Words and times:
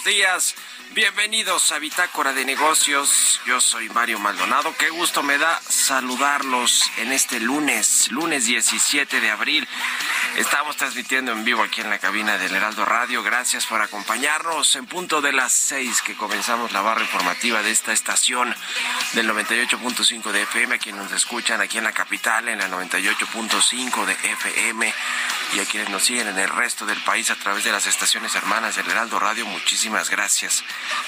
Buenos 0.00 0.04
días. 0.04 0.54
Bienvenidos 0.94 1.72
a 1.72 1.78
Bitácora 1.78 2.32
de 2.32 2.44
Negocios. 2.44 3.40
Yo 3.46 3.60
soy 3.60 3.88
Mario 3.90 4.18
Maldonado. 4.18 4.74
Qué 4.78 4.88
gusto 4.90 5.22
me 5.22 5.38
da 5.38 5.60
saludarlos 5.68 6.84
en 6.98 7.12
este 7.12 7.40
lunes, 7.40 8.10
lunes 8.10 8.46
17 8.46 9.20
de 9.20 9.30
abril. 9.30 9.68
Estamos 10.36 10.76
transmitiendo 10.76 11.32
en 11.32 11.44
vivo 11.44 11.62
aquí 11.62 11.80
en 11.80 11.90
la 11.90 11.98
cabina 11.98 12.38
del 12.38 12.54
Heraldo 12.54 12.84
Radio. 12.84 13.22
Gracias 13.22 13.66
por 13.66 13.82
acompañarnos 13.82 14.76
en 14.76 14.86
punto 14.86 15.20
de 15.20 15.32
las 15.32 15.52
seis 15.52 16.02
que 16.02 16.16
comenzamos 16.16 16.72
la 16.72 16.80
barra 16.80 17.02
informativa 17.02 17.62
de 17.62 17.70
esta 17.70 17.92
estación 17.92 18.54
del 19.14 19.28
98.5 19.28 20.30
de 20.30 20.42
FM. 20.42 20.74
A 20.76 20.78
quienes 20.78 21.02
nos 21.02 21.12
escuchan 21.12 21.60
aquí 21.60 21.78
en 21.78 21.84
la 21.84 21.92
capital 21.92 22.48
en 22.48 22.58
la 22.58 22.68
98.5 22.68 24.06
de 24.06 24.12
FM 24.12 24.94
y 25.54 25.60
a 25.60 25.64
quienes 25.64 25.90
nos 25.90 26.04
siguen 26.04 26.28
en 26.28 26.38
el 26.38 26.48
resto 26.48 26.86
del 26.86 27.02
país 27.02 27.30
a 27.30 27.36
través 27.36 27.64
de 27.64 27.72
las 27.72 27.86
estaciones 27.86 28.34
hermanas 28.34 28.76
del 28.76 28.88
Heraldo 28.88 29.18
Radio, 29.18 29.44
muchísimas 29.46 30.10
gracias. 30.10 30.64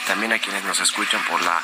También 0.07 0.33
a 0.33 0.41
quienes 0.41 0.65
nos 0.65 0.81
escuchan 0.81 1.25
por 1.27 1.41
la 1.43 1.63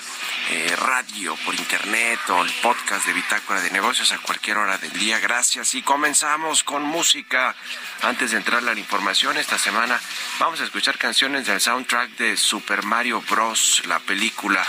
eh, 0.50 0.75
radio, 0.76 1.37
por 1.44 1.55
internet 1.55 2.19
o 2.29 2.43
el 2.43 2.52
podcast 2.62 3.06
de 3.06 3.12
Bitácora 3.12 3.61
de 3.61 3.70
Negocios 3.70 4.12
a 4.12 4.19
cualquier 4.19 4.58
hora 4.58 4.79
del 4.79 4.93
día. 4.93 5.19
Gracias. 5.19 5.75
Y 5.75 5.82
comenzamos 5.82 6.64
con 6.64 6.82
música. 6.82 7.55
Antes 8.02 8.31
de 8.31 8.38
entrar 8.38 8.58
a 8.58 8.75
la 8.75 8.79
información, 8.79 9.37
esta 9.37 9.58
semana 9.58 10.00
vamos 10.38 10.61
a 10.61 10.64
escuchar 10.64 10.99
canciones 10.99 11.46
del 11.46 11.61
soundtrack 11.61 12.17
de 12.17 12.37
Super 12.37 12.82
Mario 12.85 13.23
Bros., 13.23 13.82
la 13.87 13.99
película 14.00 14.67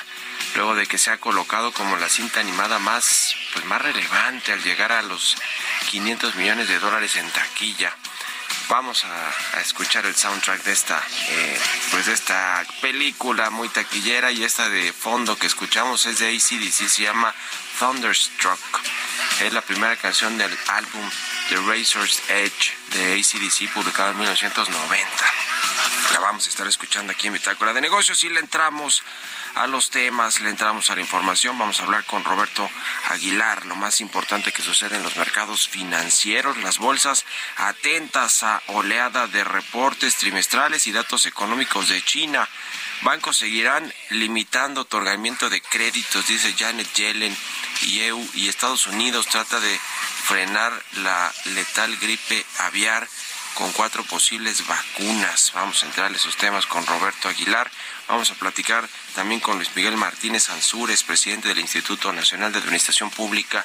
luego 0.55 0.75
de 0.75 0.87
que 0.87 0.97
se 0.97 1.11
ha 1.11 1.17
colocado 1.17 1.71
como 1.71 1.97
la 1.97 2.09
cinta 2.09 2.39
animada 2.39 2.79
más, 2.79 3.35
pues 3.53 3.65
más 3.65 3.81
relevante 3.81 4.51
al 4.51 4.63
llegar 4.63 4.91
a 4.91 5.01
los 5.01 5.37
500 5.91 6.35
millones 6.35 6.67
de 6.67 6.79
dólares 6.79 7.15
en 7.15 7.29
taquilla. 7.29 7.95
Vamos 8.69 9.03
a, 9.05 9.59
escuchar 9.61 10.05
el 10.05 10.15
soundtrack 10.15 10.63
de 10.63 10.71
esta, 10.71 11.01
eh, 11.29 11.59
pues 11.91 12.05
de 12.05 12.13
esta 12.13 12.65
película 12.81 13.49
muy 13.49 13.67
taquillera 13.69 14.31
y 14.31 14.43
esta 14.43 14.69
de 14.69 14.93
fondo 14.93 15.35
que 15.37 15.47
escuchamos 15.47 16.05
es 16.05 16.19
de 16.19 16.27
ACDC, 16.27 16.87
se 16.87 17.03
llama 17.03 17.33
Thunderstruck. 17.79 18.59
Es 19.41 19.53
la 19.53 19.61
primera 19.61 19.95
canción 19.95 20.37
del 20.37 20.55
álbum 20.67 21.09
The 21.49 21.55
Razor's 21.57 22.21
Edge 22.29 22.75
de 22.93 23.13
ACDC 23.13 23.73
publicado 23.73 24.11
en 24.11 24.19
1990. 24.19 25.09
La 26.13 26.19
vamos 26.19 26.45
a 26.45 26.49
estar 26.49 26.67
escuchando 26.67 27.11
aquí 27.11 27.27
en 27.27 27.33
Bitácora 27.33 27.73
de 27.73 27.81
Negocios 27.81 28.23
y 28.23 28.29
le 28.29 28.39
entramos 28.39 29.03
a 29.55 29.67
los 29.67 29.89
temas, 29.89 30.39
le 30.41 30.49
entramos 30.49 30.89
a 30.89 30.95
la 30.95 31.01
información. 31.01 31.57
Vamos 31.57 31.79
a 31.79 31.83
hablar 31.83 32.05
con 32.05 32.23
Roberto 32.23 32.69
Aguilar, 33.09 33.65
lo 33.65 33.75
más 33.75 34.01
importante 34.01 34.51
que 34.51 34.61
sucede 34.61 34.97
en 34.97 35.03
los 35.03 35.17
mercados 35.17 35.67
financieros, 35.67 36.57
las 36.57 36.77
bolsas 36.77 37.25
atentas 37.57 38.43
a 38.43 38.61
oleada 38.67 39.27
de 39.27 39.43
reportes 39.43 40.15
trimestrales 40.17 40.87
y 40.87 40.91
datos 40.91 41.25
económicos 41.25 41.89
de 41.89 42.01
China. 42.03 42.47
Bancos 43.01 43.37
seguirán 43.37 43.93
limitando 44.09 44.81
otorgamiento 44.81 45.49
de 45.49 45.61
créditos, 45.61 46.27
dice 46.27 46.53
Janet 46.57 46.91
Yellen, 46.93 47.35
y 47.81 48.01
EU 48.01 48.29
y 48.33 48.49
Estados 48.49 48.87
Unidos 48.87 49.27
trata 49.27 49.59
de 49.59 49.79
frenar 50.23 50.73
la 50.97 51.31
letal 51.45 51.95
gripe 51.97 52.45
aviar 52.59 53.07
con 53.55 53.71
cuatro 53.71 54.03
posibles 54.03 54.65
vacunas. 54.67 55.51
Vamos 55.55 55.81
a 55.81 55.85
entrar 55.85 56.09
en 56.09 56.15
esos 56.15 56.37
temas 56.37 56.65
con 56.65 56.85
Roberto 56.85 57.29
Aguilar. 57.29 57.69
Vamos 58.09 58.31
a 58.31 58.33
platicar 58.33 58.89
también 59.13 59.39
con 59.39 59.57
Luis 59.57 59.69
Miguel 59.75 59.95
Martínez 59.95 60.49
Ansúrez, 60.49 61.03
presidente 61.03 61.47
del 61.47 61.59
Instituto 61.59 62.11
Nacional 62.11 62.51
de 62.51 62.57
Administración 62.57 63.11
Pública, 63.11 63.63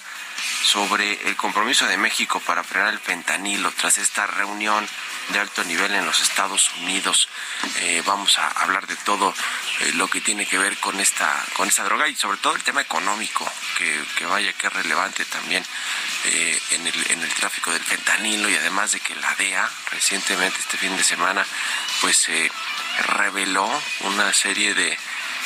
sobre 0.62 1.12
el 1.29 1.35
compromiso 1.37 1.87
de 1.87 1.96
México 1.96 2.41
para 2.41 2.62
frenar 2.62 2.93
el 2.93 2.99
fentanilo 2.99 3.73
tras 3.73 3.96
esta 3.96 4.26
reunión 4.26 4.87
de 5.31 5.38
alto 5.38 5.64
nivel 5.64 5.94
en 5.94 6.05
los 6.05 6.20
Estados 6.20 6.70
Unidos. 6.82 7.29
Eh, 7.81 8.02
vamos 8.05 8.38
a 8.38 8.49
hablar 8.49 8.87
de 8.87 8.96
todo 8.96 9.35
eh, 9.81 9.93
lo 9.94 10.08
que 10.08 10.20
tiene 10.20 10.44
que 10.46 10.58
ver 10.58 10.76
con 10.76 11.00
esta, 11.00 11.43
con 11.55 11.67
esta 11.67 11.85
droga 11.85 12.06
y 12.08 12.14
sobre 12.14 12.37
todo 12.37 12.55
el 12.55 12.62
tema 12.62 12.82
económico, 12.82 13.50
que, 13.79 14.26
vaya 14.26 14.52
que 14.52 14.67
es 14.67 14.73
relevante 14.75 15.25
también 15.25 15.64
eh, 16.25 16.61
en, 16.73 16.87
el, 16.87 17.11
en 17.12 17.23
el 17.23 17.32
tráfico 17.32 17.73
del 17.73 17.82
fentanilo 17.82 18.50
y 18.50 18.56
además 18.56 18.93
de 18.93 19.00
que 19.00 19.14
la 19.17 19.35
DEA 19.37 19.70
recientemente 19.91 20.58
este 20.58 20.76
fin 20.76 20.94
de 20.96 21.05
semana 21.05 21.46
pues 22.02 22.29
reveló 23.17 23.69
una 24.00 24.33
serie 24.34 24.75
de 24.75 24.98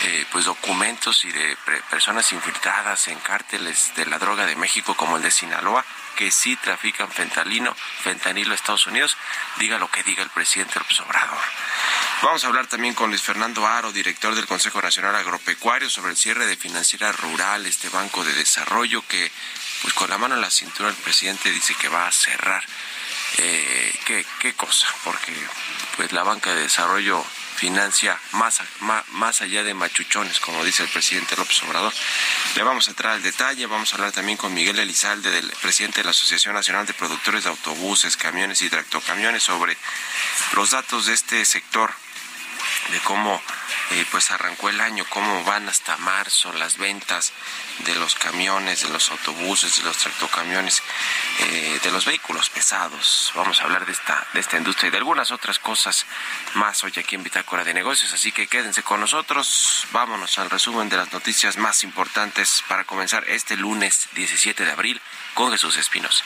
eh, 0.05 0.27
pues 0.33 0.45
documentos 0.45 1.25
y 1.25 1.33
de 1.33 1.57
personas 1.91 2.33
infiltradas 2.33 3.09
en 3.09 3.19
cárteles 3.21 3.93
de 3.95 4.07
la 4.07 4.19
droga 4.19 4.47
de 4.47 4.57
México 4.57 4.95
como 4.95 5.17
el 5.17 5.23
de 5.23 5.31
Sinaloa 5.31 5.85
que 6.19 6.33
sí 6.33 6.57
trafican 6.57 7.09
fentanilo, 7.13 7.77
fentanilo 8.03 8.51
a 8.51 8.57
Estados 8.57 8.89
Unidos, 8.89 9.17
diga 9.61 9.79
lo 9.79 9.89
que 9.89 10.03
diga 10.03 10.25
el 10.25 10.31
presidente 10.31 10.81
López 10.81 10.99
Obrador. 10.99 11.39
Vamos 12.23 12.43
a 12.43 12.49
hablar 12.49 12.67
también 12.67 12.95
con 12.95 13.11
Luis 13.11 13.23
Fernando 13.23 13.65
Aro, 13.65 13.93
director 13.93 14.35
del 14.35 14.49
Consejo 14.49 14.83
Nacional 14.83 15.15
Agropecuario, 15.15 15.89
sobre 15.89 16.11
el 16.11 16.17
cierre 16.17 16.47
de 16.47 16.57
Financiera 16.57 17.13
Rural, 17.13 17.67
este 17.67 17.89
banco 17.89 18.25
de 18.25 18.33
desarrollo 18.33 19.07
que, 19.07 19.31
pues 19.83 19.95
con 19.95 20.11
la 20.11 20.19
mano 20.19 20.35
en 20.35 20.41
la 20.41 20.51
cintura, 20.51 20.89
el 20.89 20.97
presidente 20.97 21.53
dice 21.53 21.77
que 21.77 21.89
va 21.89 22.09
a 22.09 22.13
cerrar. 22.13 22.65
Eh, 23.37 24.01
¿qué, 24.05 24.27
¿Qué 24.41 24.55
cosa? 24.55 24.89
Porque 25.05 25.33
pues 25.97 26.11
la 26.11 26.25
banca 26.25 26.53
de 26.53 26.63
desarrollo 26.63 27.25
financia 27.59 28.17
más, 28.33 28.61
más, 29.11 29.41
allá 29.43 29.65
de 29.65 29.75
machuchones, 29.75 30.39
como 30.39 30.65
dice 30.65 30.85
el 30.85 30.89
presidente 30.89 31.37
López 31.37 31.61
Obrador. 31.65 31.93
Le 32.55 32.63
vamos 32.63 32.87
a 32.87 32.91
entrar 32.91 33.15
al 33.15 33.23
detalle, 33.23 33.67
vamos 33.67 33.93
a 33.93 33.97
hablar 33.97 34.13
también 34.13 34.39
con 34.39 34.55
Miguel 34.55 34.79
Elizalde, 34.79 35.31
del 35.31 35.51
presidente 35.61 36.01
de 36.01 36.05
la 36.05 36.11
Asociación 36.11 36.55
Nacional 36.55 36.87
de 36.87 36.95
Productores 36.95 37.43
de 37.43 37.51
Autobuses, 37.51 38.17
Camiones 38.17 38.63
y 38.63 38.71
Tractocamiones, 38.71 39.43
sobre 39.43 39.77
los 40.53 40.71
datos 40.71 41.07
de 41.07 41.15
este 41.15 41.45
sector, 41.45 41.93
de 42.91 43.01
cómo 43.01 43.43
eh, 43.91 44.05
pues 44.11 44.31
arrancó 44.31 44.69
el 44.69 44.81
año, 44.81 45.05
cómo 45.09 45.45
van 45.45 45.69
hasta 45.69 45.97
marzo 45.99 46.53
las 46.53 46.77
ventas 46.77 47.33
de 47.81 47.95
los 47.95 48.15
camiones, 48.15 48.83
de 48.83 48.89
los 48.89 49.11
autobuses, 49.11 49.79
de 49.79 49.83
los 49.83 49.97
tractocamiones, 49.97 50.83
eh, 51.41 51.81
de 51.83 51.91
los 51.91 52.05
vehículos 52.05 52.51
pesados. 52.51 53.33
Vamos 53.35 53.61
a 53.61 53.65
hablar 53.65 53.87
de 53.87 53.93
esta, 53.93 54.27
de 54.35 54.41
esta 54.41 54.57
industria 54.57 54.89
y 54.89 54.91
de 54.91 54.99
algunas 54.99 55.31
otras 55.31 55.59
cosas 55.59 56.07
más 56.55 56.83
hoy 56.85 56.93
aquí 56.99 57.15
en 57.15 57.23
Bitácora 57.23 57.65
de 57.65 57.75
Negocios, 57.75 58.13
así 58.13 58.33
que 58.33 58.47
quédense 58.47 58.83
con 58.83 59.01
nosotros. 59.01 59.87
Vámonos 59.93 60.39
al 60.39 60.51
resumen 60.51 60.89
de 60.89 60.97
las 60.97 61.13
noticias 61.13 61.57
más 61.57 61.83
importantes 61.83 62.63
para 62.69 62.85
comenzar 62.85 63.25
este 63.29 63.57
lunes 63.57 64.09
17 64.15 64.65
de 64.65 64.73
abril 64.73 65.01
con 65.35 65.51
Jesús 65.51 65.77
Espinos. 65.77 66.25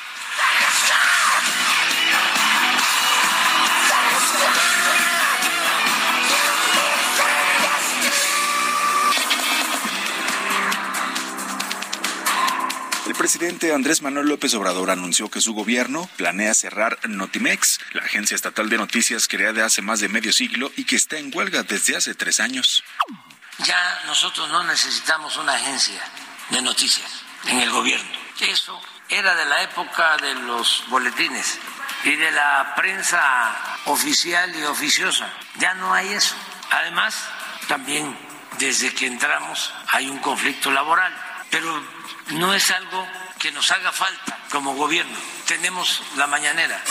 El 13.07 13.15
presidente 13.15 13.75
Andrés 13.75 14.01
Manuel 14.01 14.29
López 14.29 14.55
Obrador 14.55 14.89
anunció 14.91 15.29
que 15.29 15.41
su 15.41 15.55
gobierno 15.55 16.09
planea 16.17 16.55
cerrar 16.55 17.01
Notimex, 17.09 17.81
la 17.93 18.03
agencia 18.03 18.37
estatal 18.37 18.69
de 18.69 18.79
noticias 18.79 19.27
creada 19.27 19.67
hace 19.67 19.83
más 19.83 19.99
de 19.99 20.09
medio 20.09 20.33
siglo 20.33 20.71
y 20.77 20.85
que 20.85 20.95
está 20.95 21.19
en 21.19 21.33
huelga 21.35 21.65
desde 21.65 21.97
hace 21.97 22.15
tres 22.15 22.39
años. 22.39 22.85
Ya 23.59 24.03
nosotros 24.07 24.49
no 24.51 24.63
necesitamos 24.65 25.37
una 25.37 25.55
agencia 25.55 26.01
de 26.51 26.63
noticias 26.63 27.23
en 27.47 27.59
el 27.59 27.71
gobierno. 27.71 28.09
Eso 28.41 28.81
era 29.09 29.35
de 29.35 29.47
la 29.47 29.63
época 29.63 30.17
de 30.19 30.35
los 30.35 30.85
boletines 30.89 31.59
y 32.05 32.15
de 32.15 32.31
la 32.31 32.73
prensa 32.77 33.81
oficial 33.87 34.55
y 34.55 34.63
oficiosa. 34.63 35.29
Ya 35.59 35.75
no 35.75 35.93
hay 35.93 36.09
eso. 36.13 36.37
Además, 36.71 37.17
también 37.67 38.17
desde 38.59 38.95
que 38.95 39.07
entramos 39.07 39.73
hay 39.89 40.09
un 40.09 40.19
conflicto 40.19 40.71
laboral, 40.71 41.13
pero 41.51 41.83
no 42.33 42.55
es 42.55 42.71
algo 42.71 43.07
que 43.39 43.51
nos 43.53 43.71
haga 43.71 43.93
falta 43.93 44.39
como 44.51 44.75
gobierno. 44.75 45.19
Tenemos 45.47 46.03
la 46.17 46.27
mañanera. 46.27 46.83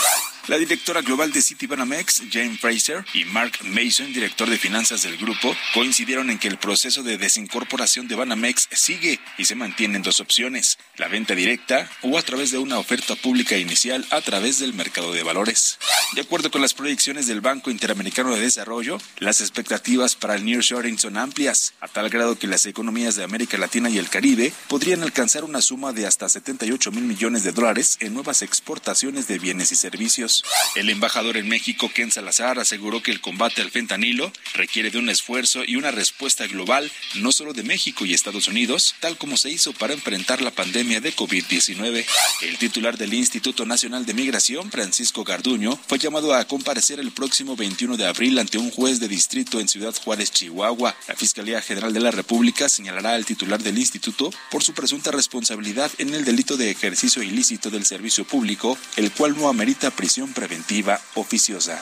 La 0.48 0.58
directora 0.58 1.02
global 1.02 1.32
de 1.32 1.40
Citibanamex, 1.40 2.24
Jane 2.32 2.58
Fraser, 2.58 3.04
y 3.14 3.24
Mark 3.26 3.52
Mason, 3.62 4.12
director 4.12 4.50
de 4.50 4.58
finanzas 4.58 5.02
del 5.02 5.16
grupo, 5.16 5.54
coincidieron 5.72 6.30
en 6.30 6.38
que 6.40 6.48
el 6.48 6.58
proceso 6.58 7.04
de 7.04 7.16
desincorporación 7.16 8.08
de 8.08 8.16
Banamex 8.16 8.68
sigue 8.72 9.20
y 9.38 9.44
se 9.44 9.54
mantienen 9.54 10.02
dos 10.02 10.18
opciones, 10.18 10.78
la 10.96 11.06
venta 11.06 11.36
directa 11.36 11.88
o 12.02 12.18
a 12.18 12.22
través 12.22 12.50
de 12.50 12.58
una 12.58 12.78
oferta 12.78 13.14
pública 13.14 13.56
inicial 13.56 14.04
a 14.10 14.20
través 14.20 14.58
del 14.58 14.74
mercado 14.74 15.12
de 15.12 15.22
valores. 15.22 15.78
De 16.14 16.22
acuerdo 16.22 16.50
con 16.50 16.60
las 16.60 16.74
proyecciones 16.74 17.28
del 17.28 17.40
Banco 17.40 17.70
Interamericano 17.70 18.34
de 18.34 18.40
Desarrollo, 18.40 18.98
las 19.18 19.40
expectativas 19.40 20.16
para 20.16 20.34
el 20.34 20.44
nearshoring 20.44 20.98
son 20.98 21.18
amplias, 21.18 21.74
a 21.80 21.86
tal 21.86 22.10
grado 22.10 22.36
que 22.36 22.48
las 22.48 22.66
economías 22.66 23.14
de 23.14 23.22
América 23.22 23.58
Latina 23.58 23.90
y 23.90 23.98
el 23.98 24.08
Caribe 24.08 24.52
podrían 24.66 25.04
alcanzar 25.04 25.44
una 25.44 25.62
suma 25.62 25.92
de 25.92 26.06
hasta 26.06 26.28
78 26.28 26.90
mil 26.90 27.04
millones 27.04 27.44
de 27.44 27.52
dólares 27.52 27.96
en 28.00 28.12
nuevas 28.12 28.42
exportaciones 28.42 29.28
de 29.28 29.38
bienes 29.38 29.70
y 29.70 29.76
servicios. 29.76 30.31
El 30.74 30.88
embajador 30.88 31.36
en 31.36 31.48
México, 31.48 31.90
Ken 31.94 32.10
Salazar, 32.10 32.58
aseguró 32.58 33.02
que 33.02 33.10
el 33.10 33.20
combate 33.20 33.60
al 33.60 33.70
fentanilo 33.70 34.32
requiere 34.54 34.90
de 34.90 34.98
un 34.98 35.08
esfuerzo 35.08 35.62
y 35.66 35.76
una 35.76 35.90
respuesta 35.90 36.46
global, 36.46 36.90
no 37.16 37.32
solo 37.32 37.52
de 37.52 37.62
México 37.62 38.04
y 38.04 38.14
Estados 38.14 38.48
Unidos, 38.48 38.94
tal 39.00 39.18
como 39.18 39.36
se 39.36 39.50
hizo 39.50 39.72
para 39.72 39.94
enfrentar 39.94 40.40
la 40.42 40.50
pandemia 40.50 41.00
de 41.00 41.14
COVID-19. 41.14 42.04
El 42.42 42.58
titular 42.58 42.96
del 42.96 43.14
Instituto 43.14 43.66
Nacional 43.66 44.06
de 44.06 44.14
Migración, 44.14 44.70
Francisco 44.70 45.24
Garduño, 45.24 45.78
fue 45.86 45.98
llamado 45.98 46.34
a 46.34 46.44
comparecer 46.46 47.00
el 47.00 47.12
próximo 47.12 47.56
21 47.56 47.96
de 47.96 48.06
abril 48.06 48.38
ante 48.38 48.58
un 48.58 48.70
juez 48.70 49.00
de 49.00 49.08
distrito 49.08 49.60
en 49.60 49.68
Ciudad 49.68 49.94
Juárez, 49.94 50.30
Chihuahua. 50.30 50.96
La 51.08 51.16
Fiscalía 51.16 51.60
General 51.60 51.92
de 51.92 52.00
la 52.00 52.10
República 52.10 52.68
señalará 52.68 53.14
al 53.14 53.26
titular 53.26 53.62
del 53.62 53.78
instituto 53.78 54.32
por 54.50 54.62
su 54.62 54.72
presunta 54.74 55.10
responsabilidad 55.10 55.90
en 55.98 56.14
el 56.14 56.24
delito 56.24 56.56
de 56.56 56.70
ejercicio 56.70 57.22
ilícito 57.22 57.70
del 57.70 57.84
servicio 57.84 58.24
público, 58.24 58.78
el 58.96 59.10
cual 59.12 59.36
no 59.36 59.48
amerita 59.48 59.90
prisión 59.90 60.21
preventiva 60.30 61.00
oficiosa. 61.14 61.80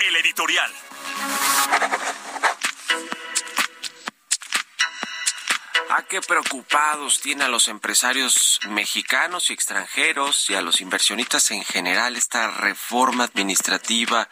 El 0.00 0.16
editorial. 0.16 0.72
Qué 6.08 6.20
preocupados 6.20 7.20
tiene 7.20 7.44
a 7.44 7.48
los 7.48 7.68
empresarios 7.68 8.60
mexicanos 8.68 9.50
y 9.50 9.52
extranjeros 9.52 10.48
y 10.48 10.54
a 10.54 10.62
los 10.62 10.80
inversionistas 10.80 11.50
en 11.50 11.64
general 11.64 12.16
esta 12.16 12.50
reforma 12.50 13.24
administrativa 13.24 14.28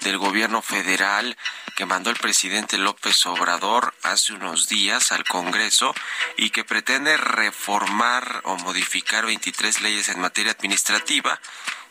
del 0.00 0.18
gobierno 0.18 0.62
federal 0.62 1.36
que 1.76 1.86
mandó 1.86 2.10
el 2.10 2.16
presidente 2.16 2.78
López 2.78 3.26
Obrador 3.26 3.94
hace 4.02 4.32
unos 4.32 4.68
días 4.68 5.12
al 5.12 5.24
Congreso 5.24 5.94
y 6.36 6.50
que 6.50 6.64
pretende 6.64 7.16
reformar 7.16 8.40
o 8.44 8.56
modificar 8.56 9.26
23 9.26 9.82
leyes 9.82 10.08
en 10.08 10.20
materia 10.20 10.52
administrativa. 10.52 11.40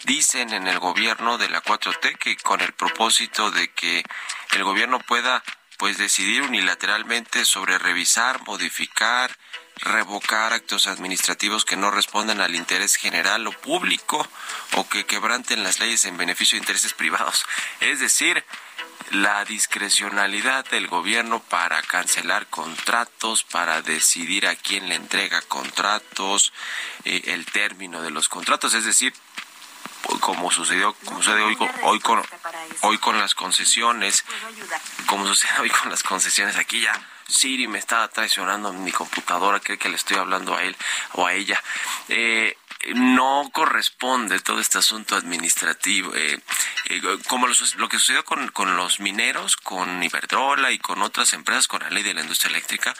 Dicen 0.05 0.53
en 0.53 0.67
el 0.67 0.79
gobierno 0.79 1.37
de 1.37 1.49
la 1.49 1.61
4T 1.61 2.17
que 2.17 2.37
con 2.37 2.61
el 2.61 2.73
propósito 2.73 3.51
de 3.51 3.69
que 3.71 4.03
el 4.53 4.63
gobierno 4.63 4.99
pueda 4.99 5.43
pues 5.79 5.97
decidir 5.97 6.41
unilateralmente 6.41 7.45
sobre 7.45 7.79
revisar, 7.79 8.45
modificar, 8.45 9.31
revocar 9.77 10.51
actos 10.51 10.87
administrativos 10.87 11.63
que 11.63 11.77
no 11.77 11.89
respondan 11.89 12.41
al 12.41 12.53
interés 12.53 12.97
general 12.97 13.47
o 13.47 13.53
público 13.53 14.27
o 14.75 14.89
que 14.89 15.05
quebranten 15.05 15.63
las 15.63 15.79
leyes 15.79 16.03
en 16.03 16.17
beneficio 16.17 16.57
de 16.57 16.63
intereses 16.63 16.93
privados. 16.93 17.45
Es 17.79 18.01
decir, 18.01 18.43
la 19.11 19.45
discrecionalidad 19.45 20.65
del 20.65 20.87
gobierno 20.87 21.39
para 21.39 21.81
cancelar 21.81 22.47
contratos, 22.47 23.45
para 23.45 23.81
decidir 23.81 24.47
a 24.47 24.57
quién 24.57 24.89
le 24.89 24.95
entrega 24.95 25.41
contratos, 25.43 26.51
eh, 27.05 27.21
el 27.27 27.45
término 27.45 28.01
de 28.01 28.11
los 28.11 28.27
contratos, 28.27 28.73
es 28.73 28.83
decir, 28.83 29.13
como 30.19 30.51
sucedió 30.51 30.93
como 31.05 31.21
sucede 31.21 31.41
hoy 31.41 31.55
con, 31.55 31.69
hoy 31.83 31.99
con 31.99 32.23
hoy 32.81 32.97
con 32.97 33.19
las 33.19 33.35
concesiones 33.35 34.23
como 35.09 35.25
sucede 35.25 35.59
hoy 35.59 35.71
con 35.71 35.89
las 35.89 36.03
concesiones 36.03 36.55
aquí 36.55 36.81
ya 36.81 36.93
Siri 37.27 37.67
me 37.67 37.79
está 37.79 38.07
traicionando 38.09 38.71
mi 38.71 38.91
computadora 38.91 39.59
cree 39.59 39.79
que 39.79 39.89
le 39.89 39.95
estoy 39.95 40.17
hablando 40.17 40.55
a 40.55 40.61
él 40.61 40.77
o 41.13 41.25
a 41.25 41.33
ella 41.33 41.61
eh, 42.09 42.55
no 42.95 43.49
corresponde 43.51 44.39
todo 44.39 44.59
este 44.61 44.77
asunto 44.77 45.15
administrativo, 45.15 46.15
eh, 46.15 46.39
eh, 46.85 47.01
como 47.27 47.45
lo, 47.47 47.53
que 47.89 47.99
sucedió 47.99 48.23
con, 48.23 48.47
con, 48.49 48.77
los 48.77 49.01
mineros, 49.01 49.57
con 49.57 50.01
Iberdrola 50.01 50.71
y 50.71 50.79
con 50.79 51.01
otras 51.01 51.33
empresas, 51.33 51.67
con 51.67 51.81
la 51.81 51.89
ley 51.89 52.03
de 52.03 52.13
la 52.13 52.21
industria 52.21 52.51
eléctrica, 52.51 52.95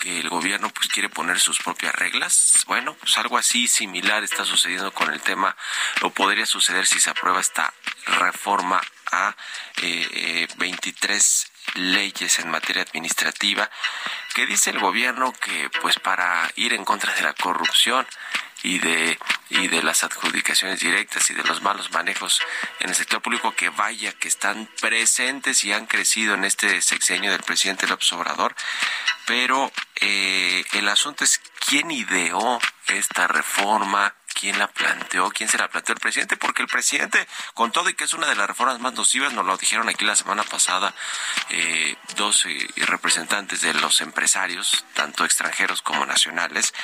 que 0.00 0.18
el 0.18 0.28
gobierno 0.28 0.70
pues 0.70 0.88
quiere 0.88 1.08
poner 1.08 1.38
sus 1.38 1.58
propias 1.58 1.94
reglas. 1.94 2.64
Bueno, 2.66 2.94
pues 2.94 3.16
algo 3.18 3.38
así 3.38 3.68
similar 3.68 4.24
está 4.24 4.44
sucediendo 4.44 4.92
con 4.92 5.12
el 5.12 5.20
tema, 5.20 5.56
o 6.02 6.10
podría 6.10 6.46
suceder 6.46 6.86
si 6.86 7.00
se 7.00 7.10
aprueba 7.10 7.40
esta 7.40 7.72
reforma 8.06 8.80
a 9.12 9.36
eh, 9.82 10.48
23 10.56 11.49
leyes 11.74 12.38
en 12.38 12.50
materia 12.50 12.82
administrativa 12.82 13.70
que 14.34 14.46
dice 14.46 14.70
el 14.70 14.78
gobierno 14.78 15.32
que 15.32 15.70
pues 15.80 15.98
para 15.98 16.50
ir 16.56 16.72
en 16.72 16.84
contra 16.84 17.14
de 17.14 17.22
la 17.22 17.32
corrupción 17.34 18.06
y 18.62 18.78
de 18.78 19.18
y 19.48 19.68
de 19.68 19.82
las 19.82 20.04
adjudicaciones 20.04 20.80
directas 20.80 21.28
y 21.30 21.34
de 21.34 21.42
los 21.42 21.62
malos 21.62 21.90
manejos 21.90 22.40
en 22.78 22.90
el 22.90 22.94
sector 22.94 23.20
público 23.20 23.52
que 23.52 23.68
vaya 23.68 24.12
que 24.12 24.28
están 24.28 24.68
presentes 24.80 25.64
y 25.64 25.72
han 25.72 25.86
crecido 25.86 26.34
en 26.34 26.44
este 26.44 26.80
sexenio 26.82 27.32
del 27.32 27.42
presidente 27.42 27.86
López 27.86 28.12
Obrador. 28.12 28.54
Pero 29.26 29.72
eh, 29.96 30.64
el 30.72 30.88
asunto 30.88 31.24
es 31.24 31.40
quién 31.66 31.90
ideó 31.90 32.60
esta 32.86 33.26
reforma 33.26 34.14
quién 34.34 34.58
la 34.58 34.68
planteó, 34.68 35.30
quién 35.30 35.48
se 35.48 35.58
la 35.58 35.68
planteó 35.68 35.94
el 35.94 36.00
presidente, 36.00 36.36
porque 36.36 36.62
el 36.62 36.68
presidente, 36.68 37.26
con 37.54 37.72
todo 37.72 37.88
y 37.88 37.94
que 37.94 38.04
es 38.04 38.14
una 38.14 38.26
de 38.26 38.36
las 38.36 38.46
reformas 38.46 38.80
más 38.80 38.94
nocivas, 38.94 39.32
nos 39.32 39.44
lo 39.44 39.56
dijeron 39.56 39.88
aquí 39.88 40.04
la 40.04 40.16
semana 40.16 40.42
pasada 40.42 40.94
eh, 41.50 41.96
dos 42.16 42.46
eh, 42.46 42.68
representantes 42.76 43.60
de 43.60 43.74
los 43.74 44.00
empresarios, 44.00 44.84
tanto 44.94 45.24
extranjeros 45.24 45.82
como 45.82 46.06
nacionales, 46.06 46.74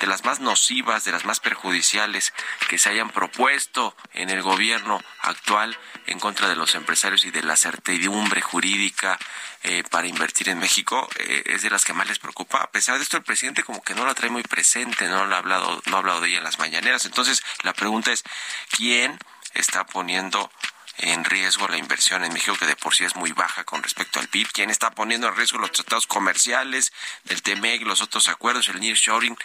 de 0.00 0.06
las 0.06 0.24
más 0.24 0.40
nocivas, 0.40 1.04
de 1.04 1.12
las 1.12 1.24
más 1.24 1.40
perjudiciales 1.40 2.32
que 2.68 2.78
se 2.78 2.90
hayan 2.90 3.10
propuesto 3.10 3.96
en 4.14 4.30
el 4.30 4.42
gobierno 4.42 5.02
actual 5.20 5.76
en 6.06 6.18
contra 6.18 6.48
de 6.48 6.56
los 6.56 6.74
empresarios 6.74 7.24
y 7.24 7.30
de 7.30 7.42
la 7.42 7.56
certidumbre 7.56 8.40
jurídica 8.40 9.18
eh, 9.64 9.82
para 9.90 10.06
invertir 10.06 10.48
en 10.48 10.58
México 10.58 11.08
eh, 11.18 11.42
es 11.46 11.62
de 11.62 11.70
las 11.70 11.84
que 11.84 11.92
más 11.92 12.06
les 12.06 12.18
preocupa. 12.18 12.58
A 12.58 12.70
pesar 12.70 12.96
de 12.96 13.02
esto, 13.02 13.16
el 13.16 13.24
presidente 13.24 13.64
como 13.64 13.82
que 13.82 13.94
no 13.94 14.06
la 14.06 14.14
trae 14.14 14.30
muy 14.30 14.42
presente, 14.42 15.08
no, 15.08 15.26
lo 15.26 15.34
ha 15.34 15.38
hablado, 15.38 15.82
no 15.86 15.96
ha 15.96 15.98
hablado 15.98 16.20
de 16.20 16.28
ella 16.28 16.38
en 16.38 16.44
las 16.44 16.58
Entonces, 17.04 17.42
la 17.62 17.72
pregunta 17.72 18.12
es, 18.12 18.24
¿quién 18.70 19.18
está 19.54 19.86
poniendo 19.86 20.50
en 20.98 21.24
riesgo 21.24 21.68
la 21.68 21.78
inversión 21.78 22.24
en 22.24 22.32
México, 22.32 22.56
que 22.58 22.66
de 22.66 22.76
por 22.76 22.94
sí 22.94 23.04
es 23.04 23.14
muy 23.14 23.32
baja 23.32 23.64
con 23.64 23.82
respecto 23.82 24.18
al 24.18 24.28
PIB. 24.28 24.48
¿Quién 24.52 24.70
está 24.70 24.90
poniendo 24.90 25.28
en 25.28 25.36
riesgo 25.36 25.58
los 25.58 25.72
tratados 25.72 26.06
comerciales 26.06 26.92
del 27.24 27.42
TMEG, 27.42 27.82
los 27.82 28.02
otros 28.02 28.28
acuerdos, 28.28 28.68
el 28.68 28.80
nearshoring? 28.80 29.36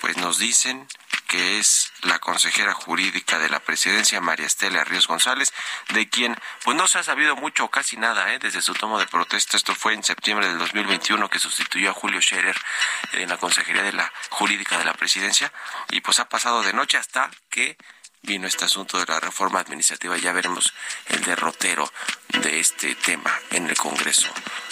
Pues 0.00 0.16
nos 0.18 0.38
dicen 0.38 0.86
que 1.30 1.60
es 1.60 1.92
la 2.02 2.18
consejera 2.18 2.74
jurídica 2.74 3.38
de 3.38 3.48
la 3.48 3.60
presidencia, 3.60 4.20
María 4.20 4.46
Estela 4.46 4.82
Ríos 4.82 5.06
González, 5.06 5.52
de 5.90 6.08
quien 6.08 6.36
pues 6.64 6.76
no 6.76 6.88
se 6.88 6.98
ha 6.98 7.04
sabido 7.04 7.36
mucho 7.36 7.66
o 7.66 7.70
casi 7.70 7.96
nada 7.96 8.34
¿eh? 8.34 8.40
desde 8.40 8.60
su 8.60 8.74
tomo 8.74 8.98
de 8.98 9.06
protesta. 9.06 9.56
Esto 9.56 9.76
fue 9.76 9.94
en 9.94 10.02
septiembre 10.02 10.48
del 10.48 10.58
2021 10.58 11.30
que 11.30 11.38
sustituyó 11.38 11.90
a 11.90 11.94
Julio 11.94 12.20
Scherer 12.20 12.56
en 13.12 13.28
la 13.28 13.36
consejería 13.36 13.84
de 13.84 13.92
la 13.92 14.12
jurídica 14.30 14.76
de 14.76 14.84
la 14.84 14.92
presidencia 14.94 15.52
y 15.90 16.00
pues 16.00 16.18
ha 16.18 16.28
pasado 16.28 16.62
de 16.62 16.72
noche 16.72 16.98
hasta 16.98 17.30
que 17.48 17.76
vino 18.22 18.46
este 18.46 18.64
asunto 18.64 18.98
de 18.98 19.06
la 19.06 19.20
reforma 19.20 19.60
administrativa. 19.60 20.16
Ya 20.16 20.32
veremos 20.32 20.72
el 21.08 21.22
derrotero 21.22 21.90
de 22.42 22.60
este 22.60 22.94
tema 22.94 23.32
en 23.50 23.68
el 23.68 23.76
Congreso, 23.76 24.28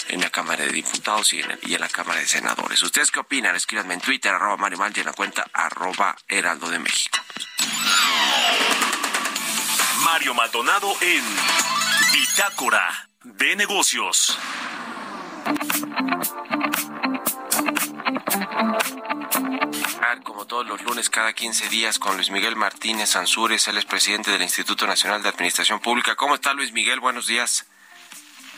en 0.08 0.20
la 0.20 0.30
Cámara 0.30 0.64
de 0.64 0.72
Diputados 0.72 1.32
y 1.32 1.40
en, 1.40 1.80
la 1.80 1.88
Cámara 1.88 2.20
de 2.20 2.26
Senadores. 2.26 2.82
¿Ustedes 2.82 3.10
qué 3.10 3.20
opinan? 3.20 3.56
Escríbanme 3.56 3.94
en 3.94 4.00
Twitter, 4.00 4.32
arroba 4.32 4.56
Mario 4.56 4.78
y 4.94 5.00
en 5.00 5.06
la 5.06 5.12
cuenta 5.12 5.46
arroba 5.52 6.16
Heraldo 6.28 6.68
de 6.70 6.78
México. 6.78 7.18
Mario 10.04 10.34
Maldonado 10.34 10.96
en 11.00 11.24
Bitácora 12.12 13.10
de 13.22 13.56
Negocios 13.56 14.38
como 20.24 20.46
todos 20.46 20.66
los 20.66 20.82
lunes 20.82 21.10
cada 21.10 21.32
15 21.32 21.68
días 21.68 21.98
con 21.98 22.16
Luis 22.16 22.30
Miguel 22.30 22.56
Martínez 22.56 23.16
Ansúrez, 23.16 23.68
él 23.68 23.78
es 23.78 23.84
presidente 23.84 24.30
del 24.30 24.42
Instituto 24.42 24.86
Nacional 24.86 25.22
de 25.22 25.28
Administración 25.28 25.80
Pública. 25.80 26.16
¿Cómo 26.16 26.34
está 26.34 26.54
Luis 26.54 26.72
Miguel? 26.72 27.00
Buenos 27.00 27.26
días. 27.26 27.66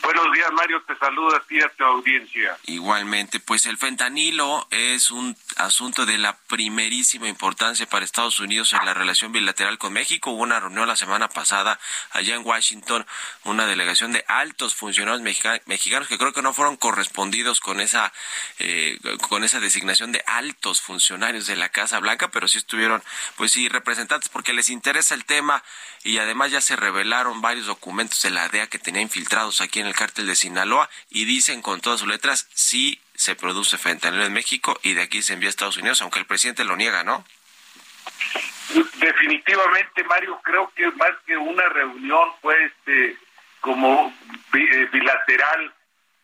Buenos 0.03 0.31
días, 0.33 0.51
Mario. 0.53 0.81
Te 0.87 0.97
saluda 0.97 1.37
a 1.37 1.39
ti 1.41 1.61
a 1.61 1.69
tu 1.69 1.83
audiencia. 1.83 2.57
Igualmente, 2.63 3.39
pues 3.39 3.65
el 3.67 3.77
fentanilo 3.77 4.67
es 4.71 5.11
un 5.11 5.37
asunto 5.57 6.05
de 6.05 6.17
la 6.17 6.37
primerísima 6.47 7.27
importancia 7.27 7.87
para 7.87 8.03
Estados 8.03 8.39
Unidos 8.39 8.73
en 8.73 8.83
la 8.85 8.93
relación 8.93 9.31
bilateral 9.31 9.77
con 9.77 9.93
México. 9.93 10.31
Hubo 10.31 10.41
una 10.41 10.59
reunión 10.59 10.87
la 10.87 10.95
semana 10.95 11.29
pasada 11.29 11.79
allá 12.11 12.35
en 12.35 12.45
Washington, 12.45 13.05
una 13.43 13.67
delegación 13.67 14.11
de 14.11 14.25
altos 14.27 14.73
funcionarios 14.75 15.21
mexicanos 15.21 16.07
que 16.07 16.17
creo 16.17 16.33
que 16.33 16.41
no 16.41 16.53
fueron 16.53 16.77
correspondidos 16.77 17.59
con 17.59 17.79
esa 17.79 18.11
eh, 18.59 18.99
con 19.29 19.43
esa 19.43 19.59
designación 19.59 20.11
de 20.11 20.23
altos 20.25 20.81
funcionarios 20.81 21.45
de 21.45 21.55
la 21.55 21.69
Casa 21.69 21.99
Blanca, 21.99 22.29
pero 22.31 22.47
sí 22.47 22.57
estuvieron, 22.57 23.03
pues 23.37 23.51
sí, 23.51 23.69
representantes 23.69 24.29
porque 24.29 24.53
les 24.53 24.69
interesa 24.69 25.13
el 25.13 25.25
tema 25.25 25.63
y 26.03 26.17
además 26.17 26.51
ya 26.51 26.61
se 26.61 26.75
revelaron 26.75 27.41
varios 27.41 27.67
documentos 27.67 28.21
de 28.23 28.31
la 28.31 28.49
DEA 28.49 28.67
que 28.67 28.79
tenía 28.79 29.01
infiltrados 29.01 29.61
aquí 29.61 29.79
en 29.79 29.90
el 29.91 29.97
cártel 29.97 30.27
de 30.27 30.35
Sinaloa 30.35 30.89
y 31.09 31.25
dicen 31.25 31.61
con 31.61 31.81
todas 31.81 31.99
sus 31.99 32.09
letras 32.09 32.47
sí 32.53 32.99
se 33.13 33.35
produce 33.35 33.77
fentanilo 33.77 34.25
en 34.25 34.33
México 34.33 34.79
y 34.83 34.93
de 34.93 35.03
aquí 35.03 35.21
se 35.21 35.33
envía 35.33 35.49
a 35.49 35.51
Estados 35.51 35.77
Unidos, 35.77 36.01
aunque 36.01 36.19
el 36.19 36.25
presidente 36.25 36.63
lo 36.63 36.75
niega, 36.75 37.03
¿no? 37.03 37.23
Definitivamente, 38.95 40.03
Mario, 40.05 40.39
creo 40.43 40.71
que 40.75 40.89
más 40.91 41.11
que 41.25 41.37
una 41.37 41.67
reunión 41.69 42.29
fue 42.41 42.55
este 42.63 43.17
como 43.59 44.11
eh, 44.53 44.89
bilateral, 44.91 45.73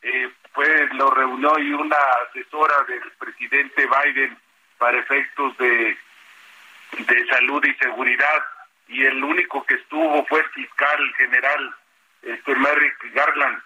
eh, 0.01 0.31
pues 0.53 0.91
lo 0.93 1.11
reunió 1.11 1.59
y 1.59 1.71
una 1.71 1.97
asesora 2.27 2.83
del 2.87 3.11
presidente 3.19 3.85
Biden 3.85 4.37
para 4.79 4.97
efectos 4.97 5.55
de, 5.57 5.97
de 6.97 7.27
salud 7.27 7.63
y 7.63 7.73
seguridad 7.75 8.43
y 8.87 9.05
el 9.05 9.23
único 9.23 9.63
que 9.65 9.75
estuvo 9.75 10.25
fue 10.25 10.39
el 10.39 10.49
fiscal 10.49 11.13
general 11.17 11.75
este 12.27 12.55
Merrick 12.55 13.13
Garland 13.13 13.61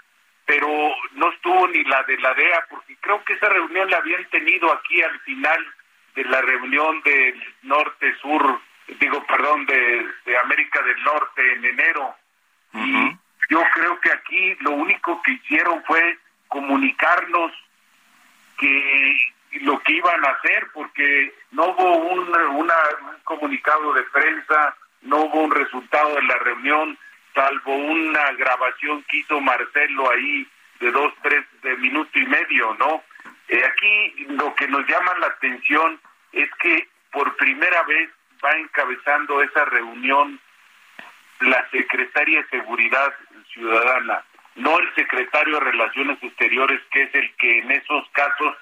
pero 0.45 0.67
no 1.13 1.31
estuvo 1.31 1.67
ni 1.67 1.83
la 1.83 2.03
de 2.03 2.17
la 2.17 2.33
DEA 2.33 2.65
porque 2.69 2.97
creo 2.99 3.23
que 3.23 3.33
esa 3.33 3.47
reunión 3.49 3.89
la 3.89 3.97
habían 3.97 4.25
tenido 4.25 4.71
aquí 4.73 5.01
al 5.01 5.19
final 5.21 5.65
de 6.15 6.25
la 6.25 6.41
reunión 6.41 7.01
del 7.03 7.41
norte 7.63 8.13
sur 8.21 8.59
digo 8.99 9.23
perdón 9.25 9.65
de, 9.65 10.37
América 10.43 10.81
del 10.81 11.03
Norte 11.03 11.53
en 11.53 11.65
enero. 11.65 12.15
Y 12.73 13.17
yo 13.49 13.63
creo 13.73 13.99
que 13.99 14.11
aquí 14.11 14.55
lo 14.61 14.71
único 14.71 15.21
que 15.21 15.33
hicieron 15.33 15.83
fue 15.83 16.17
comunicarnos 16.47 17.51
que 18.57 19.17
lo 19.61 19.79
que 19.79 19.93
iban 19.93 20.25
a 20.25 20.29
hacer 20.29 20.67
porque 20.73 21.33
no 21.51 21.67
hubo 21.67 21.95
un, 21.97 22.29
una, 22.29 22.75
un 23.01 23.19
comunicado 23.23 23.93
de 23.93 24.03
prensa 24.03 24.75
no 25.01 25.17
hubo 25.25 25.41
un 25.41 25.51
resultado 25.51 26.15
de 26.15 26.23
la 26.23 26.37
reunión, 26.37 26.97
salvo 27.33 27.75
una 27.75 28.31
grabación 28.33 29.03
que 29.03 29.17
hizo 29.17 29.39
Marcelo 29.39 30.09
ahí 30.11 30.47
de 30.79 30.91
dos, 30.91 31.13
tres, 31.21 31.45
de 31.61 31.75
minuto 31.77 32.17
y 32.19 32.25
medio, 32.25 32.75
¿no? 32.79 33.03
Eh, 33.47 33.63
aquí 33.63 34.25
lo 34.29 34.53
que 34.55 34.67
nos 34.67 34.87
llama 34.87 35.13
la 35.19 35.27
atención 35.27 35.99
es 36.31 36.49
que 36.61 36.87
por 37.11 37.35
primera 37.35 37.83
vez 37.83 38.09
va 38.43 38.51
encabezando 38.53 39.41
esa 39.41 39.65
reunión 39.65 40.39
la 41.41 41.67
secretaria 41.69 42.41
de 42.41 42.49
Seguridad 42.49 43.13
Ciudadana, 43.51 44.23
no 44.55 44.79
el 44.79 44.93
secretario 44.95 45.55
de 45.55 45.71
Relaciones 45.71 46.17
Exteriores, 46.21 46.81
que 46.91 47.03
es 47.03 47.15
el 47.15 47.35
que 47.35 47.59
en 47.59 47.71
esos 47.71 48.07
casos 48.11 48.55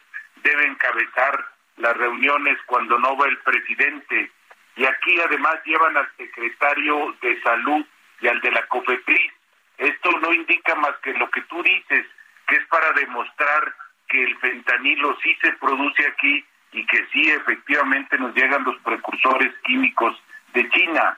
debe 0.43 0.65
encabezar 0.65 1.45
las 1.77 1.95
reuniones 1.97 2.57
cuando 2.65 2.97
no 2.99 3.17
va 3.17 3.27
el 3.27 3.37
presidente. 3.39 4.31
Y 4.75 4.85
aquí 4.85 5.19
además 5.19 5.59
llevan 5.65 5.97
al 5.97 6.09
secretario 6.17 7.15
de 7.21 7.41
Salud 7.41 7.85
y 8.21 8.27
al 8.27 8.39
de 8.41 8.51
la 8.51 8.65
COFEPRIS. 8.67 9.31
Esto 9.77 10.11
no 10.19 10.33
indica 10.33 10.75
más 10.75 10.95
que 11.01 11.13
lo 11.13 11.29
que 11.31 11.41
tú 11.43 11.61
dices, 11.63 12.05
que 12.47 12.55
es 12.55 12.65
para 12.67 12.91
demostrar 12.93 13.73
que 14.07 14.23
el 14.23 14.37
fentanilo 14.37 15.17
sí 15.21 15.35
se 15.41 15.53
produce 15.53 16.05
aquí 16.07 16.45
y 16.71 16.85
que 16.85 17.05
sí 17.11 17.29
efectivamente 17.31 18.17
nos 18.17 18.35
llegan 18.35 18.63
los 18.63 18.77
precursores 18.81 19.53
químicos 19.63 20.21
de 20.53 20.69
China. 20.69 21.17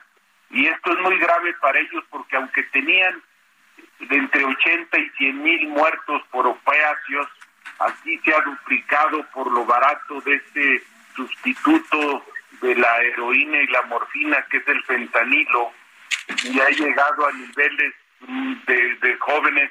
Y 0.50 0.66
esto 0.66 0.92
es 0.92 0.98
muy 1.00 1.18
grave 1.18 1.54
para 1.54 1.78
ellos 1.78 2.04
porque 2.10 2.36
aunque 2.36 2.62
tenían 2.64 3.22
entre 4.00 4.44
80 4.44 4.98
y 4.98 5.10
100 5.10 5.42
mil 5.42 5.68
muertos 5.68 6.22
por 6.30 6.46
opiáceos, 6.46 7.28
aquí 7.78 8.18
se 8.18 8.34
ha 8.34 8.40
duplicado 8.40 9.24
por 9.32 9.50
lo 9.50 9.64
barato 9.64 10.20
de 10.20 10.34
este 10.34 10.82
sustituto 11.14 12.24
de 12.60 12.74
la 12.74 13.02
heroína 13.02 13.62
y 13.62 13.66
la 13.68 13.82
morfina, 13.82 14.44
que 14.50 14.58
es 14.58 14.68
el 14.68 14.82
fentanilo, 14.84 15.72
y 16.44 16.60
ha 16.60 16.68
llegado 16.70 17.26
a 17.26 17.32
niveles 17.32 17.94
mm, 18.20 18.54
de, 18.66 18.94
de 18.96 19.16
jóvenes 19.18 19.70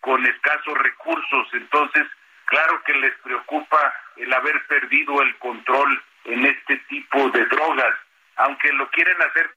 con 0.00 0.24
escasos 0.26 0.78
recursos. 0.78 1.48
Entonces, 1.52 2.06
claro 2.46 2.82
que 2.84 2.94
les 2.94 3.14
preocupa 3.18 3.94
el 4.16 4.32
haber 4.32 4.66
perdido 4.66 5.22
el 5.22 5.36
control 5.38 6.02
en 6.24 6.46
este 6.46 6.76
tipo 6.88 7.30
de 7.30 7.44
drogas, 7.46 7.94
aunque 8.36 8.72
lo 8.72 8.88
quieren 8.90 9.20
hacer 9.22 9.50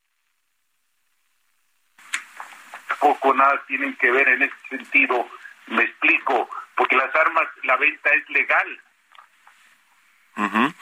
poco 3.06 3.34
nada 3.36 3.62
tienen 3.68 3.96
que 3.98 4.12
ver 4.12 4.28
en 4.28 4.42
ese 4.44 4.56
sentido, 4.70 5.30
me 5.68 5.84
explico, 5.84 6.50
porque 6.76 6.96
las 6.96 7.14
armas, 7.16 7.48
la 7.64 7.78
venta 7.78 8.10
es 8.12 8.30
legal. 8.30 8.82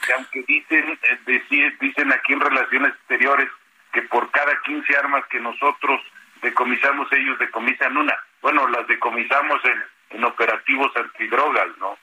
que 0.06 0.12
aunque 0.14 0.42
dicen, 0.48 0.98
eh, 1.02 1.74
dicen 1.80 2.12
aquí 2.12 2.32
en 2.32 2.40
Relaciones 2.40 2.94
Exteriores 2.94 3.48
que 3.94 4.02
por 4.02 4.30
cada 4.32 4.60
15 4.62 4.96
armas 4.96 5.24
que 5.30 5.40
nosotros 5.40 6.00
decomisamos, 6.42 7.10
ellos 7.12 7.38
decomisan 7.38 7.96
una. 7.96 8.14
Bueno, 8.42 8.68
las 8.68 8.86
decomisamos 8.88 9.64
en, 9.64 9.82
en 10.18 10.24
operativos 10.24 10.94
antidrogas, 10.96 11.68
¿no? 11.78 11.96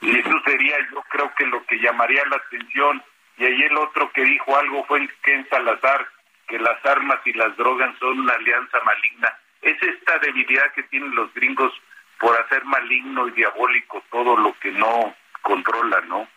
Y 0.00 0.18
eso 0.18 0.40
sería, 0.44 0.76
yo 0.92 1.02
creo 1.08 1.32
que 1.36 1.46
lo 1.46 1.64
que 1.64 1.78
llamaría 1.78 2.24
la 2.26 2.36
atención. 2.36 3.02
Y 3.38 3.44
ahí 3.44 3.62
el 3.62 3.76
otro 3.78 4.10
que 4.12 4.24
dijo 4.24 4.56
algo 4.56 4.84
fue 4.86 5.08
Ken 5.22 5.46
Salazar, 5.48 6.08
que 6.48 6.58
las 6.58 6.84
armas 6.84 7.20
y 7.24 7.32
las 7.32 7.56
drogas 7.56 7.96
son 7.98 8.18
una 8.18 8.34
alianza 8.34 8.78
maligna. 8.84 9.32
Es 9.62 9.80
esta 9.80 10.18
debilidad 10.18 10.72
que 10.72 10.82
tienen 10.84 11.14
los 11.14 11.32
gringos 11.34 11.72
por 12.18 12.36
hacer 12.40 12.64
maligno 12.64 13.28
y 13.28 13.32
diabólico 13.32 14.02
todo 14.10 14.36
lo 14.36 14.58
que 14.58 14.72
no 14.72 15.14
controla, 15.42 16.00
¿no? 16.02 16.28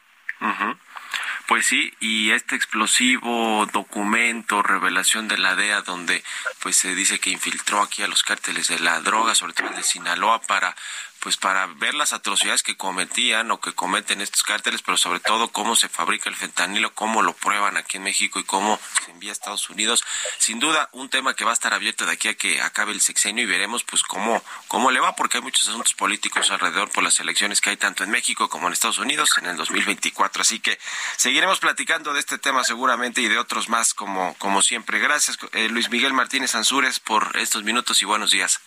Pues 1.51 1.65
sí, 1.65 1.93
y 1.99 2.31
este 2.31 2.55
explosivo 2.55 3.67
documento, 3.73 4.63
revelación 4.63 5.27
de 5.27 5.37
la 5.37 5.53
DEA, 5.53 5.81
donde 5.81 6.23
pues 6.61 6.77
se 6.77 6.95
dice 6.95 7.19
que 7.19 7.29
infiltró 7.29 7.81
aquí 7.81 8.03
a 8.03 8.07
los 8.07 8.23
cárteles 8.23 8.69
de 8.69 8.79
la 8.79 9.01
droga, 9.01 9.35
sobre 9.35 9.51
todo 9.51 9.67
el 9.67 9.75
de 9.75 9.83
Sinaloa, 9.83 10.39
para 10.39 10.73
pues 11.21 11.37
para 11.37 11.67
ver 11.67 11.93
las 11.93 12.13
atrocidades 12.13 12.63
que 12.63 12.75
cometían 12.75 13.51
o 13.51 13.61
que 13.61 13.73
cometen 13.73 14.21
estos 14.21 14.41
cárteles, 14.41 14.81
pero 14.81 14.97
sobre 14.97 15.19
todo 15.19 15.49
cómo 15.49 15.75
se 15.75 15.87
fabrica 15.87 16.29
el 16.29 16.35
fentanilo, 16.35 16.93
cómo 16.95 17.21
lo 17.21 17.33
prueban 17.33 17.77
aquí 17.77 17.97
en 17.97 18.03
México 18.03 18.39
y 18.39 18.43
cómo 18.43 18.79
se 19.05 19.11
envía 19.11 19.29
a 19.29 19.33
Estados 19.33 19.69
Unidos. 19.69 20.03
Sin 20.39 20.59
duda, 20.59 20.89
un 20.93 21.09
tema 21.09 21.35
que 21.35 21.45
va 21.45 21.51
a 21.51 21.53
estar 21.53 21.73
abierto 21.73 22.07
de 22.07 22.13
aquí 22.13 22.27
a 22.27 22.33
que 22.33 22.59
acabe 22.61 22.91
el 22.91 23.01
sexenio 23.01 23.43
y 23.43 23.47
veremos 23.47 23.83
pues 23.83 24.01
cómo, 24.01 24.43
cómo 24.67 24.89
le 24.89 24.99
va, 24.99 25.15
porque 25.15 25.37
hay 25.37 25.43
muchos 25.43 25.69
asuntos 25.69 25.93
políticos 25.93 26.49
alrededor 26.49 26.89
por 26.89 27.03
las 27.03 27.19
elecciones 27.19 27.61
que 27.61 27.69
hay 27.69 27.77
tanto 27.77 28.03
en 28.03 28.09
México 28.09 28.49
como 28.49 28.65
en 28.67 28.73
Estados 28.73 28.97
Unidos 28.97 29.29
en 29.37 29.45
el 29.45 29.57
2024. 29.57 30.41
Así 30.41 30.59
que 30.59 30.79
seguiremos 31.17 31.59
platicando 31.59 32.13
de 32.13 32.19
este 32.19 32.39
tema 32.39 32.63
seguramente 32.63 33.21
y 33.21 33.27
de 33.27 33.37
otros 33.37 33.69
más 33.69 33.93
como, 33.93 34.33
como 34.39 34.63
siempre. 34.63 34.97
Gracias, 34.97 35.37
eh, 35.53 35.69
Luis 35.69 35.91
Miguel 35.91 36.13
Martínez 36.13 36.55
Ansúrez, 36.55 36.99
por 36.99 37.37
estos 37.37 37.63
minutos 37.63 38.01
y 38.01 38.05
buenos 38.05 38.31
días. 38.31 38.59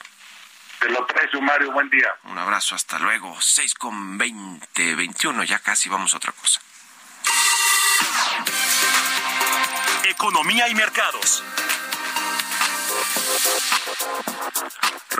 Te 0.80 0.88
lo 0.90 1.06
precio, 1.06 1.40
Mario. 1.40 1.72
Buen 1.72 1.88
día. 1.90 2.08
Un 2.24 2.38
abrazo, 2.38 2.74
hasta 2.74 2.98
luego. 2.98 3.40
6 3.40 3.74
con 3.74 4.18
20, 4.18 4.94
21, 4.94 5.44
ya 5.44 5.58
casi 5.58 5.88
vamos 5.88 6.14
a 6.14 6.16
otra 6.16 6.32
cosa. 6.32 6.60
Economía 10.04 10.68
y 10.68 10.74
mercados. 10.74 11.42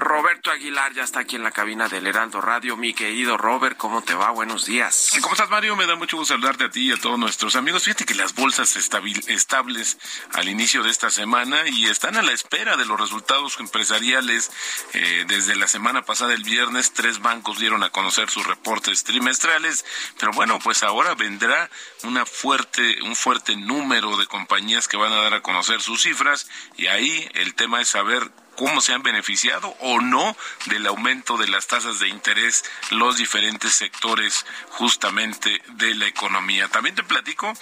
Roberto 0.05 0.51
Aguilar 0.51 0.93
ya 0.93 1.03
está 1.03 1.21
aquí 1.21 1.37
en 1.37 1.43
la 1.43 1.51
cabina 1.51 1.89
del 1.89 2.07
Heraldo 2.07 2.41
Radio. 2.41 2.77
Mi 2.77 2.93
querido 2.95 3.37
Robert, 3.37 3.77
¿cómo 3.77 4.03
te 4.03 4.15
va? 4.15 4.31
Buenos 4.31 4.67
días. 4.67 5.11
¿Cómo 5.21 5.35
estás, 5.35 5.49
Mario? 5.51 5.77
Me 5.77 5.87
da 5.87 5.95
mucho 5.97 6.17
gusto 6.17 6.35
saludarte 6.35 6.65
a 6.65 6.71
ti 6.71 6.89
y 6.89 6.93
a 6.93 6.97
todos 6.97 7.19
nuestros 7.19 7.57
amigos. 7.57 7.85
Fíjate 7.85 8.05
que 8.05 8.15
las 8.15 8.35
bolsas 8.35 8.77
estables 8.77 9.99
al 10.33 10.49
inicio 10.49 10.83
de 10.83 10.91
esta 10.91 11.11
semana 11.11 11.69
y 11.69 11.87
están 11.87 12.17
a 12.17 12.23
la 12.23 12.33
espera 12.33 12.77
de 12.77 12.85
los 12.85 13.01
resultados 13.01 13.59
empresariales. 13.61 14.51
Eh, 14.93 15.25
desde 15.29 15.57
la 15.57 15.69
semana 15.69 16.03
pasada, 16.03 16.35
el 16.35 16.43
viernes, 16.43 16.93
tres 16.93 17.21
bancos 17.21 17.59
dieron 17.59 17.83
a 17.83 17.91
conocer 17.91 18.29
sus 18.31 18.47
reportes 18.47 19.05
trimestrales. 19.05 19.85
Pero 20.19 20.33
bueno, 20.33 20.59
pues 20.59 20.83
ahora 20.83 21.15
vendrá 21.15 21.71
una 22.03 22.27
fuerte, 22.27 23.01
un 23.03 23.17
fuerte 23.17 23.57
número 23.57 24.17
de 24.17 24.27
compañías 24.27 24.89
que 24.89 24.97
van 24.97 25.13
a 25.13 25.23
dar 25.23 25.35
a 25.35 25.43
conocer 25.43 25.81
sus 25.81 26.03
cifras 26.03 26.49
y 26.77 26.89
ahí 26.89 27.29
el 27.35 27.54
tema 27.55 27.81
es 27.81 27.89
saber 27.89 28.23
cómo 28.57 28.81
se 28.81 28.93
han 28.93 29.03
beneficiado 29.03 29.75
o 29.81 30.01
no 30.01 30.37
del 30.67 30.87
aumento 30.87 31.37
de 31.37 31.49
las 31.49 31.67
tasas 31.67 31.99
de 31.99 32.09
interés 32.09 32.65
los 32.91 33.17
diferentes 33.17 33.75
sectores 33.75 34.47
justamente 34.71 35.63
de 35.69 35.95
la 35.95 36.07
economía. 36.07 36.69
También 36.69 36.95
te 36.95 37.03
platico 37.03 37.53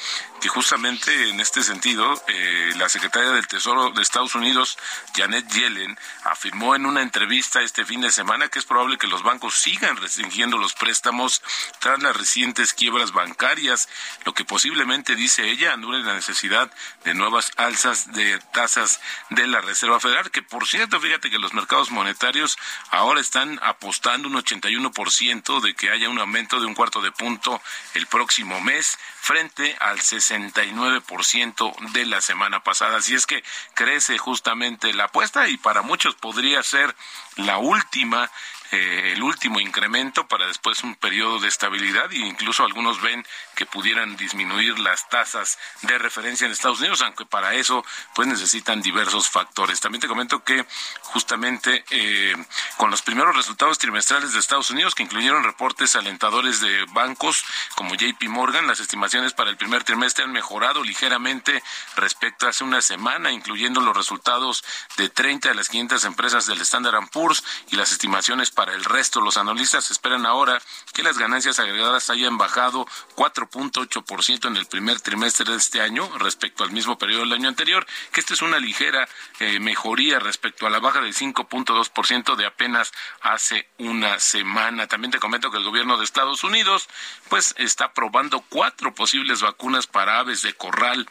que 0.41 0.49
justamente 0.49 1.31
en 1.31 1.41
este 1.41 1.63
sentido 1.63 2.21
eh, 2.29 2.73
la 2.77 2.89
secretaria 2.89 3.31
del 3.31 3.47
Tesoro 3.47 3.91
de 3.91 4.03
Estados 4.03 4.35
Unidos, 4.35 4.79
Janet 5.15 5.49
Yellen, 5.53 5.99
afirmó 6.25 6.75
en 6.75 6.87
una 6.87 7.03
entrevista 7.03 7.63
este 7.63 7.85
fin 7.85 8.01
de 8.01 8.11
semana 8.11 8.49
que 8.49 8.59
es 8.59 8.65
probable 8.65 8.99
que 8.99 9.07
los 9.07 9.23
bancos 9.23 9.55
sigan 9.55 9.97
restringiendo 9.97 10.59
los 10.59 10.75
préstamos 10.75 11.43
tras 11.79 12.03
las 12.03 12.17
recientes 12.17 12.75
quiebras 12.75 13.13
bancarias, 13.13 13.89
lo 14.25 14.35
que 14.35 14.45
posiblemente, 14.45 15.17
dice 15.17 15.49
ella, 15.49 15.73
anule 15.73 16.03
la 16.03 16.15
necesidad 16.15 16.71
de 17.05 17.15
nuevas 17.15 17.53
alzas 17.57 18.13
de 18.13 18.39
tasas 18.53 19.01
de 19.31 19.47
la 19.47 19.61
Reserva 19.61 20.01
Federal, 20.01 20.31
que 20.31 20.43
por 20.43 20.67
cierto 20.67 20.82
fíjate 20.89 21.31
que 21.31 21.39
los 21.39 21.55
mercados 21.55 21.91
monetarios 21.91 22.59
ahora 22.91 23.21
están 23.21 23.59
apostando 23.63 24.29
un 24.29 24.35
81% 24.35 25.61
de 25.61 25.75
que 25.75 25.91
haya 25.91 26.09
un 26.09 26.19
aumento 26.19 26.61
de 26.61 26.67
un 26.67 26.75
cuarto 26.75 27.01
de 27.01 27.13
punto 27.13 27.61
el 27.95 28.07
próximo 28.07 28.61
mes 28.61 28.99
frente 29.21 29.77
al 29.81 30.01
69% 30.01 31.93
de 31.93 32.07
la 32.07 32.21
semana 32.21 32.65
pasada. 32.65 32.99
Así 32.99 33.15
es 33.15 33.27
que 33.27 33.45
crece 33.75 34.19
justamente 34.19 34.93
la 34.93 35.05
apuesta 35.05 35.49
y 35.49 35.57
para 35.57 35.83
muchos 35.83 36.15
podría 36.17 36.63
ser 36.63 36.95
la 37.37 37.59
última 37.59 38.31
eh, 38.73 39.13
el 39.13 39.23
último 39.23 39.61
incremento 39.61 40.27
para 40.27 40.47
después 40.47 40.83
un 40.83 40.95
periodo 40.95 41.39
de 41.41 41.49
estabilidad 41.49 42.11
e 42.11 42.17
incluso 42.17 42.65
algunos 42.65 43.03
ven 43.03 43.23
que 43.55 43.67
pudieran 43.67 44.17
disminuir 44.17 44.79
las 44.79 45.11
tasas 45.11 45.59
de 45.83 45.99
referencia 45.99 46.47
en 46.47 46.53
Estados 46.53 46.81
Unidos, 46.81 47.03
aunque 47.03 47.27
para 47.27 47.53
eso 47.55 47.85
pues 48.15 48.29
necesitan 48.29 48.81
diversos 48.81 49.29
factores. 49.29 49.81
También 49.81 50.01
te 50.01 50.09
comento 50.09 50.43
que 50.43 50.65
justamente 51.03 51.85
eh, 51.91 52.35
con 52.79 52.91
los 52.91 53.03
primeros 53.03 53.37
resultados 53.37 53.79
trimestrales 53.79 54.33
de 54.33 54.39
Estados 54.39 54.71
Unidos 54.71 54.95
que 54.95 55.03
incluyeron 55.03 55.45
reportes 55.45 55.95
alentadores 55.95 56.61
de 56.61 56.87
bancos 56.93 57.45
como 57.75 57.95
JP 57.95 58.23
Morgan, 58.29 58.67
las 58.67 58.81
estimaciones 58.81 59.35
para 59.35 59.51
el 59.51 59.59
primer 59.59 59.85
trimestre 59.85 60.25
han 60.25 60.33
mejorado 60.33 60.83
ligeramente 60.83 61.63
respecto 61.97 62.47
a 62.47 62.51
hace 62.51 62.65
una 62.65 62.81
semana, 62.81 63.33
incluyendo 63.33 63.81
los 63.81 63.97
resultados 63.97 64.65
de 64.97 65.09
30 65.09 65.49
de 65.51 65.55
las 65.55 65.69
500 65.69 66.05
empresas 66.05 66.47
del 66.47 66.61
Standard 66.61 66.93
Poor's 67.11 67.43
y 67.71 67.77
las 67.77 67.93
estimaciones 67.93 68.51
para 68.51 68.62
para 68.63 68.75
el 68.77 68.85
resto. 68.85 69.21
Los 69.21 69.39
analistas 69.39 69.91
esperan 69.91 70.25
ahora 70.25 70.63
que 70.95 71.03
las 71.03 71.19
ganancias 71.19 71.59
agregadas 71.59 72.11
hayan 72.11 72.39
bajado 72.39 72.87
4.8% 73.17 74.47
en 74.47 74.57
el 74.57 74.67
primer 74.67 75.01
trimestre 75.01 75.51
de 75.51 75.57
este 75.57 75.81
año 75.81 76.09
respecto 76.19 76.63
al 76.63 76.71
mismo 76.71 76.97
periodo 76.97 77.23
del 77.23 77.33
año 77.33 77.49
anterior, 77.49 77.85
que 78.13 78.21
esta 78.21 78.35
es 78.35 78.41
una 78.41 78.61
ligera 78.61 79.09
eh, 79.41 79.59
mejoría 79.59 80.21
respecto 80.21 80.65
a 80.65 80.71
la 80.71 80.79
baja 80.79 81.01
del 81.01 81.13
5.2% 81.13 82.37
de 82.37 82.47
apenas 82.47 82.93
hace 83.21 83.69
una 83.79 84.21
semana. 84.21 84.87
También 84.87 85.11
te 85.11 85.19
comento 85.19 85.51
que 85.51 85.59
el 85.59 85.65
gobierno 85.65 85.97
de 85.97 86.05
Estados 86.05 86.45
Unidos 86.45 86.89
pues 87.29 87.57
está 87.59 87.93
probando 87.93 88.45
cuatro 88.49 88.95
posibles 88.95 89.43
vacunas 89.43 89.89
para 89.89 90.21
aves 90.21 90.43
de 90.43 90.55
corral 90.55 91.09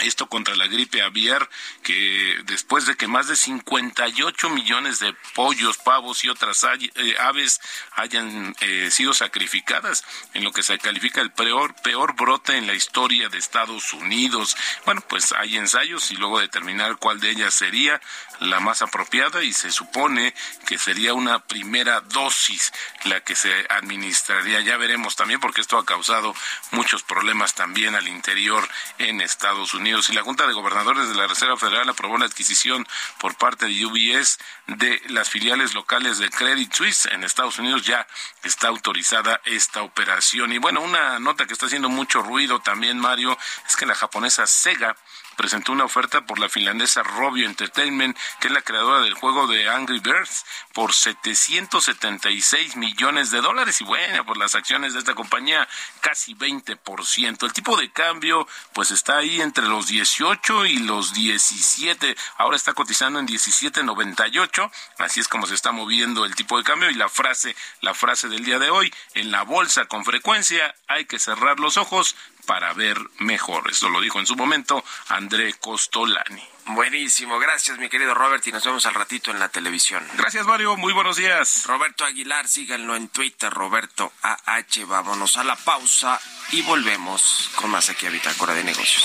esto 0.00 0.26
contra 0.26 0.56
la 0.56 0.66
gripe 0.66 1.02
aviar, 1.02 1.48
que 1.82 2.40
después 2.46 2.86
de 2.86 2.96
que 2.96 3.06
más 3.06 3.28
de 3.28 3.36
58 3.36 4.50
millones 4.50 4.98
de 4.98 5.14
pollos, 5.34 5.78
pavos 5.78 6.24
y 6.24 6.28
otras 6.28 6.64
eh, 6.64 7.16
aves 7.20 7.60
hayan 7.92 8.56
eh, 8.60 8.90
sido 8.90 9.14
sacrificadas 9.14 10.04
en 10.34 10.44
lo 10.44 10.52
que 10.52 10.62
se 10.62 10.78
califica 10.78 11.20
el 11.20 11.32
peor, 11.32 11.74
peor 11.82 12.16
brote 12.16 12.56
en 12.56 12.66
la 12.66 12.74
historia 12.74 13.28
de 13.28 13.38
Estados 13.38 13.92
Unidos. 13.92 14.56
Bueno, 14.84 15.02
pues 15.08 15.32
hay 15.32 15.56
ensayos 15.56 16.10
y 16.10 16.16
luego 16.16 16.40
determinar 16.40 16.96
cuál 16.96 17.20
de 17.20 17.30
ellas 17.30 17.54
sería 17.54 18.00
la 18.40 18.60
más 18.60 18.82
apropiada 18.82 19.42
y 19.42 19.52
se 19.52 19.70
supone 19.70 20.34
que 20.66 20.78
sería 20.78 21.14
una 21.14 21.40
primera 21.44 22.00
dosis 22.00 22.72
la 23.04 23.20
que 23.20 23.34
se 23.34 23.52
administraría. 23.70 24.60
Ya 24.60 24.76
veremos 24.76 25.16
también 25.16 25.40
porque 25.40 25.60
esto 25.60 25.78
ha 25.78 25.84
causado 25.84 26.34
muchos 26.70 27.02
problemas 27.02 27.54
también 27.54 27.94
al 27.94 28.08
interior 28.08 28.66
en 28.98 29.20
Estados 29.20 29.74
Unidos 29.74 30.10
y 30.10 30.14
la 30.14 30.22
Junta 30.22 30.46
de 30.46 30.52
Gobernadores 30.52 31.08
de 31.08 31.14
la 31.14 31.26
Reserva 31.26 31.56
Federal 31.56 31.88
aprobó 31.88 32.18
la 32.18 32.26
adquisición 32.26 32.86
por 33.18 33.36
parte 33.36 33.66
de 33.66 33.86
UBS 33.86 34.38
de 34.66 35.00
las 35.08 35.28
filiales 35.28 35.74
locales 35.74 36.18
de 36.18 36.30
Credit 36.30 36.72
Suisse 36.72 37.06
en 37.06 37.24
Estados 37.24 37.58
Unidos. 37.58 37.82
Ya 37.84 38.06
está 38.42 38.68
autorizada 38.68 39.40
esta 39.44 39.82
operación. 39.82 40.52
Y 40.52 40.58
bueno, 40.58 40.80
una 40.80 41.18
nota 41.18 41.46
que 41.46 41.52
está 41.52 41.66
haciendo 41.66 41.88
mucho 41.88 42.22
ruido 42.22 42.60
también, 42.60 42.98
Mario, 42.98 43.36
es 43.68 43.76
que 43.76 43.86
la 43.86 43.94
japonesa 43.94 44.46
Sega 44.46 44.96
presentó 45.34 45.72
una 45.72 45.84
oferta 45.84 46.24
por 46.26 46.38
la 46.38 46.48
finlandesa 46.48 47.02
Robio 47.02 47.46
Entertainment, 47.46 48.16
que 48.40 48.48
es 48.48 48.52
la 48.52 48.62
creadora 48.62 49.00
del 49.00 49.14
juego 49.14 49.46
de 49.46 49.68
Angry 49.68 50.00
Birds, 50.00 50.44
por 50.72 50.92
776 50.92 52.76
millones 52.76 53.30
de 53.30 53.40
dólares. 53.40 53.80
Y 53.80 53.84
bueno, 53.84 54.24
por 54.24 54.36
las 54.36 54.54
acciones 54.54 54.92
de 54.92 55.00
esta 55.00 55.14
compañía, 55.14 55.68
casi 56.00 56.34
20%. 56.34 57.44
El 57.44 57.52
tipo 57.52 57.76
de 57.76 57.90
cambio, 57.90 58.46
pues 58.72 58.90
está 58.90 59.18
ahí 59.18 59.40
entre 59.40 59.66
los 59.66 59.86
18 59.88 60.66
y 60.66 60.78
los 60.78 61.12
17. 61.14 62.16
Ahora 62.38 62.56
está 62.56 62.72
cotizando 62.72 63.18
en 63.18 63.26
17.98. 63.26 64.53
Así 64.98 65.20
es 65.20 65.28
como 65.28 65.46
se 65.46 65.54
está 65.54 65.72
moviendo 65.72 66.24
el 66.24 66.34
tipo 66.34 66.58
de 66.58 66.64
cambio. 66.64 66.90
Y 66.90 66.94
la 66.94 67.08
frase, 67.08 67.54
la 67.80 67.94
frase 67.94 68.28
del 68.28 68.44
día 68.44 68.58
de 68.58 68.70
hoy, 68.70 68.92
en 69.14 69.30
la 69.30 69.42
bolsa 69.42 69.86
con 69.86 70.04
frecuencia 70.04 70.74
hay 70.86 71.06
que 71.06 71.18
cerrar 71.18 71.60
los 71.60 71.76
ojos 71.76 72.16
para 72.46 72.72
ver 72.74 72.98
mejor. 73.18 73.70
Esto 73.70 73.88
lo 73.88 74.00
dijo 74.00 74.20
en 74.20 74.26
su 74.26 74.36
momento 74.36 74.84
André 75.08 75.54
Costolani. 75.54 76.42
Buenísimo, 76.66 77.38
gracias 77.38 77.78
mi 77.78 77.90
querido 77.90 78.14
Robert 78.14 78.46
y 78.46 78.52
nos 78.52 78.64
vemos 78.64 78.86
al 78.86 78.94
ratito 78.94 79.30
en 79.30 79.38
la 79.38 79.50
televisión. 79.50 80.06
Gracias 80.14 80.46
Mario, 80.46 80.76
muy 80.76 80.94
buenos 80.94 81.16
días. 81.16 81.64
Roberto 81.66 82.06
Aguilar, 82.06 82.48
síganlo 82.48 82.96
en 82.96 83.08
Twitter, 83.08 83.52
Roberto 83.52 84.12
AH. 84.22 84.86
Vámonos 84.86 85.36
a 85.36 85.44
la 85.44 85.56
pausa 85.56 86.18
y 86.52 86.62
volvemos 86.62 87.50
con 87.56 87.70
más 87.70 87.90
aquí 87.90 88.06
a 88.06 88.10
Bitácora 88.10 88.54
de 88.54 88.64
Negocios. 88.64 89.04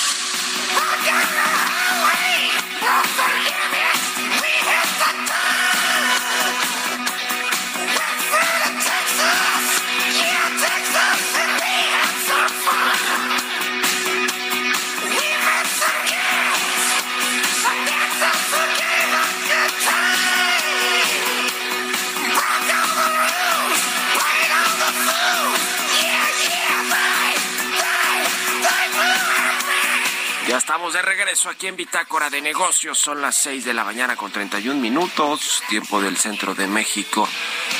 De 30.93 31.01
regreso 31.01 31.49
aquí 31.49 31.67
en 31.67 31.75
Bitácora 31.75 32.29
de 32.29 32.41
Negocios. 32.41 32.99
Son 32.99 33.21
las 33.21 33.37
6 33.37 33.63
de 33.63 33.73
la 33.73 33.83
mañana 33.83 34.15
con 34.15 34.31
31 34.31 34.79
minutos, 34.79 35.63
tiempo 35.69 36.01
del 36.01 36.17
centro 36.17 36.53
de 36.53 36.67
México. 36.67 37.27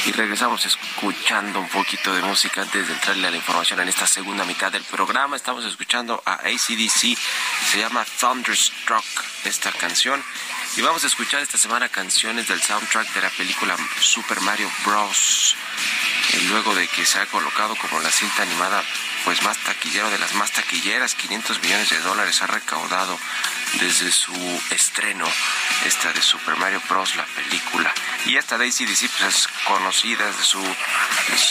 Y 0.05 0.11
regresamos 0.11 0.65
escuchando 0.65 1.59
un 1.59 1.67
poquito 1.67 2.13
de 2.13 2.21
música 2.21 2.61
antes 2.61 2.87
de 2.87 2.93
entrarle 2.93 3.27
a 3.27 3.31
la 3.31 3.37
información 3.37 3.79
en 3.81 3.89
esta 3.89 4.07
segunda 4.07 4.45
mitad 4.45 4.71
del 4.71 4.83
programa. 4.83 5.35
Estamos 5.35 5.65
escuchando 5.65 6.21
a 6.25 6.35
ACDC, 6.35 7.17
se 7.71 7.79
llama 7.79 8.05
Thunderstruck 8.19 9.05
esta 9.45 9.71
canción. 9.71 10.23
Y 10.77 10.81
vamos 10.81 11.03
a 11.03 11.07
escuchar 11.07 11.41
esta 11.41 11.57
semana 11.57 11.89
canciones 11.89 12.47
del 12.47 12.61
soundtrack 12.61 13.13
de 13.13 13.21
la 13.21 13.29
película 13.31 13.75
Super 13.99 14.39
Mario 14.41 14.69
Bros. 14.85 15.55
Eh, 16.33 16.41
luego 16.49 16.73
de 16.75 16.87
que 16.87 17.05
se 17.05 17.19
ha 17.19 17.25
colocado 17.25 17.75
como 17.75 17.99
la 17.99 18.09
cinta 18.09 18.43
animada 18.43 18.83
pues 19.25 19.41
más 19.43 19.57
taquillero 19.57 20.09
de 20.09 20.19
las 20.19 20.33
más 20.33 20.51
taquilleras, 20.51 21.15
500 21.15 21.61
millones 21.61 21.89
de 21.89 21.99
dólares 21.99 22.41
ha 22.41 22.47
recaudado 22.47 23.17
desde 23.79 24.11
su 24.11 24.33
estreno, 24.71 25.25
esta 25.85 26.11
de 26.13 26.21
Super 26.21 26.55
Mario 26.57 26.81
Bros, 26.89 27.15
la 27.15 27.25
película. 27.25 27.93
Y 28.25 28.37
esta 28.37 28.57
de 28.57 28.67
ACDC 28.67 29.09
pues, 29.17 29.35
es 29.35 29.47
conocida, 29.67 30.31
su, 30.43 30.61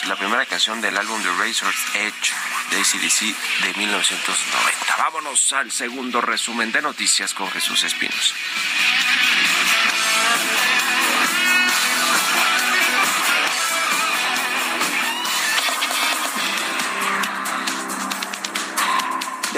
la 0.06 0.16
primera 0.16 0.46
canción 0.46 0.80
del 0.80 0.96
álbum 0.96 1.22
The 1.22 1.30
Razor's 1.30 1.85
Edge 1.94 2.33
de 2.70 2.80
ACDC 2.80 3.20
de 3.64 3.74
1990. 3.74 4.96
Vámonos 4.96 5.52
al 5.52 5.70
segundo 5.72 6.20
resumen 6.20 6.72
de 6.72 6.83
noticias 6.83 7.35
con 7.35 7.50
Jesús 7.50 7.85
Espinos. 7.85 8.35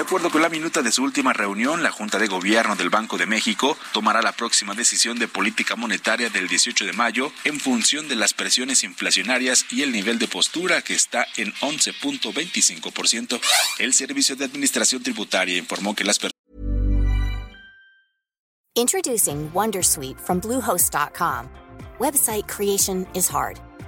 De 0.02 0.06
acuerdo 0.06 0.32
con 0.32 0.42
la 0.42 0.48
minuta 0.48 0.82
de 0.82 0.90
su 0.90 1.04
última 1.04 1.32
reunión, 1.32 1.84
la 1.84 1.92
Junta 1.92 2.18
de 2.18 2.26
Gobierno 2.26 2.74
del 2.74 2.90
Banco 2.90 3.18
de 3.18 3.26
México 3.26 3.78
tomará 3.92 4.20
la 4.20 4.32
próxima 4.32 4.74
decisión 4.74 5.16
de 5.20 5.28
política 5.28 5.76
monetaria 5.76 6.28
del 6.28 6.48
18 6.48 6.86
de 6.86 6.92
mayo 6.92 7.30
en 7.44 7.60
función 7.60 8.08
de 8.08 8.16
las 8.16 8.34
presiones 8.34 8.82
inflacionarias 8.82 9.64
y 9.70 9.82
el 9.82 9.92
nivel 9.92 10.18
de 10.18 10.26
postura 10.26 10.82
que 10.82 10.94
está 10.94 11.24
en 11.36 11.52
11.25%. 11.52 13.40
El 13.78 13.94
Servicio 13.94 14.34
de 14.34 14.44
Administración 14.44 15.04
Tributaria 15.04 15.56
informó 15.56 15.94
que 15.94 16.02
las 16.02 16.18
personas 16.18 16.32
Introducing 18.74 19.52
Wondersuite 19.54 20.18
from 20.18 20.40
Bluehost.com. 20.40 21.48
Website 22.00 22.48
creation 22.48 23.06
is 23.14 23.28
hard. 23.28 23.60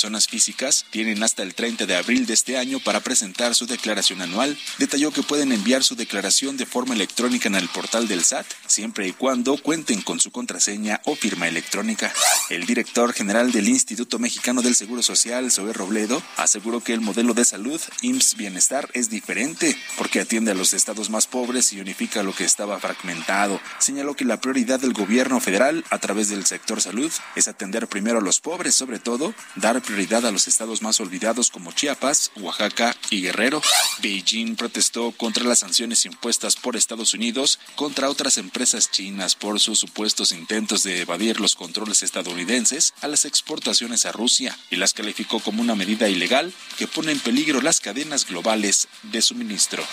personas 0.00 0.28
físicas 0.28 0.86
tienen 0.88 1.22
hasta 1.22 1.42
el 1.42 1.54
30 1.54 1.84
de 1.84 1.94
abril 1.94 2.24
de 2.24 2.32
este 2.32 2.56
año 2.56 2.80
para 2.80 3.00
presentar 3.00 3.54
su 3.54 3.66
declaración 3.66 4.22
anual. 4.22 4.56
Detalló 4.78 5.10
que 5.10 5.22
pueden 5.22 5.52
enviar 5.52 5.84
su 5.84 5.94
declaración 5.94 6.56
de 6.56 6.64
forma 6.64 6.94
electrónica 6.94 7.48
en 7.48 7.54
el 7.54 7.68
portal 7.68 8.08
del 8.08 8.24
SAT, 8.24 8.46
siempre 8.66 9.06
y 9.06 9.12
cuando 9.12 9.58
cuenten 9.58 10.00
con 10.00 10.18
su 10.18 10.30
contraseña 10.30 11.02
o 11.04 11.16
firma 11.16 11.48
electrónica. 11.48 12.10
El 12.48 12.64
director 12.64 13.12
general 13.12 13.52
del 13.52 13.68
Instituto 13.68 14.18
Mexicano 14.18 14.62
del 14.62 14.74
Seguro 14.74 15.02
Social, 15.02 15.52
Zoe 15.52 15.74
Robledo, 15.74 16.22
aseguró 16.38 16.80
que 16.80 16.94
el 16.94 17.02
modelo 17.02 17.34
de 17.34 17.44
salud 17.44 17.78
IMSS 18.00 18.36
Bienestar 18.36 18.88
es 18.94 19.10
diferente 19.10 19.76
porque 19.98 20.20
atiende 20.20 20.52
a 20.52 20.54
los 20.54 20.72
estados 20.72 21.10
más 21.10 21.26
pobres 21.26 21.74
y 21.74 21.80
unifica 21.80 22.22
lo 22.22 22.34
que 22.34 22.44
estaba 22.44 22.80
fragmentado. 22.80 23.60
Señaló 23.78 24.16
que 24.16 24.24
la 24.24 24.40
prioridad 24.40 24.80
del 24.80 24.94
gobierno 24.94 25.40
federal 25.40 25.84
a 25.90 25.98
través 25.98 26.30
del 26.30 26.46
sector 26.46 26.80
salud 26.80 27.12
es 27.36 27.48
atender 27.48 27.86
primero 27.86 28.20
a 28.20 28.22
los 28.22 28.40
pobres, 28.40 28.74
sobre 28.74 28.98
todo 28.98 29.34
dar 29.56 29.82
prioridad 29.90 30.24
a 30.24 30.30
los 30.30 30.46
estados 30.46 30.82
más 30.82 31.00
olvidados 31.00 31.50
como 31.50 31.72
Chiapas, 31.72 32.30
Oaxaca 32.36 32.96
y 33.10 33.22
Guerrero. 33.22 33.60
Beijing 34.00 34.54
protestó 34.54 35.10
contra 35.10 35.42
las 35.42 35.58
sanciones 35.58 36.04
impuestas 36.04 36.54
por 36.54 36.76
Estados 36.76 37.12
Unidos 37.12 37.58
contra 37.74 38.08
otras 38.08 38.38
empresas 38.38 38.92
chinas 38.92 39.34
por 39.34 39.58
sus 39.58 39.80
supuestos 39.80 40.30
intentos 40.30 40.84
de 40.84 41.00
evadir 41.00 41.40
los 41.40 41.56
controles 41.56 42.04
estadounidenses 42.04 42.94
a 43.00 43.08
las 43.08 43.24
exportaciones 43.24 44.06
a 44.06 44.12
Rusia 44.12 44.56
y 44.70 44.76
las 44.76 44.94
calificó 44.94 45.40
como 45.40 45.60
una 45.60 45.74
medida 45.74 46.08
ilegal 46.08 46.52
que 46.78 46.86
pone 46.86 47.10
en 47.10 47.18
peligro 47.18 47.60
las 47.60 47.80
cadenas 47.80 48.26
globales 48.28 48.86
de 49.02 49.20
suministro. 49.20 49.84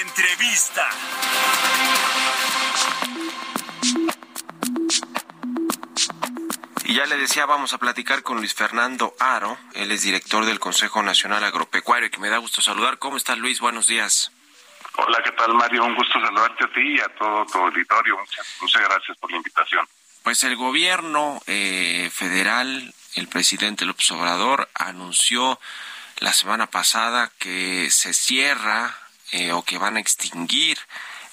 Entrevista. 0.00 0.88
Ya 7.00 7.06
le 7.06 7.16
decía, 7.16 7.46
vamos 7.46 7.72
a 7.72 7.78
platicar 7.78 8.22
con 8.22 8.36
Luis 8.36 8.52
Fernando 8.52 9.14
Aro, 9.18 9.56
él 9.72 9.90
es 9.90 10.02
director 10.02 10.44
del 10.44 10.60
Consejo 10.60 11.02
Nacional 11.02 11.42
Agropecuario, 11.42 12.10
que 12.10 12.20
me 12.20 12.28
da 12.28 12.36
gusto 12.36 12.60
saludar. 12.60 12.98
¿Cómo 12.98 13.16
estás, 13.16 13.38
Luis? 13.38 13.58
Buenos 13.58 13.86
días. 13.86 14.30
Hola, 14.96 15.22
¿qué 15.24 15.32
tal, 15.32 15.54
Mario? 15.54 15.82
Un 15.86 15.94
gusto 15.94 16.20
saludarte 16.20 16.62
a 16.62 16.72
ti 16.74 16.96
y 16.96 17.00
a 17.00 17.08
todo 17.16 17.46
tu 17.46 17.56
auditorio. 17.56 18.18
Muchas, 18.18 18.46
muchas 18.60 18.82
gracias 18.82 19.16
por 19.16 19.30
la 19.30 19.38
invitación. 19.38 19.88
Pues 20.22 20.44
el 20.44 20.56
gobierno 20.56 21.40
eh, 21.46 22.10
federal, 22.12 22.92
el 23.14 23.28
presidente 23.28 23.86
López 23.86 24.10
Obrador, 24.10 24.68
anunció 24.74 25.58
la 26.18 26.34
semana 26.34 26.66
pasada 26.66 27.32
que 27.38 27.90
se 27.90 28.12
cierra 28.12 28.94
eh, 29.32 29.52
o 29.52 29.62
que 29.62 29.78
van 29.78 29.96
a 29.96 30.00
extinguir 30.00 30.76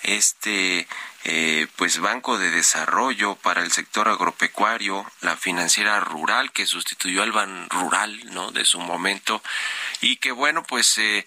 este 0.03 0.88
eh, 1.29 1.67
pues 1.75 1.99
Banco 1.99 2.37
de 2.37 2.49
Desarrollo 2.51 3.35
para 3.35 3.61
el 3.61 3.73
sector 3.73 4.07
agropecuario, 4.07 5.05
la 5.19 5.35
financiera 5.35 5.99
rural 5.99 6.53
que 6.53 6.65
sustituyó 6.65 7.21
al 7.21 7.33
Ban 7.33 7.69
Rural, 7.69 8.33
¿no? 8.33 8.51
De 8.53 8.63
su 8.63 8.79
momento 8.79 9.43
y 9.99 10.15
que 10.15 10.31
bueno, 10.31 10.63
pues 10.63 10.97
eh, 10.97 11.25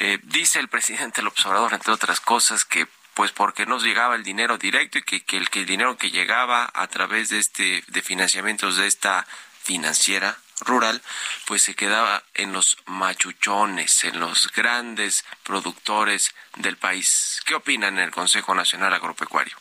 eh, 0.00 0.18
dice 0.22 0.58
el 0.58 0.68
presidente 0.68 1.22
López 1.22 1.46
Obrador 1.46 1.72
entre 1.72 1.94
otras 1.94 2.20
cosas 2.20 2.66
que 2.66 2.86
pues 3.14 3.32
porque 3.32 3.64
nos 3.64 3.82
llegaba 3.82 4.16
el 4.16 4.22
dinero 4.22 4.58
directo 4.58 4.98
y 4.98 5.02
que, 5.02 5.24
que, 5.24 5.38
el, 5.38 5.48
que 5.48 5.60
el 5.60 5.66
dinero 5.66 5.96
que 5.96 6.10
llegaba 6.10 6.70
a 6.74 6.86
través 6.88 7.30
de 7.30 7.38
este 7.38 7.82
de 7.86 8.02
financiamientos 8.02 8.76
de 8.76 8.86
esta 8.86 9.26
financiera 9.62 10.36
rural, 10.60 11.00
pues 11.46 11.62
se 11.62 11.74
quedaba 11.74 12.22
en 12.34 12.52
los 12.52 12.76
machuchones, 12.86 14.04
en 14.04 14.20
los 14.20 14.50
grandes 14.52 15.24
productores 15.44 16.34
del 16.56 16.76
país. 16.76 17.42
¿Qué 17.46 17.54
opinan 17.54 17.98
en 17.98 18.04
el 18.04 18.10
Consejo 18.10 18.54
Nacional 18.54 18.92
Agropecuario? 18.94 19.56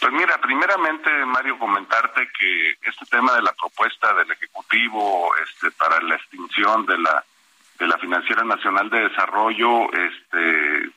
Pues 0.00 0.12
mira, 0.12 0.40
primeramente, 0.40 1.10
Mario, 1.26 1.58
comentarte 1.58 2.28
que 2.38 2.78
este 2.82 3.04
tema 3.10 3.32
de 3.34 3.42
la 3.42 3.52
propuesta 3.52 4.14
del 4.14 4.30
Ejecutivo 4.30 5.34
este, 5.44 5.70
para 5.72 6.00
la 6.00 6.14
extinción 6.14 6.86
de 6.86 6.98
la 6.98 7.24
de 7.78 7.86
la 7.86 7.98
Financiera 7.98 8.44
Nacional 8.44 8.90
de 8.90 9.08
Desarrollo 9.08 9.92
este, 9.92 10.90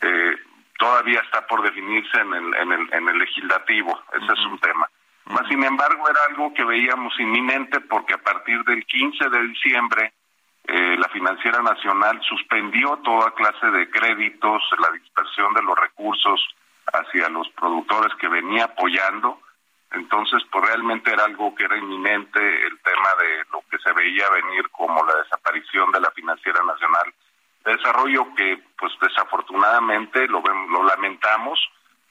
eh, 0.00 0.36
todavía 0.78 1.20
está 1.20 1.46
por 1.46 1.62
definirse 1.62 2.18
en 2.18 2.32
el, 2.32 2.54
en 2.54 2.72
el, 2.72 2.94
en 2.94 3.08
el 3.08 3.18
legislativo. 3.18 4.00
Ese 4.14 4.32
es 4.32 4.46
un 4.46 4.58
tema. 4.58 4.88
Mas, 5.28 5.46
sin 5.48 5.62
embargo, 5.62 6.08
era 6.08 6.20
algo 6.30 6.54
que 6.54 6.64
veíamos 6.64 7.12
inminente 7.20 7.80
porque 7.80 8.14
a 8.14 8.18
partir 8.18 8.62
del 8.64 8.84
15 8.86 9.28
de 9.28 9.42
diciembre 9.48 10.14
eh, 10.64 10.96
la 10.98 11.08
Financiera 11.08 11.62
Nacional 11.62 12.20
suspendió 12.22 12.96
toda 12.98 13.30
clase 13.32 13.66
de 13.70 13.90
créditos, 13.90 14.62
la 14.78 14.90
dispersión 14.92 15.52
de 15.54 15.62
los 15.62 15.78
recursos 15.78 16.40
hacia 16.92 17.28
los 17.28 17.48
productores 17.50 18.14
que 18.20 18.28
venía 18.28 18.64
apoyando. 18.64 19.40
Entonces, 19.92 20.42
pues 20.50 20.66
realmente 20.66 21.12
era 21.12 21.24
algo 21.24 21.54
que 21.54 21.64
era 21.64 21.76
inminente 21.76 22.38
el 22.66 22.78
tema 22.80 23.08
de 23.20 23.44
lo 23.52 23.62
que 23.70 23.78
se 23.78 23.92
veía 23.92 24.28
venir 24.30 24.68
como 24.70 25.04
la 25.04 25.14
desaparición 25.22 25.90
de 25.92 26.00
la 26.00 26.10
Financiera 26.10 26.62
Nacional 26.64 27.14
de 27.64 27.72
Desarrollo, 27.76 28.34
que 28.34 28.62
pues 28.78 28.92
desafortunadamente 29.00 30.26
lo, 30.28 30.40
lo 30.40 30.84
lamentamos, 30.84 31.58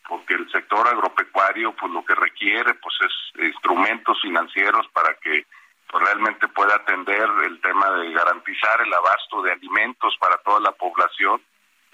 porque 0.07 0.35
el 0.35 0.49
sector 0.51 0.87
agropecuario 0.87 1.73
pues 1.73 1.91
lo 1.91 2.03
que 2.05 2.15
requiere 2.15 2.73
pues 2.75 2.95
es 3.01 3.43
instrumentos 3.43 4.19
financieros 4.21 4.87
para 4.93 5.13
que 5.15 5.45
pues, 5.89 6.03
realmente 6.03 6.47
pueda 6.49 6.75
atender 6.75 7.27
el 7.45 7.59
tema 7.61 7.89
de 7.91 8.11
garantizar 8.11 8.81
el 8.81 8.93
abasto 8.93 9.41
de 9.41 9.51
alimentos 9.51 10.15
para 10.19 10.37
toda 10.37 10.59
la 10.59 10.71
población. 10.71 11.41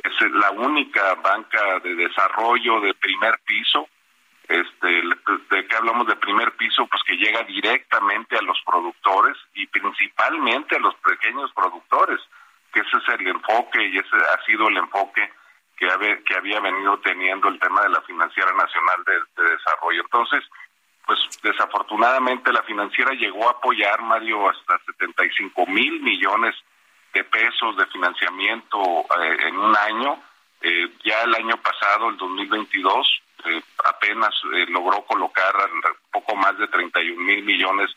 Es 0.04 0.14
la 0.32 0.52
única 0.52 1.16
banca 1.16 1.80
de 1.80 1.96
desarrollo 1.96 2.82
de 2.82 2.94
primer 2.96 3.40
piso. 3.46 3.88
Este, 4.46 4.88
de 5.50 5.68
que 5.68 5.76
hablamos 5.78 6.06
de 6.06 6.18
primer 6.18 6.52
piso, 6.58 6.86
pues 6.88 7.02
que 7.04 7.16
llega 7.16 7.44
directamente 7.44 8.38
a 8.38 8.42
los 8.42 8.62
productores 8.66 9.38
y 9.54 9.66
principalmente 9.68 10.76
a 10.76 10.80
los 10.80 10.94
pequeños 10.96 11.50
productores, 11.54 12.20
que 12.74 12.82
ese 12.82 12.98
es 12.98 13.20
el 13.20 13.28
enfoque 13.28 13.88
y 13.88 13.98
ese 13.98 14.18
ha 14.18 14.46
sido 14.46 14.68
el 14.68 14.78
enfoque 14.78 15.32
que, 15.78 15.90
había, 15.90 16.18
que 16.24 16.36
había 16.36 16.60
venido 16.60 17.00
teniendo 17.00 17.48
el 17.50 17.60
tema 17.60 17.82
de 17.82 17.90
la 17.90 18.02
Financiera 18.02 18.52
Nacional 18.54 19.04
de, 19.06 19.44
Desarrollo. 19.44 20.02
Entonces, 20.02 20.44
pues 21.06 21.20
desafortunadamente 21.42 22.52
la 22.52 22.64
financiera 22.64 23.12
llegó 23.12 23.48
a 23.48 23.52
apoyar, 23.52 24.02
Mario, 24.02 24.50
hasta 24.50 24.80
75 24.86 25.66
mil 25.68 26.02
millones 26.02 26.56
de 27.14 27.24
pesos 27.26 27.78
de 27.78 27.86
financiamiento 27.88 28.80
eh, 29.22 29.38
en 29.48 29.58
un 29.58 29.76
año. 29.76 30.24
Eh, 30.62 30.90
ya 31.04 31.24
el 31.24 31.36
año 31.36 31.58
pasado, 31.58 32.10
el 32.10 32.18
2022, 32.18 33.22
eh, 33.46 33.62
apenas 33.84 34.34
logró 34.70 35.04
colocar 35.06 35.54
poco 36.12 36.36
más 36.36 36.58
de 36.58 36.68
31 36.68 37.22
mil 37.22 37.44
millones 37.44 37.92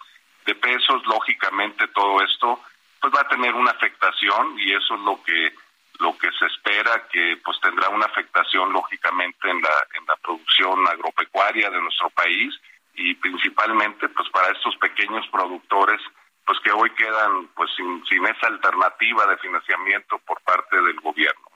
de 0.44 0.54
pesos. 0.56 1.06
Lógicamente 1.06 1.86
todo 1.88 2.20
esto 2.22 2.60
pues 3.00 3.14
va 3.14 3.20
a 3.20 3.28
tener 3.28 3.54
una 3.54 3.70
afectación 3.70 4.58
y 4.58 4.72
eso 4.72 4.94
es 4.94 5.00
lo 5.02 5.22
que 5.22 5.54
lo 6.00 6.16
que 6.18 6.28
se 6.38 6.46
espera 6.46 7.06
que 7.12 7.38
pues 7.44 7.58
tendrá 7.60 7.88
una 7.88 8.06
afectación 8.06 8.72
lógicamente 8.72 9.50
en 9.50 9.60
la 9.60 9.86
en 9.98 10.06
la 10.06 10.16
producción 10.16 10.86
agropecuaria 10.88 11.70
de 11.70 11.80
nuestro 11.80 12.10
país 12.10 12.54
y 12.94 13.14
principalmente 13.14 14.08
pues 14.08 14.28
para 14.30 14.52
estos 14.52 14.76
pequeños 14.76 15.26
productores 15.30 16.00
pues 16.44 16.58
que 16.60 16.70
hoy 16.70 16.90
quedan 16.90 17.48
pues 17.54 17.70
sin, 17.76 18.04
sin 18.06 18.24
esa 18.26 18.46
alternativa 18.46 19.26
de 19.26 19.36
financiamiento 19.38 20.18
por 20.18 20.40
parte 20.42 20.80
del 20.80 21.00
gobierno. 21.00 21.50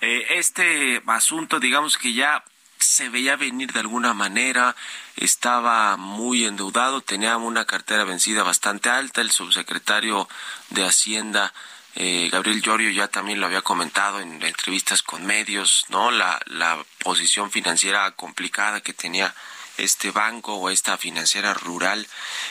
eh, 0.00 0.26
este 0.30 1.02
asunto 1.06 1.60
digamos 1.60 1.98
que 1.98 2.12
ya 2.12 2.42
se 2.78 3.08
veía 3.08 3.36
venir 3.36 3.72
de 3.72 3.80
alguna 3.80 4.12
manera, 4.12 4.76
estaba 5.16 5.96
muy 5.96 6.44
endeudado, 6.44 7.00
tenía 7.00 7.36
una 7.36 7.64
cartera 7.64 8.04
vencida 8.04 8.42
bastante 8.42 8.90
alta, 8.90 9.20
el 9.20 9.30
subsecretario 9.30 10.28
de 10.70 10.84
Hacienda 10.84 11.52
eh, 11.96 12.28
Gabriel 12.30 12.62
Llorio 12.62 12.90
ya 12.90 13.08
también 13.08 13.40
lo 13.40 13.46
había 13.46 13.62
comentado 13.62 14.20
en 14.20 14.42
entrevistas 14.42 15.02
con 15.02 15.24
medios, 15.24 15.84
¿no? 15.88 16.10
La, 16.10 16.40
la 16.46 16.84
posición 16.98 17.50
financiera 17.50 18.10
complicada 18.12 18.80
que 18.80 18.92
tenía 18.92 19.34
este 19.76 20.10
banco 20.10 20.54
o 20.54 20.70
esta 20.70 20.96
financiera 20.96 21.52
rural 21.54 22.06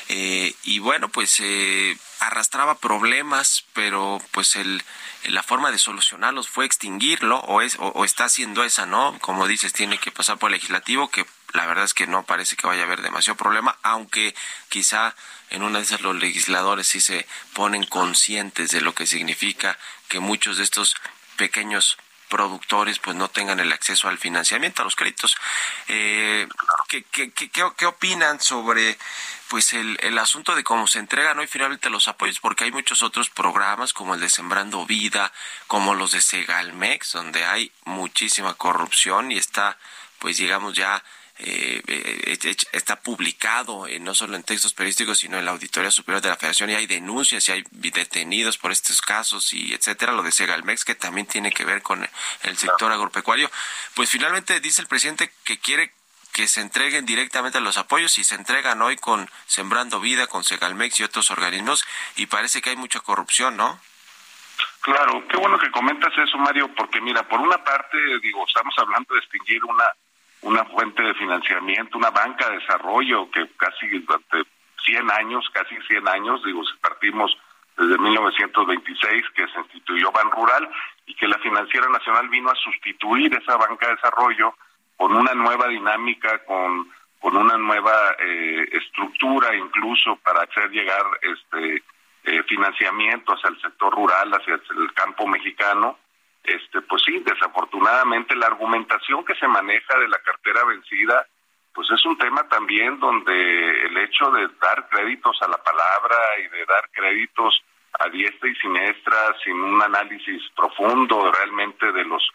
eh, 0.10 0.54
y 0.64 0.80
bueno 0.80 1.10
pues 1.10 1.40
eh, 1.40 1.98
arrastraba 2.20 2.78
problemas 2.80 3.64
pero 3.74 4.22
pues 4.32 4.56
el 4.56 4.84
la 5.26 5.42
forma 5.42 5.72
de 5.72 5.78
solucionarlos 5.78 6.50
fue 6.50 6.66
extinguirlo 6.66 7.40
o 7.40 7.62
es 7.62 7.78
o, 7.80 8.04
está 8.04 8.26
haciendo 8.26 8.64
esa 8.64 8.86
no 8.86 9.18
como 9.22 9.48
dices 9.48 9.72
tiene 9.72 9.98
que 10.00 10.12
pasar 10.12 10.38
por 10.38 10.50
el 10.50 10.56
legislativo 10.56 11.10
que 11.10 11.26
la 11.54 11.66
verdad 11.66 11.86
es 11.86 11.94
que 11.94 12.08
no 12.08 12.24
parece 12.24 12.56
que 12.56 12.68
vaya 12.68 12.82
a 12.82 12.86
haber 12.86 13.02
demasiado 13.02 13.38
problema 13.38 13.78
aunque 13.84 14.36
quizá 14.70 15.16
en 15.50 15.64
una 15.64 15.80
de 15.80 15.86
esas 15.86 16.02
los 16.02 16.16
legisladores 16.16 16.88
sí 16.88 17.00
se 17.00 17.28
ponen 17.54 17.86
conscientes 17.86 18.72
de 18.72 18.82
lo 18.82 18.94
que 18.94 19.08
significa 19.08 19.78
que 20.08 20.20
muchos 20.20 20.58
de 20.58 20.64
estos 20.64 20.96
pequeños 21.38 21.98
productores 22.34 22.98
pues 22.98 23.16
no 23.16 23.30
tengan 23.30 23.60
el 23.60 23.72
acceso 23.72 24.08
al 24.08 24.18
financiamiento, 24.18 24.82
a 24.82 24.86
los 24.86 24.96
créditos. 24.96 25.38
Eh, 25.88 26.48
¿qué, 26.88 27.04
qué, 27.04 27.32
qué, 27.32 27.52
qué, 27.78 27.86
opinan 27.86 28.42
sobre 28.42 28.98
pues 29.50 29.74
el, 29.74 30.00
el 30.02 30.18
asunto 30.18 30.56
de 30.56 30.64
cómo 30.64 30.88
se 30.88 30.98
entregan 30.98 31.38
hoy 31.38 31.46
finalmente 31.46 31.92
los 31.92 32.08
apoyos? 32.08 32.40
Porque 32.40 32.64
hay 32.64 32.72
muchos 32.72 33.04
otros 33.04 33.30
programas 33.30 33.94
como 33.94 34.16
el 34.16 34.20
de 34.20 34.30
Sembrando 34.30 34.84
Vida, 34.88 35.32
como 35.68 35.94
los 35.94 36.14
de 36.14 36.22
Segalmex, 36.22 37.12
donde 37.12 37.46
hay 37.46 37.72
muchísima 37.86 38.56
corrupción 38.56 39.32
y 39.32 39.38
está 39.38 39.78
pues 40.18 40.38
digamos 40.38 40.74
ya 40.74 41.04
eh, 41.40 41.82
eh, 41.88 42.56
está 42.72 43.00
publicado 43.02 43.88
no 44.02 44.14
solo 44.14 44.36
en 44.36 44.44
textos 44.44 44.74
periodísticos, 44.74 45.20
sino 45.20 45.38
en 45.38 45.46
la 45.46 45.52
Auditoría 45.52 45.92
Superior 45.92 46.22
de 46.22 46.30
la 46.30 46.36
Federación 46.36 46.70
y 46.70 46.76
hay 46.76 46.86
denuncias 46.86 47.48
y 47.48 47.52
hay 47.54 47.64
detenidos 47.72 48.58
por 48.58 48.72
estos 48.72 49.02
casos 49.02 49.54
y 49.54 49.74
etcétera, 49.74 50.14
lo 50.14 50.24
de 50.24 50.32
Segalmex 50.32 50.86
que 50.86 50.96
también 50.96 51.28
tiene 51.28 51.52
que 51.52 51.66
ver 51.66 51.82
con 51.82 52.08
el 52.44 52.58
sector 52.58 52.92
agropecuario. 52.92 53.50
Pues 53.96 54.10
finalmente 54.10 54.60
dice 54.60 54.82
el 54.82 54.88
presidente 54.88 55.32
que 55.44 55.60
quiere 55.60 55.94
que 56.34 56.48
se 56.48 56.62
entreguen 56.62 57.06
directamente 57.06 57.62
los 57.62 57.78
apoyos 57.78 58.18
y 58.18 58.24
se 58.24 58.36
entregan 58.36 58.82
hoy 58.82 58.98
con 58.98 59.30
Sembrando 59.46 60.00
Vida, 60.00 60.28
con 60.28 60.44
Segalmex 60.44 61.00
y 61.00 61.04
otros 61.04 61.30
organismos 61.30 61.86
y 62.16 62.26
parece 62.26 62.62
que 62.62 62.72
hay 62.72 62.76
mucha 62.76 63.00
corrupción, 63.00 63.56
¿no? 63.56 63.80
Claro, 64.82 65.26
qué 65.30 65.38
bueno 65.38 65.58
que 65.58 65.72
comentas 65.72 66.12
eso, 66.18 66.38
Mario, 66.38 66.70
porque 66.76 67.00
mira, 67.00 67.28
por 67.28 67.40
una 67.40 67.64
parte, 67.64 67.98
digo, 68.22 68.46
estamos 68.46 68.74
hablando 68.78 69.14
de 69.14 69.20
extinguir 69.22 69.64
una 69.64 69.86
una 70.44 70.66
fuente 70.66 71.02
de 71.02 71.14
financiamiento, 71.16 71.98
una 71.98 72.12
banca 72.12 72.50
de 72.50 72.60
desarrollo 72.60 73.30
que 73.32 73.48
casi 73.58 73.88
durante 74.00 74.44
100 74.86 75.12
años, 75.12 75.50
casi 75.54 75.76
100 75.88 76.08
años, 76.08 76.44
digo, 76.44 76.64
si 76.66 76.78
partimos 76.78 77.36
desde 77.78 77.98
1926 77.98 79.26
que 79.36 79.48
se 79.48 79.60
instituyó 79.60 80.12
Ban 80.12 80.30
Rural 80.32 80.70
y 81.06 81.16
que 81.16 81.28
la 81.28 81.40
Financiera 81.40 81.88
Nacional 81.90 82.30
vino 82.30 82.50
a 82.50 82.56
sustituir 82.56 83.36
esa 83.36 83.58
banca 83.58 83.88
de 83.88 83.96
desarrollo 83.96 84.56
con 84.98 85.16
una 85.16 85.34
nueva 85.34 85.68
dinámica, 85.68 86.44
con, 86.46 86.92
con 87.20 87.36
una 87.36 87.58
nueva 87.58 88.16
eh, 88.20 88.68
estructura 88.72 89.56
incluso 89.56 90.18
para 90.18 90.44
hacer 90.44 90.70
llegar 90.70 91.04
este 91.22 91.84
eh, 92.26 92.44
financiamiento 92.44 93.34
hacia 93.34 93.50
el 93.50 93.62
sector 93.62 93.94
rural, 93.94 94.32
hacia 94.34 94.54
el 94.54 94.94
campo 94.94 95.26
mexicano 95.26 95.98
este, 96.44 96.82
pues 96.82 97.02
sí, 97.04 97.20
desafortunadamente 97.20 98.36
la 98.36 98.48
argumentación 98.48 99.24
que 99.26 99.36
se 99.36 99.48
maneja 99.48 99.98
de 99.98 100.08
la 100.08 100.20
cartera 100.20 100.64
vencida, 100.66 101.26
pues 101.74 101.90
es 101.92 102.06
un 102.06 102.18
tema 102.18 102.48
también 102.50 103.00
donde 103.00 103.86
el 103.86 103.98
hecho 103.98 104.30
de 104.32 104.48
dar 104.62 104.88
créditos 104.90 105.42
a 105.42 105.48
la 105.48 105.58
palabra 105.58 106.16
y 106.40 106.48
de 106.50 106.66
dar 106.66 106.90
créditos 106.92 107.64
a 108.00 108.10
diestra 108.10 108.50
y 108.50 108.56
siniestra 108.56 109.36
sin 109.44 109.60
un 109.60 109.82
análisis 109.82 110.42
profundo 110.56 111.32
realmente 111.32 111.92
de 111.92 112.04
los 112.06 112.28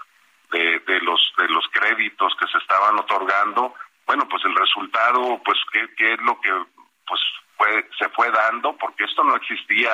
de, 0.50 1.00
los 1.02 1.32
de 1.36 1.48
los 1.48 1.68
créditos 1.68 2.34
que 2.40 2.46
se 2.46 2.56
estaban 2.58 2.98
otorgando, 2.98 3.74
bueno, 4.06 4.26
pues 4.30 4.42
el 4.46 4.54
resultado, 4.54 5.40
pues 5.44 5.58
qué, 5.70 5.86
qué 5.94 6.14
es 6.14 6.20
lo 6.22 6.40
que 6.40 6.50
pues 7.06 7.20
fue, 7.58 7.86
se 7.98 8.08
fue 8.10 8.30
dando, 8.30 8.74
porque 8.78 9.04
esto 9.04 9.22
no 9.24 9.36
existía 9.36 9.90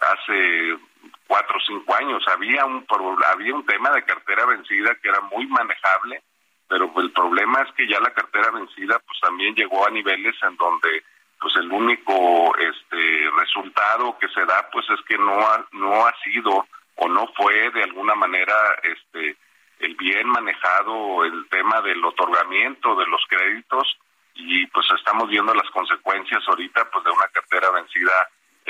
hace 0.00 0.78
cuatro 1.26 1.56
o 1.56 1.66
cinco 1.66 1.94
años. 1.94 2.22
Había 2.28 2.64
un, 2.64 2.86
había 3.26 3.54
un 3.54 3.64
tema 3.66 3.90
de 3.90 4.02
cartera 4.04 4.46
vencida 4.46 4.94
que 4.96 5.08
era 5.08 5.20
muy 5.20 5.46
manejable, 5.46 6.22
pero 6.68 6.92
el 6.96 7.12
problema 7.12 7.62
es 7.62 7.72
que 7.74 7.88
ya 7.88 8.00
la 8.00 8.12
cartera 8.12 8.50
vencida 8.50 8.98
pues 9.06 9.20
también 9.20 9.54
llegó 9.54 9.86
a 9.86 9.90
niveles 9.90 10.34
en 10.42 10.56
donde 10.56 11.04
pues 11.40 11.56
el 11.56 11.72
único 11.72 12.54
este 12.58 13.30
resultado 13.38 14.16
que 14.18 14.28
se 14.28 14.44
da 14.44 14.68
pues 14.70 14.86
es 14.90 15.00
que 15.06 15.16
no 15.16 15.40
ha, 15.40 15.66
no 15.72 16.06
ha 16.06 16.14
sido 16.22 16.66
o 16.96 17.08
no 17.08 17.26
fue 17.34 17.70
de 17.70 17.82
alguna 17.82 18.14
manera 18.14 18.54
este 18.82 19.36
el 19.78 19.94
bien 19.96 20.28
manejado 20.28 21.24
el 21.24 21.48
tema 21.48 21.80
del 21.80 22.04
otorgamiento 22.04 22.94
de 22.94 23.06
los 23.06 23.24
créditos 23.26 23.98
y 24.34 24.66
pues 24.66 24.86
estamos 24.96 25.28
viendo 25.28 25.54
las 25.54 25.70
consecuencias 25.70 26.42
ahorita 26.46 26.88
pues 26.92 27.04
de 27.04 27.10
una 27.10 27.28
cartera 27.28 27.70
vencida 27.70 28.12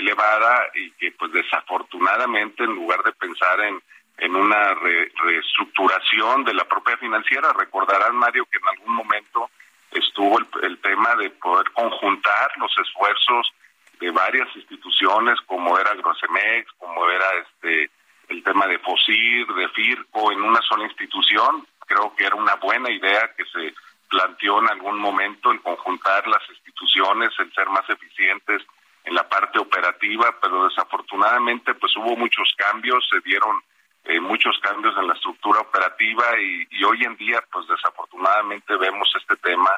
elevada 0.00 0.70
y 0.74 0.90
que 0.92 1.12
pues 1.12 1.32
desafortunadamente 1.32 2.64
en 2.64 2.74
lugar 2.74 3.02
de 3.02 3.12
pensar 3.12 3.60
en, 3.60 3.80
en 4.18 4.36
una 4.36 4.74
reestructuración 4.74 6.44
de 6.44 6.54
la 6.54 6.64
propia 6.64 6.96
financiera, 6.96 7.52
recordarán 7.52 8.16
Mario 8.16 8.46
que 8.50 8.58
en 8.58 8.68
algún 8.68 8.94
momento 8.94 9.50
estuvo 9.92 10.38
el, 10.62 10.78
tema 10.78 11.14
de 11.16 11.30
poder 11.30 11.70
conjuntar 11.72 12.50
los 12.56 12.72
esfuerzos 12.78 13.52
de 13.98 14.10
varias 14.10 14.48
instituciones 14.54 15.38
como 15.46 15.78
era 15.78 15.94
Grosemex, 15.94 16.72
como 16.78 17.08
era 17.08 17.26
este 17.42 17.90
el 18.28 18.44
tema 18.44 18.66
de 18.68 18.78
FOSIR, 18.78 19.46
de 19.54 19.68
FIRCO 19.70 20.30
en 20.30 20.42
una 20.42 20.60
sola 20.62 20.84
institución, 20.84 21.66
creo 21.84 22.14
que 22.14 22.24
era 22.24 22.36
una 22.36 22.54
buena 22.54 22.88
idea 22.88 23.28
que 23.36 23.44
se 23.46 23.74
planteó 24.08 24.60
en 24.60 24.70
algún 24.70 24.98
momento 24.98 25.50
el 25.50 25.60
conjuntar 25.60 26.28
las 26.28 26.48
instituciones, 26.48 27.30
el 27.40 27.52
ser 27.52 27.68
más 27.70 27.88
eficientes 27.90 28.62
en 29.10 29.16
la 29.16 29.28
parte 29.28 29.58
operativa, 29.58 30.34
pero 30.40 30.68
desafortunadamente 30.68 31.74
pues 31.74 31.94
hubo 31.96 32.16
muchos 32.16 32.54
cambios, 32.56 33.04
se 33.10 33.20
dieron 33.20 33.60
eh, 34.04 34.20
muchos 34.20 34.56
cambios 34.60 34.96
en 34.96 35.08
la 35.08 35.14
estructura 35.14 35.60
operativa 35.60 36.24
y, 36.40 36.84
hoy 36.84 37.02
en 37.04 37.16
día 37.16 37.42
pues 37.52 37.66
desafortunadamente 37.66 38.76
vemos 38.76 39.12
este 39.20 39.36
tema 39.36 39.70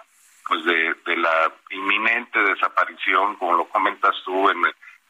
pues 0.46 0.64
de, 0.64 1.16
la 1.16 1.52
inminente 1.70 2.38
desaparición, 2.40 3.36
como 3.36 3.54
lo 3.54 3.64
comentas 3.68 4.14
tú, 4.24 4.50
en 4.50 4.62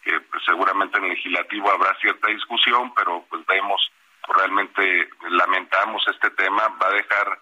que 0.03 0.21
pues, 0.21 0.43
seguramente 0.45 0.99
en 0.99 1.05
el 1.05 1.11
legislativo 1.11 1.71
habrá 1.71 1.95
cierta 1.99 2.29
discusión, 2.29 2.93
pero 2.95 3.25
pues 3.29 3.45
vemos, 3.47 3.91
realmente 4.29 5.09
lamentamos 5.31 6.05
este 6.07 6.31
tema, 6.31 6.69
va 6.81 6.89
a 6.89 6.95
dejar 6.95 7.39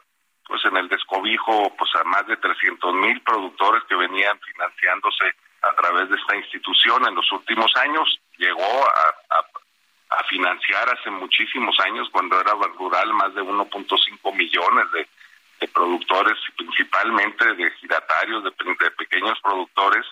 pues 0.47 0.65
en 0.65 0.77
el 0.79 0.89
descobijo 0.89 1.75
pues 1.77 1.91
a 1.97 2.05
más 2.05 2.27
de 2.27 2.37
300 2.37 2.95
mil 2.95 3.21
productores 3.21 3.85
que 3.85 3.97
venían 3.97 4.39
financiándose 4.41 5.35
a 5.63 5.75
través 5.75 6.09
de 6.09 6.17
esta 6.17 6.37
institución 6.37 7.07
en 7.07 7.15
los 7.15 7.31
últimos 7.33 7.71
años. 7.77 8.21
Llegó 8.39 8.87
a, 8.87 9.15
financiar 10.29 10.89
hace 10.89 11.11
muchísimos 11.11 11.77
años, 11.81 12.09
cuando 12.13 12.41
era 12.41 12.53
rural, 12.53 13.13
más 13.15 13.35
de 13.35 13.43
1.5 13.43 14.37
millones 14.37 14.85
de, 14.93 15.09
productores, 15.69 16.35
principalmente 16.57 17.53
de 17.55 17.71
giratarios, 17.73 18.45
de, 18.45 18.53
pequeños 18.93 19.41
productores. 19.41 20.07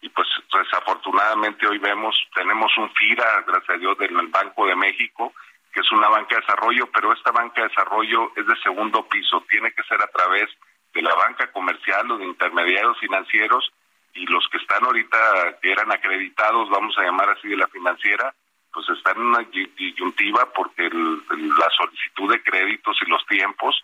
Y 0.00 0.08
pues 0.10 0.28
desafortunadamente 0.52 1.66
hoy 1.66 1.78
vemos, 1.78 2.16
tenemos 2.34 2.70
un 2.78 2.88
FIRA, 2.94 3.42
gracias 3.46 3.70
a 3.70 3.78
Dios, 3.78 3.98
del 3.98 4.14
Banco 4.28 4.66
de 4.66 4.76
México, 4.76 5.32
que 5.72 5.80
es 5.80 5.92
una 5.92 6.08
banca 6.08 6.36
de 6.36 6.42
desarrollo, 6.42 6.86
pero 6.92 7.12
esta 7.12 7.32
banca 7.32 7.62
de 7.62 7.68
desarrollo 7.68 8.32
es 8.36 8.46
de 8.46 8.56
segundo 8.62 9.08
piso, 9.08 9.44
tiene 9.48 9.72
que 9.72 9.82
ser 9.84 10.00
a 10.00 10.06
través 10.06 10.48
de 10.92 11.02
la 11.02 11.14
banca 11.14 11.50
comercial 11.50 12.10
o 12.12 12.18
de 12.18 12.26
intermediarios 12.26 12.98
financieros 12.98 13.72
y 14.14 14.26
los 14.26 14.48
que 14.48 14.58
están 14.58 14.84
ahorita, 14.84 15.18
eran 15.62 15.90
acreditados, 15.92 16.70
vamos 16.70 16.96
a 16.98 17.02
llamar 17.02 17.30
así, 17.30 17.48
de 17.48 17.56
la 17.56 17.68
financiera, 17.68 18.34
pues 18.72 18.88
están 18.88 19.16
en 19.16 19.22
una 19.22 19.46
disyuntiva 19.76 20.52
porque 20.52 20.88
la 20.90 21.70
solicitud 21.76 22.32
de 22.32 22.42
créditos 22.42 22.96
y 23.02 23.10
los 23.10 23.24
tiempos, 23.26 23.80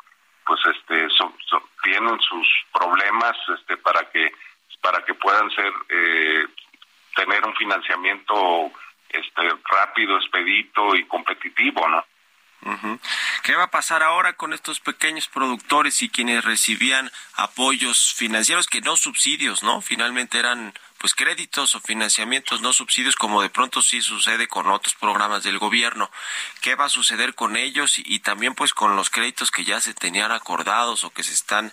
pues 0.47 0.61
este, 0.67 1.09
tienen 1.85 2.21
sus 2.21 2.49
problemas 2.73 3.37
este, 3.57 3.77
para 3.77 4.09
que 4.11 4.33
para 4.83 5.05
que 5.05 5.13
puedan 5.15 5.51
ser 5.51 5.73
eh, 5.91 6.47
tener 7.15 7.45
un 7.45 7.55
financiamiento 7.55 8.73
este 9.11 9.43
rápido, 9.71 10.17
expedito 10.17 10.95
y 10.95 11.05
competitivo, 11.05 11.87
¿no? 11.89 12.05
¿Qué 13.43 13.55
va 13.55 13.65
a 13.65 13.71
pasar 13.71 14.03
ahora 14.03 14.35
con 14.35 14.53
estos 14.53 14.81
pequeños 14.81 15.29
productores 15.29 16.03
y 16.03 16.11
quienes 16.11 16.45
recibían 16.45 17.11
apoyos 17.35 18.13
financieros 18.15 18.67
que 18.67 18.81
no 18.81 18.97
subsidios, 18.97 19.63
¿no? 19.63 19.81
Finalmente 19.81 20.39
eran 20.39 20.75
pues 21.01 21.15
créditos 21.15 21.75
o 21.75 21.81
financiamientos, 21.81 22.61
no 22.61 22.75
subsidios, 22.75 23.17
como 23.17 23.41
de 23.41 23.49
pronto 23.49 23.81
sí 23.81 24.03
sucede 24.03 24.49
con 24.49 24.67
otros 24.67 24.95
programas 24.95 25.43
del 25.43 25.59
gobierno. 25.59 26.11
¿Qué 26.61 26.75
va 26.75 26.85
a 26.85 26.89
suceder 26.91 27.35
con 27.35 27.57
ellos 27.57 27.99
y, 27.99 28.21
también 28.21 28.55
pues 28.55 28.75
con 28.75 28.97
los 28.97 29.09
créditos 29.09 29.51
que 29.51 29.65
ya 29.65 29.81
se 29.81 29.95
tenían 29.95 30.31
acordados 30.31 31.05
o 31.05 31.11
que 31.11 31.23
se 31.23 31.33
están 31.33 31.73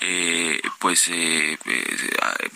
eh, 0.00 0.60
pues 0.80 1.06
eh, 1.08 1.58
eh, 1.66 1.96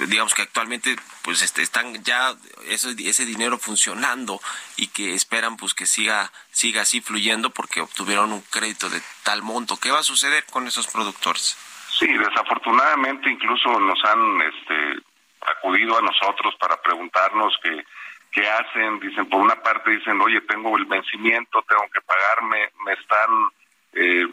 digamos 0.08 0.34
que 0.34 0.42
actualmente 0.42 0.96
pues 1.22 1.42
este, 1.42 1.62
están 1.62 2.02
ya 2.02 2.34
ese, 2.66 2.96
ese 2.98 3.24
dinero 3.26 3.58
funcionando 3.58 4.40
y 4.76 4.88
que 4.88 5.14
esperan 5.14 5.56
pues 5.56 5.74
que 5.74 5.86
siga 5.86 6.32
siga 6.50 6.82
así 6.82 7.02
fluyendo 7.02 7.50
porque 7.50 7.82
obtuvieron 7.82 8.32
un 8.32 8.40
crédito 8.40 8.88
de 8.88 9.02
tal 9.22 9.42
monto. 9.42 9.76
¿Qué 9.76 9.90
va 9.90 9.98
a 9.98 10.02
suceder 10.02 10.44
con 10.46 10.66
esos 10.66 10.86
productores? 10.88 11.56
Sí, 11.98 12.08
desafortunadamente 12.08 13.30
incluso 13.30 13.78
nos 13.80 14.02
han 14.04 14.42
este, 14.42 15.02
acudido 15.50 15.98
a 15.98 16.02
nosotros 16.02 16.54
para 16.56 16.80
preguntarnos 16.80 17.56
qué, 17.62 17.84
qué 18.32 18.48
hacen. 18.48 19.00
Dicen, 19.00 19.28
por 19.28 19.40
una 19.40 19.56
parte 19.62 19.90
dicen, 19.90 20.20
oye, 20.20 20.40
tengo 20.42 20.76
el 20.76 20.84
vencimiento, 20.86 21.64
tengo 21.68 21.84
que 21.92 22.00
pagarme, 22.02 22.70
me 22.84 22.92
están 22.92 23.30
eh, 23.92 24.26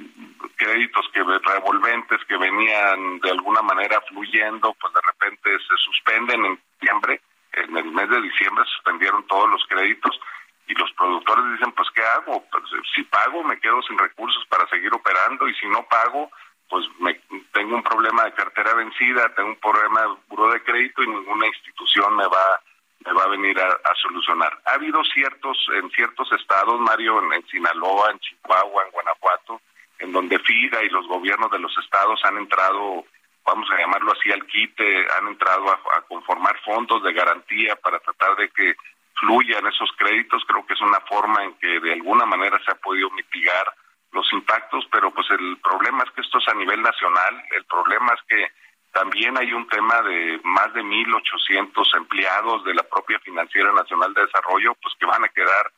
créditos 0.58 1.10
que 1.14 1.24
revolventes 1.24 2.20
que 2.28 2.38
venían 2.38 3.20
de 3.20 3.32
alguna 3.32 3.62
manera 3.62 4.02
fluyendo, 4.10 4.74
pues 4.80 4.94
de 4.94 5.02
repente 5.02 5.50
se 5.52 5.76
suspenden 5.86 6.46
en 6.46 6.60
diciembre, 6.80 7.22
en 7.54 7.78
el 7.78 7.86
mes 7.86 8.10
de 8.10 8.22
diciembre 8.22 8.66
suspendieron 8.76 9.26
todos 9.28 9.50
los 9.50 9.66
créditos 9.68 10.20
y 10.68 10.74
los 10.76 10.92
productores 10.94 11.46
dicen, 11.54 11.72
pues 11.74 11.90
¿qué 11.96 12.02
hago? 12.04 12.44
Pues, 12.52 12.64
si 12.96 13.04
pago 13.04 13.44
me 13.44 13.60
quedo 13.60 13.82
sin 13.84 13.98
recursos 13.98 14.46
para 14.48 14.68
seguir 14.70 14.94
operando 14.94 15.48
y 15.48 15.56
si 15.56 15.68
no 15.68 15.84
pago, 15.84 16.30
pues 16.70 16.86
me, 17.00 17.14
tengo 17.54 17.76
un 17.76 17.84
problema 17.84 18.26
de 18.26 18.34
cartera 18.34 18.74
vencida, 18.74 19.34
tengo 19.36 19.50
un 19.50 19.60
problema 19.60 20.02
de 20.02 20.08
buro 20.28 20.52
de 20.52 20.64
crédito 20.64 21.04
y 21.04 21.08
ninguna 21.08 21.48
institución 21.48 22.16
me 22.16 22.26
va 22.26 22.62
me 23.06 23.12
va 23.12 23.24
a 23.24 23.28
venir 23.28 23.60
a, 23.60 23.96
solucionar. 24.02 24.58
Ha 24.66 24.76
habido 24.76 25.04
ciertos, 25.14 25.58
en 25.74 25.90
ciertos 25.92 26.32
estados, 26.32 26.80
Mario, 26.80 27.22
en, 27.34 27.46
Sinaloa, 27.48 28.12
en 28.12 28.20
Chihuahua, 28.20 28.84
en 28.86 28.92
Guanajuato, 28.92 29.62
en 30.00 30.14
donde 30.14 30.40
FIRA 30.40 30.84
y 30.84 30.90
los 30.90 31.06
gobiernos 31.08 31.52
de 31.52 31.60
los 31.60 31.78
estados 31.80 32.22
han 32.24 32.38
entrado 32.38 33.04
vamos 33.46 33.70
a 33.72 33.78
llamarlo 33.78 34.14
así, 34.14 34.32
al 34.32 34.46
quite, 34.46 35.06
han 35.18 35.28
entrado 35.28 35.70
a, 35.70 36.02
conformar 36.08 36.58
fondos 36.64 37.04
de 37.04 37.14
garantía 37.14 37.76
para 37.76 38.00
tratar 38.00 38.36
de 38.38 38.50
que 38.50 38.76
fluyan 39.20 39.66
esos 39.68 39.92
créditos. 39.98 40.44
Creo 40.48 40.66
que 40.66 40.74
es 40.74 40.82
una 40.82 41.00
forma 41.02 41.44
en 41.44 41.54
que 41.56 41.80
de 41.80 41.94
alguna 41.94 42.26
manera 42.26 42.60
se 42.64 42.72
ha 42.72 42.76
podido 42.76 43.10
mitigar 43.12 43.74
los 44.14 44.32
impactos, 44.32 44.86
pero 44.92 45.12
pues 45.12 45.28
el 45.32 45.58
problema 45.58 46.04
es 46.04 46.12
que 46.12 46.22
esto 46.22 46.38
es 46.38 46.48
a 46.48 46.54
nivel 46.54 46.82
nacional. 46.82 47.44
El 47.52 47.66
problema 47.66 48.14
es 48.14 48.22
que 48.28 48.52
también 48.92 49.38
hay 49.38 49.52
un 49.54 49.68
tema 49.68 50.02
de 50.04 50.40
más 50.44 50.74
de 50.74 50.84
1.800 50.84 51.98
empleados 51.98 52.64
de 52.64 52.76
la 52.76 52.84
propia 52.84 53.20
Financiera 53.20 53.72
Nacional 53.74 54.14
de 54.14 54.26
Desarrollo, 54.26 54.76
pues 54.82 54.94
que 55.00 55.06
van 55.06 55.24
a 55.24 55.30
quedar 55.30 55.72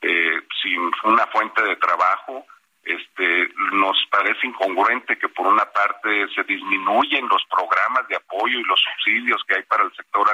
eh, 0.00 0.40
sin 0.62 0.90
una 1.04 1.26
fuente 1.26 1.62
de 1.62 1.76
trabajo 1.76 2.46
este, 2.84 3.48
nos 3.72 3.96
parece 4.10 4.46
incongruente 4.46 5.16
que 5.16 5.28
por 5.28 5.46
una 5.46 5.64
parte 5.66 6.26
se 6.34 6.42
disminuyen 6.42 7.28
los 7.28 7.42
programas 7.48 8.08
de 8.08 8.16
apoyo 8.16 8.58
y 8.58 8.64
los 8.64 8.80
subsidios 8.80 9.42
que 9.46 9.56
hay 9.56 9.62
para 9.62 9.84
el 9.84 9.94
sector 9.94 10.28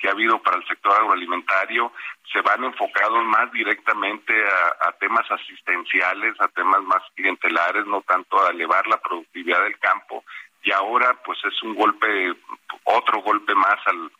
que 0.00 0.08
ha 0.08 0.12
habido 0.12 0.42
para 0.42 0.56
el 0.56 0.66
sector 0.66 0.92
agroalimentario 0.92 1.92
se 2.32 2.40
van 2.40 2.64
enfocados 2.64 3.22
más 3.24 3.52
directamente 3.52 4.32
a, 4.32 4.88
a, 4.88 4.92
temas 4.92 5.30
asistenciales, 5.30 6.34
a 6.40 6.48
temas 6.48 6.82
más 6.82 7.02
clientelares, 7.14 7.86
no 7.86 8.00
tanto 8.02 8.42
a 8.42 8.50
elevar 8.50 8.86
la 8.86 8.96
productividad 8.96 9.62
del 9.62 9.78
campo. 9.78 10.24
Y 10.62 10.72
ahora, 10.72 11.14
pues 11.24 11.38
es 11.44 11.62
un 11.62 11.74
golpe, 11.74 12.34
otro 12.84 13.20
golpe 13.20 13.54
más 13.54 13.78
al, 13.86 14.10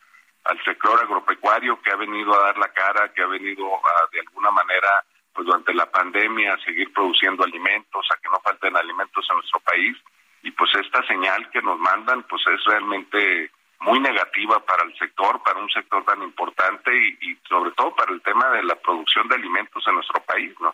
al 0.45 0.63
sector 0.63 0.99
agropecuario 1.01 1.81
que 1.81 1.91
ha 1.91 1.95
venido 1.95 2.33
a 2.35 2.45
dar 2.45 2.57
la 2.57 2.69
cara, 2.69 3.11
que 3.13 3.23
ha 3.23 3.27
venido 3.27 3.65
a, 3.75 4.09
de 4.11 4.19
alguna 4.19 4.51
manera 4.51 5.03
pues 5.33 5.47
durante 5.47 5.73
la 5.73 5.89
pandemia 5.89 6.53
a 6.53 6.59
seguir 6.59 6.91
produciendo 6.91 7.43
alimentos, 7.43 8.05
a 8.11 8.19
que 8.21 8.29
no 8.29 8.39
falten 8.41 8.75
alimentos 8.75 9.25
en 9.29 9.35
nuestro 9.37 9.59
país 9.61 9.97
y 10.43 10.51
pues 10.51 10.71
esta 10.75 11.05
señal 11.07 11.49
que 11.51 11.61
nos 11.61 11.79
mandan 11.79 12.23
pues 12.23 12.41
es 12.47 12.63
realmente 12.65 13.51
muy 13.81 13.99
negativa 13.99 14.63
para 14.65 14.83
el 14.83 14.97
sector, 14.97 15.41
para 15.43 15.59
un 15.59 15.69
sector 15.69 16.05
tan 16.05 16.21
importante 16.21 16.91
y, 16.95 17.37
sobre 17.47 17.71
todo 17.71 17.95
para 17.95 18.11
el 18.13 18.21
tema 18.21 18.49
de 18.51 18.63
la 18.63 18.75
producción 18.75 19.27
de 19.27 19.35
alimentos 19.35 19.83
en 19.87 19.95
nuestro 19.95 20.21
país, 20.23 20.53
¿no? 20.59 20.73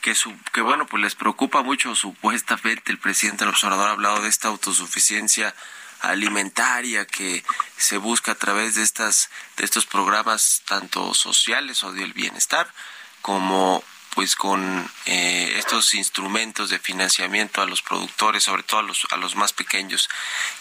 Que, 0.00 0.14
su, 0.14 0.34
que 0.52 0.62
bueno, 0.62 0.86
pues 0.86 1.02
les 1.02 1.14
preocupa 1.14 1.62
mucho 1.62 1.94
supuestamente 1.94 2.90
el 2.90 2.98
presidente 2.98 3.44
del 3.44 3.52
observador 3.52 3.88
ha 3.88 3.92
hablado 3.92 4.22
de 4.22 4.28
esta 4.28 4.48
autosuficiencia 4.48 5.54
alimentaria 6.00 7.06
que 7.06 7.44
se 7.76 7.98
busca 7.98 8.32
a 8.32 8.34
través 8.36 8.76
de 8.76 8.82
estas 8.82 9.30
de 9.58 9.64
estos 9.64 9.84
programas 9.84 10.62
tanto 10.66 11.12
sociales 11.12 11.84
o 11.84 11.92
del 11.92 12.14
bienestar 12.14 12.66
como 13.20 13.84
pues 14.14 14.34
con 14.34 14.88
eh, 15.06 15.54
estos 15.56 15.94
instrumentos 15.94 16.70
de 16.70 16.78
financiamiento 16.78 17.62
a 17.62 17.66
los 17.66 17.82
productores, 17.82 18.42
sobre 18.42 18.62
todo 18.62 18.80
a 18.80 18.82
los, 18.82 19.06
a 19.12 19.16
los 19.16 19.36
más 19.36 19.52
pequeños, 19.52 20.08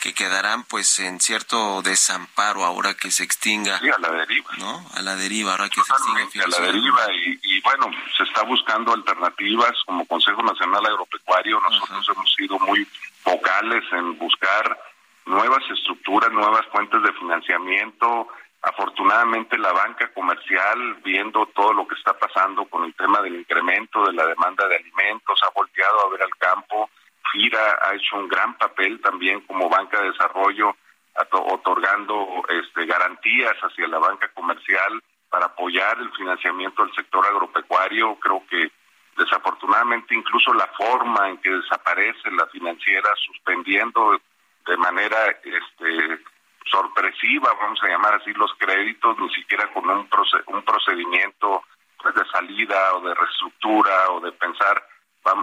que 0.01 0.13
quedarán 0.13 0.63
pues 0.63 0.99
en 0.99 1.19
cierto 1.19 1.81
desamparo 1.81 2.63
ahora 2.63 2.93
que 2.93 3.11
se 3.11 3.23
extinga. 3.23 3.79
Sí, 3.79 3.89
a 3.89 3.99
la 3.99 4.11
deriva. 4.11 4.51
¿No? 4.57 4.85
A 4.93 5.01
la 5.01 5.15
deriva, 5.15 5.51
ahora 5.51 5.69
que 5.69 5.81
se 5.81 5.91
extinga. 5.91 6.45
A 6.45 6.47
la 6.47 6.59
deriva 6.67 7.07
y, 7.13 7.39
y, 7.43 7.61
bueno, 7.61 7.89
se 8.17 8.23
está 8.23 8.43
buscando 8.43 8.93
alternativas 8.93 9.71
como 9.85 10.05
Consejo 10.05 10.43
Nacional 10.43 10.85
Agropecuario, 10.85 11.59
nosotros 11.59 12.07
hemos 12.09 12.33
sido 12.35 12.59
muy 12.59 12.87
vocales 13.23 13.83
en 13.91 14.17
buscar 14.17 14.79
nuevas 15.25 15.63
estructuras, 15.69 16.31
nuevas 16.31 16.65
fuentes 16.71 17.01
de 17.03 17.13
financiamiento. 17.13 18.27
Afortunadamente 18.61 19.57
la 19.57 19.71
banca 19.71 20.11
comercial, 20.13 20.95
viendo 21.03 21.45
todo 21.47 21.73
lo 21.73 21.87
que 21.87 21.95
está 21.95 22.17
pasando 22.17 22.65
con 22.65 22.83
el 22.83 22.93
tema 22.93 23.21
del 23.21 23.35
incremento 23.35 24.05
de 24.05 24.13
la 24.13 24.25
demanda 24.25 24.67
de 24.67 24.75
alimentos, 24.75 25.39
ha 25.43 25.49
volteado 25.51 26.05
a 26.05 26.09
ver 26.09 26.23
al 26.23 26.35
campo. 26.37 26.89
FIRA 27.31 27.79
ha 27.81 27.95
hecho 27.95 28.17
un 28.17 28.27
gran 28.27 28.57
papel 28.57 28.99
también 29.01 29.41
como 29.41 29.69
banca 29.69 30.01
de 30.01 30.11
desarrollo, 30.11 30.75
otorgando 31.31 32.43
este, 32.49 32.85
garantías 32.85 33.55
hacia 33.61 33.87
la 33.87 33.99
banca 33.99 34.27
comercial 34.33 35.01
para 35.29 35.45
apoyar 35.45 35.97
el 35.99 36.11
financiamiento 36.11 36.83
del 36.83 36.93
sector 36.95 37.25
agropecuario. 37.25 38.15
Creo 38.15 38.43
que 38.49 38.71
desafortunadamente 39.17 40.15
incluso 40.15 40.53
la 40.53 40.67
forma 40.67 41.29
en 41.29 41.37
que 41.37 41.49
desaparece 41.49 42.31
la 42.31 42.47
financiera 42.47 43.09
suspendiendo 43.25 44.19
de 44.65 44.77
manera 44.77 45.27
este, 45.43 46.19
sorpresiva, 46.65 47.53
vamos 47.59 47.81
a 47.83 47.87
llamar 47.87 48.15
así, 48.15 48.33
los 48.33 48.53
créditos, 48.57 49.17
ni 49.19 49.29
siquiera 49.33 49.71
con 49.73 49.89
un, 49.89 50.09
un 50.47 50.61
procedimiento 50.63 51.63
pues, 52.01 52.15
de 52.15 52.25
salida 52.31 52.95
o 52.95 53.01
de 53.01 53.13
reestructura 53.13 54.11
o 54.11 54.19
de 54.19 54.31
pensar, 54.33 54.83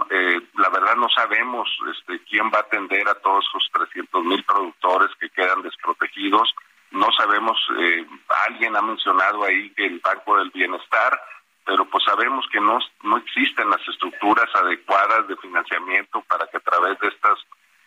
eh, 0.09 0.41
la 0.55 0.69
verdad 0.69 0.95
no 0.95 1.07
sabemos 1.09 1.69
este, 1.91 2.23
quién 2.25 2.49
va 2.51 2.57
a 2.57 2.61
atender 2.61 3.07
a 3.07 3.15
todos 3.15 3.45
esos 3.47 3.69
300 3.71 4.23
mil 4.23 4.43
productores 4.43 5.09
que 5.19 5.29
quedan 5.29 5.61
desprotegidos, 5.61 6.53
no 6.91 7.11
sabemos, 7.11 7.57
eh, 7.79 8.05
alguien 8.47 8.75
ha 8.75 8.81
mencionado 8.81 9.43
ahí 9.43 9.69
que 9.71 9.85
el 9.85 9.99
Banco 9.99 10.37
del 10.37 10.51
Bienestar, 10.51 11.21
pero 11.65 11.85
pues 11.85 12.03
sabemos 12.05 12.45
que 12.51 12.61
no, 12.61 12.79
no 13.03 13.17
existen 13.17 13.69
las 13.69 13.85
estructuras 13.87 14.49
adecuadas 14.55 15.27
de 15.27 15.35
financiamiento 15.37 16.21
para 16.21 16.47
que 16.47 16.57
a 16.57 16.61
través 16.61 16.97
de 16.99 17.09
estas 17.09 17.39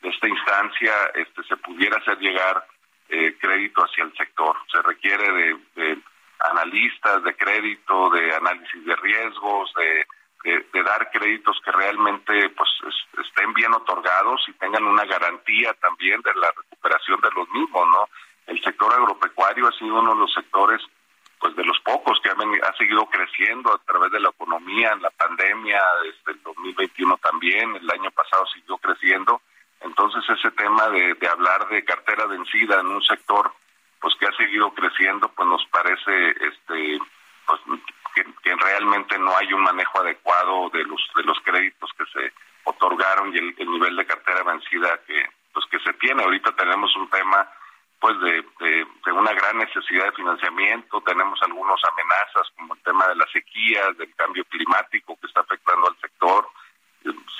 de 0.02 0.08
esta 0.08 0.28
instancia 0.28 0.92
este, 1.14 1.42
se 1.44 1.56
pudiera 1.58 1.98
hacer 1.98 2.18
llegar 2.18 2.64
eh, 3.10 3.36
crédito 3.40 3.82
hacia 3.82 4.04
el 4.04 4.16
sector. 4.16 4.56
Se 4.70 4.80
requiere 4.82 5.56
de, 5.74 5.98
analistas 6.40 7.22
de 7.24 7.36
crédito, 7.36 8.10
de 8.10 8.34
análisis 8.34 8.84
de 8.84 8.96
riesgos, 8.96 9.72
de, 9.74 10.06
dar 10.82 11.10
créditos 11.10 11.60
que 11.62 11.70
realmente 11.70 12.48
pues 12.56 12.70
estén 13.26 13.52
bien 13.52 13.74
otorgados 13.74 14.40
y 14.48 14.52
tengan 14.54 14.84
una 14.84 15.04
garantía 15.04 15.74
también 15.74 16.20
de 16.22 16.34
la 16.34 16.50
recuperación 16.56 17.20
de 17.20 17.28
los 17.36 17.48
mismos, 17.50 17.86
¿no? 17.88 18.08
El 18.46 18.62
sector 18.62 18.90
agropecuario 18.92 19.68
ha 19.68 19.72
sido 19.72 20.00
uno 20.00 20.14
de 20.14 20.20
los 20.20 20.32
sectores 20.32 20.80
pues 21.38 21.54
de 21.56 21.64
los 21.64 21.78
pocos 21.80 22.18
que 22.22 22.30
ha, 22.30 22.34
ha 22.34 22.76
seguido 22.76 23.04
creciendo 23.06 23.74
a 23.74 23.78
través 23.84 24.10
de 24.12 24.20
la 24.20 24.30
economía 24.30 24.92
en 24.92 25.02
la 25.02 25.10
pandemia, 25.10 25.80
desde 26.02 26.38
el 26.38 26.42
2021 26.42 27.16
también, 27.18 27.76
el 27.76 27.90
año 27.90 28.10
pasado 28.10 28.46
siguió 28.46 28.78
creciendo 28.78 29.42
entonces 29.80 30.22
ese 30.28 30.50
tema 30.52 30.88
de, 30.88 31.16
hablar 31.28 31.68
de 31.68 31.84
cartera 31.84 32.26
vencida 32.26 32.80
en 32.80 32.86
un 32.86 33.02
sector 33.02 33.52
pues 34.00 34.14
que 34.18 34.26
ha 34.26 34.32
seguido 34.36 34.72
creciendo, 34.72 35.28
pues 35.28 35.48
nos 35.48 35.64
parece 35.66 36.30
este 36.30 36.98
pues 37.46 37.60
que, 38.14 38.56
realmente 38.56 39.18
no 39.18 39.36
hay 39.36 39.52
un 39.52 39.62
manejo 39.62 40.00
adecuado 40.00 40.70
de 40.70 40.84
los 40.84 41.00
de 41.14 41.22
los 41.22 41.38
créditos 41.40 41.90
que 41.96 42.04
se 42.06 42.32
otorgaron 42.64 43.34
y 43.34 43.38
el, 43.38 43.70
nivel 43.70 43.96
de 43.96 44.06
cartera 44.06 44.42
vencida 44.42 45.00
que 45.06 45.26
pues 45.52 45.66
que 45.70 45.78
se 45.80 45.92
tiene. 45.94 46.22
Ahorita 46.22 46.52
tenemos 46.52 46.94
un 46.96 47.08
tema 47.10 47.48
pues 48.00 48.18
de, 48.20 48.44
de, 48.60 49.12
una 49.12 49.32
gran 49.34 49.58
necesidad 49.58 50.06
de 50.06 50.12
financiamiento, 50.12 51.02
tenemos 51.02 51.38
algunas 51.42 51.80
amenazas 51.92 52.48
como 52.56 52.74
el 52.74 52.82
tema 52.82 53.06
de 53.08 53.16
la 53.16 53.26
sequía, 53.30 53.92
del 53.98 54.14
cambio 54.14 54.42
climático 54.46 55.18
que 55.20 55.26
está 55.26 55.40
afectando 55.40 55.88
al 55.88 55.96
sector, 56.00 56.48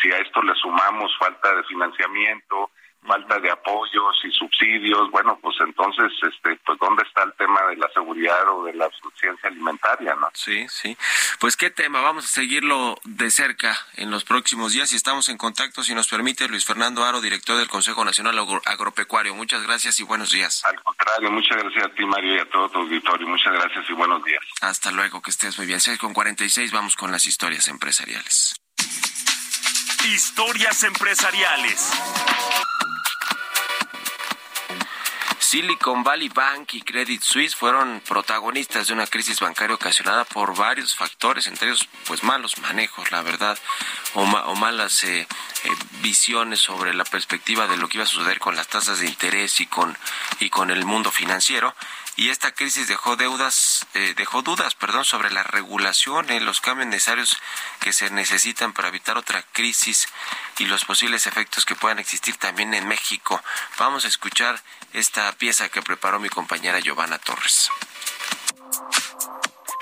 si 0.01 0.13
a 0.13 0.19
esto 0.19 0.43
le 0.43 0.55
sumamos 0.55 1.17
falta 1.19 1.55
de 1.55 1.65
financiamiento, 1.65 2.71
falta 3.07 3.39
de 3.39 3.51
apoyos 3.51 4.17
y 4.25 4.31
subsidios, 4.31 5.11
bueno, 5.11 5.39
pues 5.41 5.57
entonces, 5.61 6.13
este, 6.23 6.57
pues 6.65 6.79
dónde 6.79 7.03
está 7.03 7.23
el 7.23 7.33
tema 7.35 7.63
de 7.67 7.77
la 7.77 7.89
seguridad 7.93 8.49
o 8.51 8.65
de 8.65 8.75
la 8.75 8.91
suficiencia 8.91 9.49
alimentaria, 9.49 10.15
¿no? 10.17 10.29
Sí, 10.35 10.67
sí. 10.69 10.97
Pues 11.39 11.57
qué 11.57 11.71
tema, 11.71 12.01
vamos 12.03 12.25
a 12.25 12.29
seguirlo 12.29 12.99
de 13.05 13.31
cerca 13.31 13.77
en 13.97 14.11
los 14.11 14.25
próximos 14.25 14.73
días 14.73 14.93
y 14.93 14.97
estamos 14.97 15.29
en 15.29 15.39
contacto, 15.39 15.83
si 15.83 15.95
nos 15.95 16.09
permite, 16.09 16.49
Luis 16.49 16.65
Fernando 16.65 17.05
Aro, 17.05 17.21
director 17.21 17.57
del 17.57 17.69
Consejo 17.69 18.05
Nacional 18.05 18.39
Agropecuario. 18.67 19.35
Muchas 19.35 19.63
gracias 19.63 19.99
y 20.01 20.05
buenos 20.05 20.31
días. 20.31 20.63
Al 20.65 20.81
contrario, 20.83 21.31
muchas 21.31 21.57
gracias 21.57 21.85
a 21.85 21.89
ti, 21.95 22.05
Mario, 22.05 22.37
y 22.37 22.39
a 22.39 22.51
todo 22.51 22.69
tu 22.69 22.81
auditorio. 22.81 23.27
Muchas 23.27 23.53
gracias 23.53 23.89
y 23.89 23.93
buenos 23.95 24.23
días. 24.25 24.43
Hasta 24.61 24.91
luego, 24.91 25.23
que 25.23 25.31
estés 25.31 25.57
muy 25.57 25.67
bien. 25.67 25.81
6 25.81 25.99
con 25.99 26.13
46, 26.13 26.71
vamos 26.73 26.97
con 26.97 27.11
las 27.11 27.27
historias 27.27 27.69
empresariales. 27.69 28.60
Historias 30.05 30.83
empresariales. 30.85 31.93
Silicon 35.39 36.03
Valley 36.03 36.29
Bank 36.29 36.75
y 36.75 36.83
Credit 36.83 37.21
Suisse 37.21 37.55
fueron 37.55 38.01
protagonistas 38.07 38.87
de 38.87 38.95
una 38.95 39.07
crisis 39.07 39.41
bancaria 39.41 39.75
ocasionada 39.75 40.25
por 40.25 40.57
varios 40.57 40.95
factores, 40.95 41.47
entre 41.49 41.69
ellos 41.69 41.89
pues 42.07 42.23
malos 42.23 42.59
manejos, 42.59 43.11
la 43.11 43.23
verdad, 43.23 43.59
o, 44.15 44.25
malas 44.55 45.05
eh, 45.05 45.21
eh, 45.21 45.69
visiones 46.03 46.61
sobre 46.61 46.95
la 46.95 47.05
perspectiva 47.05 47.67
de 47.67 47.77
lo 47.77 47.89
que 47.89 47.99
iba 47.99 48.05
a 48.05 48.07
suceder 48.07 48.39
con 48.39 48.57
las 48.57 48.69
tasas 48.69 49.01
de 49.01 49.07
interés 49.07 49.61
y 49.61 49.67
con 49.67 49.97
y 50.39 50.51
con 50.51 50.71
el 50.71 50.85
mundo 50.85 51.11
financiero 51.11 51.75
y 52.17 52.31
esta 52.31 52.53
crisis 52.53 52.89
dejó 52.89 53.17
deudas, 53.17 53.87
eh, 53.95 54.15
dejó 54.17 54.43
dudas, 54.43 54.75
perdón, 54.75 55.05
sobre 55.05 55.31
la 55.31 55.43
regulación 55.43 56.31
y 56.31 56.41
los 56.41 56.61
cambios 56.61 56.89
necesarios 56.89 57.37
que 57.81 57.93
se 57.93 58.11
necesitan 58.11 58.73
para 58.73 58.89
evitar 58.89 59.17
otra 59.17 59.43
crisis 59.53 60.09
y 60.59 60.67
los 60.67 60.85
posibles 60.85 61.27
efectos 61.27 61.65
que 61.65 61.77
puedan 61.77 61.99
existir 61.99 62.37
también 62.37 62.75
en 62.75 62.87
México. 62.89 63.43
Vamos 63.79 64.05
a 64.05 64.09
escuchar 64.09 64.63
esta 64.93 65.31
pieza 65.33 65.69
que 65.69 65.83
preparó 65.83 66.21
mi 66.21 66.29
compañera 66.29 66.81
Giovanna 66.81 67.19
Torres. 67.19 67.71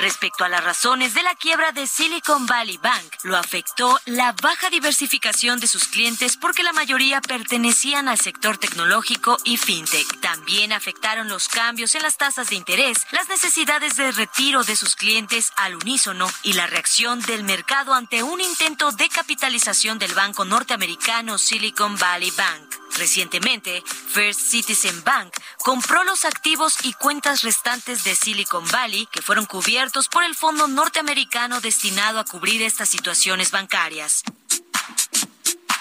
Respecto 0.01 0.44
a 0.44 0.49
las 0.49 0.62
razones 0.62 1.12
de 1.14 1.24
la 1.24 1.34
quiebra 1.34 1.72
de 1.72 1.88
Silicon 1.88 2.46
Valley 2.46 2.76
Bank, 2.76 3.16
lo 3.24 3.36
afectó 3.36 3.99
la 4.05 4.32
baja 4.40 4.70
diversificación 4.70 5.59
de 5.59 5.66
sus 5.66 5.88
clientes 5.88 6.36
porque 6.36 6.62
la 6.62 6.72
mayoría 6.72 7.20
pertenecían 7.20 8.07
al 8.07 8.20
sector 8.20 8.59
tecnológico 8.59 9.38
y 9.42 9.57
fintech. 9.57 10.20
También 10.20 10.72
afectaron 10.72 11.28
los 11.28 11.49
cambios 11.49 11.96
en 11.96 12.03
las 12.03 12.16
tasas 12.16 12.51
de 12.51 12.55
interés, 12.55 13.09
las 13.11 13.28
necesidades 13.28 13.96
de 13.96 14.12
retiro 14.12 14.62
de 14.62 14.76
sus 14.76 14.94
clientes 14.94 15.51
al 15.57 15.74
unísono 15.74 16.30
y 16.44 16.53
la 16.53 16.68
reacción 16.68 17.20
del 17.22 17.42
mercado 17.42 17.92
ante 17.92 18.22
un 18.22 18.40
intento 18.40 18.92
de 18.92 19.09
capitalización 19.09 19.99
del 19.99 20.14
banco 20.14 20.44
norteamericano 20.44 21.38
Silicon 21.38 21.99
Valley 21.99 22.30
Bank. 22.30 22.76
Recientemente, 22.96 23.82
First 24.09 24.40
Citizen 24.40 25.05
Bank 25.05 25.32
compró 25.59 26.03
los 26.05 26.24
activos 26.24 26.74
y 26.82 26.94
cuentas 26.94 27.42
restantes 27.42 28.03
de 28.03 28.16
Silicon 28.16 28.66
Valley 28.70 29.07
que 29.07 29.22
fueron 29.22 29.44
cubiertos 29.44 29.88
por 30.09 30.22
el 30.22 30.34
fondo 30.34 30.68
norteamericano 30.68 31.61
destinado 31.61 32.18
a 32.18 32.24
cubrir 32.24 32.61
estas 32.62 32.91
situaciones 32.91 33.51
bancarias. 33.51 34.22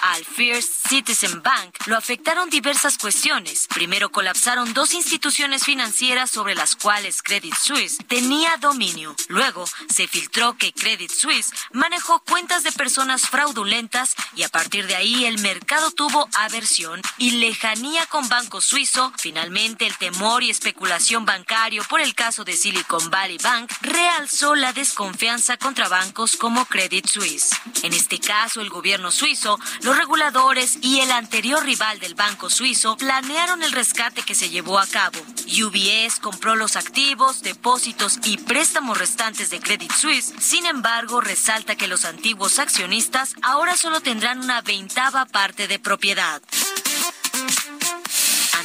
Al 0.00 0.24
First 0.24 0.88
Citizen 0.88 1.42
Bank 1.42 1.74
lo 1.86 1.96
afectaron 1.96 2.50
diversas 2.50 2.98
cuestiones. 2.98 3.66
Primero 3.68 4.10
colapsaron 4.10 4.72
dos 4.72 4.94
instituciones 4.94 5.64
financieras 5.64 6.30
sobre 6.30 6.54
las 6.54 6.76
cuales 6.76 7.22
Credit 7.22 7.54
Suisse 7.54 7.98
tenía 8.06 8.56
dominio. 8.58 9.14
Luego 9.28 9.64
se 9.88 10.06
filtró 10.06 10.56
que 10.56 10.72
Credit 10.72 11.10
Suisse 11.10 11.52
manejó 11.72 12.20
cuentas 12.20 12.62
de 12.62 12.72
personas 12.72 13.22
fraudulentas 13.22 14.14
y 14.36 14.44
a 14.44 14.48
partir 14.48 14.86
de 14.86 14.96
ahí 14.96 15.24
el 15.24 15.38
mercado 15.38 15.90
tuvo 15.90 16.28
aversión 16.34 17.02
y 17.18 17.32
lejanía 17.32 18.06
con 18.06 18.28
Banco 18.28 18.60
Suizo. 18.60 19.12
Finalmente 19.18 19.86
el 19.86 19.96
temor 19.96 20.42
y 20.42 20.50
especulación 20.50 21.24
bancario 21.24 21.82
por 21.88 22.00
el 22.00 22.14
caso 22.14 22.44
de 22.44 22.56
Silicon 22.56 23.10
Valley 23.10 23.38
Bank 23.38 23.70
realzó 23.80 24.54
la 24.54 24.72
desconfianza 24.72 25.56
contra 25.56 25.88
bancos 25.88 26.36
como 26.36 26.66
Credit 26.66 27.06
Suisse. 27.06 27.50
En 27.82 27.92
este 27.92 28.20
caso 28.20 28.60
el 28.60 28.70
gobierno 28.70 29.10
suizo 29.10 29.58
los 29.88 29.96
reguladores 29.96 30.76
y 30.82 31.00
el 31.00 31.10
anterior 31.10 31.64
rival 31.64 31.98
del 31.98 32.14
banco 32.14 32.50
suizo 32.50 32.98
planearon 32.98 33.62
el 33.62 33.72
rescate 33.72 34.20
que 34.20 34.34
se 34.34 34.50
llevó 34.50 34.78
a 34.78 34.86
cabo. 34.86 35.18
UBS 35.46 36.20
compró 36.20 36.56
los 36.56 36.76
activos, 36.76 37.40
depósitos 37.40 38.18
y 38.22 38.36
préstamos 38.36 38.98
restantes 38.98 39.48
de 39.48 39.60
Credit 39.60 39.90
Suisse. 39.90 40.34
Sin 40.40 40.66
embargo, 40.66 41.22
resalta 41.22 41.74
que 41.74 41.88
los 41.88 42.04
antiguos 42.04 42.58
accionistas 42.58 43.34
ahora 43.40 43.78
solo 43.78 44.02
tendrán 44.02 44.40
una 44.40 44.60
veintava 44.60 45.24
parte 45.24 45.68
de 45.68 45.78
propiedad. 45.78 46.42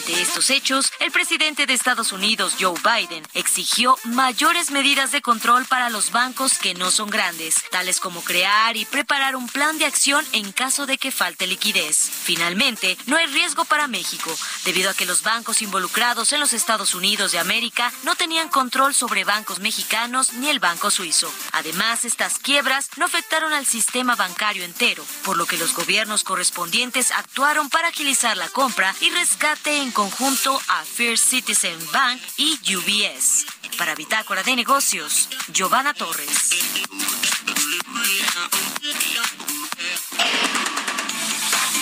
Ante 0.06 0.22
estos 0.22 0.50
hechos, 0.50 0.92
el 1.00 1.12
presidente 1.12 1.66
de 1.66 1.74
Estados 1.74 2.12
Unidos, 2.12 2.58
Joe 2.60 2.78
Biden, 2.84 3.26
exigió 3.34 3.98
mayores 4.04 4.70
medidas 4.70 5.14
de 5.14 5.22
control 5.22 5.64
para 5.64 5.90
los 5.90 6.12
bancos 6.12 6.58
que 6.58 6.74
no 6.74 6.92
son 6.92 7.10
grandes, 7.10 7.56
tales 7.72 8.02
como 8.02 8.22
crear 8.22 8.76
y 8.76 8.84
preparar 8.84 9.38
un 9.38 9.48
plan 9.48 9.78
de 9.78 9.86
acción 9.86 10.26
en 10.34 10.52
caso 10.52 10.86
de 10.86 10.98
que 10.98 11.14
falte 11.14 11.48
liquidez. 11.48 11.96
Finalmente, 11.96 12.98
no 13.06 13.16
hay 13.16 13.28
riesgo 13.28 13.64
para 13.64 13.88
México, 13.88 14.30
debido 14.66 14.90
a 14.90 14.94
que 14.94 15.06
los 15.06 15.24
bancos 15.24 15.62
involucrados 15.62 16.34
en 16.34 16.42
los 16.42 16.52
Estados 16.52 16.96
Unidos 16.96 17.32
de 17.32 17.40
América 17.40 17.94
no 18.04 18.16
tenían 18.16 18.50
control 18.50 18.94
sobre 18.94 19.24
bancos 19.24 19.60
mexicanos 19.60 20.34
ni 20.34 20.50
el 20.50 20.60
banco 20.60 20.92
suizo. 20.92 21.34
Además, 21.54 22.04
estas 22.04 22.40
quiebras 22.40 22.90
no 22.98 23.06
afectaron 23.06 23.54
al 23.54 23.66
sistema 23.66 24.18
bancario 24.18 24.66
entero, 24.66 25.06
por 25.24 25.38
lo 25.38 25.46
que 25.46 25.58
los 25.58 25.74
gobiernos 25.74 26.26
correspondientes 26.26 27.12
actuaron 27.12 27.70
para 27.70 27.88
agilizar 27.88 28.36
la 28.36 28.50
compra 28.50 28.94
y 29.00 29.10
rescate 29.10 29.78
en 29.78 29.93
conjunto 29.94 30.60
a 30.68 30.84
First 30.84 31.30
Citizen 31.30 31.78
Bank 31.92 32.20
y 32.38 32.60
UBS. 32.76 33.46
Para 33.78 33.96
Bitácora 33.96 34.44
de 34.44 34.56
Negocios, 34.56 35.30
Giovanna 35.50 35.94
Torres. 35.94 36.50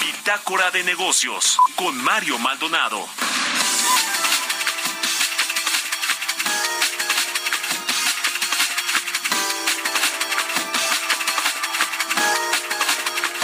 Bitácora 0.05 0.72
de 0.72 0.84
Negocios 0.84 1.57
con 1.76 1.97
Mario 2.03 2.38
Maldonado. 2.38 3.07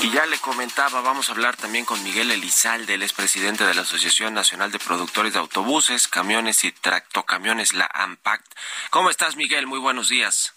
Y 0.02 0.12
ya 0.12 0.26
le 0.28 0.38
comentaba, 0.38 1.02
vamos 1.02 1.30
a 1.30 1.32
hablar 1.32 1.56
también 1.56 1.84
con 1.84 2.02
Miguel 2.04 2.30
Elizalde, 2.30 2.94
el 2.94 3.02
expresidente 3.02 3.66
de 3.66 3.74
la 3.74 3.82
Asociación 3.82 4.34
Nacional 4.34 4.72
de 4.72 4.78
Productores 4.78 5.34
de 5.34 5.40
Autobuses, 5.40 6.08
Camiones 6.08 6.64
y 6.64 6.72
Tractocamiones, 6.72 7.74
la 7.74 7.90
AMPACT. 7.92 8.46
¿Cómo 8.92 9.10
estás, 9.10 9.36
Miguel? 9.36 9.66
Muy 9.66 9.80
buenos 9.80 10.10
días. 10.10 10.54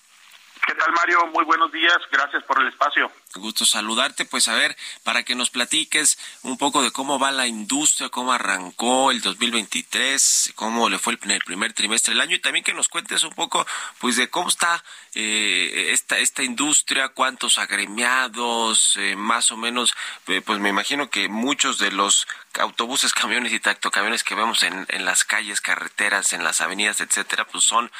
¿Qué 0.66 0.74
tal, 0.74 0.92
Mario? 0.92 1.26
Muy 1.28 1.44
buenos 1.44 1.72
días. 1.72 1.96
Gracias 2.12 2.44
por 2.44 2.60
el 2.60 2.68
espacio. 2.68 3.10
Gusto 3.34 3.64
saludarte. 3.64 4.24
Pues 4.24 4.48
a 4.48 4.54
ver, 4.54 4.76
para 5.04 5.22
que 5.22 5.36
nos 5.36 5.50
platiques 5.50 6.18
un 6.42 6.58
poco 6.58 6.82
de 6.82 6.90
cómo 6.90 7.18
va 7.18 7.30
la 7.30 7.46
industria, 7.46 8.08
cómo 8.08 8.32
arrancó 8.32 9.12
el 9.12 9.20
2023, 9.20 10.52
cómo 10.56 10.88
le 10.88 10.98
fue 10.98 11.12
el, 11.12 11.18
primer 11.18 11.72
trimestre 11.72 12.12
del 12.12 12.22
año 12.22 12.34
y 12.34 12.40
también 12.40 12.64
que 12.64 12.74
nos 12.74 12.88
cuentes 12.88 13.22
un 13.22 13.32
poco, 13.32 13.64
pues, 13.98 14.16
de 14.16 14.28
cómo 14.28 14.48
está 14.48 14.82
eh, 15.14 15.90
esta 15.92 16.18
esta 16.18 16.42
industria, 16.42 17.10
cuántos 17.10 17.58
agremiados, 17.58 18.96
eh, 18.96 19.14
más 19.14 19.52
o 19.52 19.56
menos, 19.56 19.94
eh, 20.26 20.40
pues 20.40 20.58
me 20.58 20.68
imagino 20.68 21.08
que 21.08 21.28
muchos 21.28 21.78
de 21.78 21.92
los 21.92 22.26
autobuses, 22.58 23.12
camiones 23.12 23.52
y 23.52 23.60
tractocamiones 23.60 24.24
que 24.24 24.34
vemos 24.34 24.64
en, 24.64 24.86
en 24.88 25.04
las 25.04 25.24
calles, 25.24 25.60
carreteras, 25.60 26.32
en 26.32 26.42
las 26.42 26.60
avenidas, 26.60 27.00
etcétera, 27.00 27.46
pues 27.46 27.62
son 27.64 27.92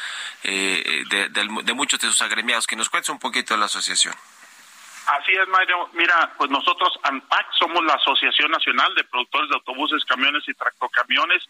eh, 0.42 1.04
de, 1.08 1.28
de, 1.28 1.48
de 1.62 1.74
muchos 1.74 2.00
de 2.00 2.08
sus 2.08 2.20
agremiados. 2.22 2.66
Que 2.66 2.76
nos 2.76 2.90
cuentes 2.90 3.10
un 3.10 3.18
poquito 3.20 3.54
de 3.54 3.60
la 3.60 3.66
asociación. 3.66 4.14
Así 5.18 5.32
es, 5.32 5.48
Mario. 5.48 5.88
Mira, 5.94 6.32
pues 6.38 6.50
nosotros, 6.50 6.96
ANPAC, 7.02 7.46
somos 7.58 7.84
la 7.84 7.94
Asociación 7.94 8.52
Nacional 8.52 8.94
de 8.94 9.02
Productores 9.02 9.48
de 9.48 9.56
Autobuses, 9.56 10.04
Camiones 10.04 10.44
y 10.46 10.54
Tractocamiones. 10.54 11.42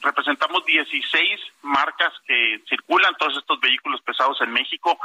Representamos 0.00 0.64
16 0.64 1.40
marcas 1.60 2.12
que 2.26 2.62
circulan 2.66 3.14
todos 3.18 3.36
estos 3.36 3.60
vehículos 3.60 4.00
pesados 4.00 4.40
en 4.40 4.50
México. 4.50 4.98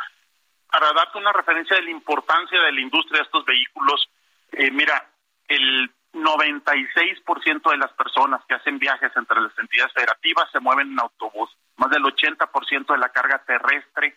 Para 0.72 0.94
darte 0.94 1.18
una 1.18 1.34
referencia 1.34 1.76
de 1.76 1.84
la 1.84 1.92
importancia 1.92 2.62
de 2.62 2.72
la 2.72 2.80
industria 2.80 3.20
de 3.20 3.26
estos 3.26 3.44
vehículos, 3.44 4.10
eh, 4.54 4.72
mira, 4.72 5.06
el 5.50 5.92
96% 6.14 7.72
de 7.72 7.78
las 7.78 7.92
personas 7.92 8.42
que 8.48 8.56
hacen 8.56 8.80
viajes 8.80 9.12
entre 9.18 9.42
las 9.42 9.58
entidades 9.60 9.92
federativas 9.92 10.50
se 10.54 10.62
mueven 10.62 10.94
en 10.94 11.00
autobús. 11.02 11.50
Más 11.76 11.90
del 11.90 12.04
80% 12.04 12.94
de 12.94 13.00
la 13.00 13.10
carga 13.10 13.44
terrestre 13.46 14.16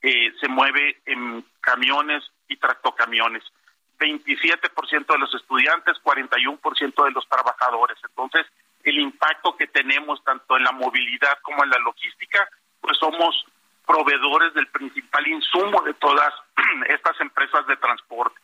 eh, 0.00 0.32
se 0.40 0.48
mueve 0.48 1.00
en 1.06 1.44
camiones 1.60 2.22
y 2.52 2.56
tractocamiones. 2.56 3.42
27% 3.98 5.06
de 5.06 5.18
los 5.18 5.34
estudiantes, 5.34 5.96
41% 6.02 7.04
de 7.04 7.10
los 7.12 7.28
trabajadores. 7.28 7.98
Entonces, 8.08 8.46
el 8.82 8.98
impacto 8.98 9.56
que 9.56 9.68
tenemos 9.68 10.22
tanto 10.24 10.56
en 10.56 10.64
la 10.64 10.72
movilidad 10.72 11.38
como 11.42 11.62
en 11.62 11.70
la 11.70 11.78
logística, 11.78 12.48
pues 12.80 12.98
somos 12.98 13.44
proveedores 13.86 14.54
del 14.54 14.66
principal 14.68 15.26
insumo 15.26 15.82
de 15.82 15.94
todas 15.94 16.32
estas 16.88 17.20
empresas 17.20 17.66
de 17.66 17.76
transporte. 17.76 18.40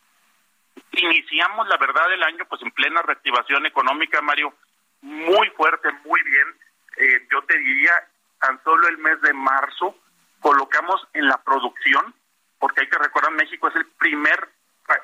Iniciamos, 0.91 1.67
la 1.67 1.77
verdad, 1.77 2.11
el 2.13 2.23
año 2.23 2.45
pues 2.47 2.61
en 2.61 2.71
plena 2.71 3.01
reactivación 3.01 3.65
económica, 3.65 4.21
Mario, 4.21 4.53
muy 5.01 5.49
fuerte, 5.51 5.89
muy 6.05 6.21
bien. 6.23 6.47
Eh, 6.97 7.27
yo 7.31 7.41
te 7.43 7.57
diría, 7.57 7.91
tan 8.39 8.61
solo 8.63 8.87
el 8.87 8.97
mes 8.97 9.21
de 9.21 9.33
marzo 9.33 9.95
colocamos 10.39 11.05
en 11.13 11.27
la 11.27 11.37
producción, 11.43 12.13
porque 12.59 12.81
hay 12.81 12.89
que 12.89 12.97
recordar, 12.97 13.31
México 13.31 13.67
es 13.67 13.75
el 13.75 13.85
primer 13.97 14.49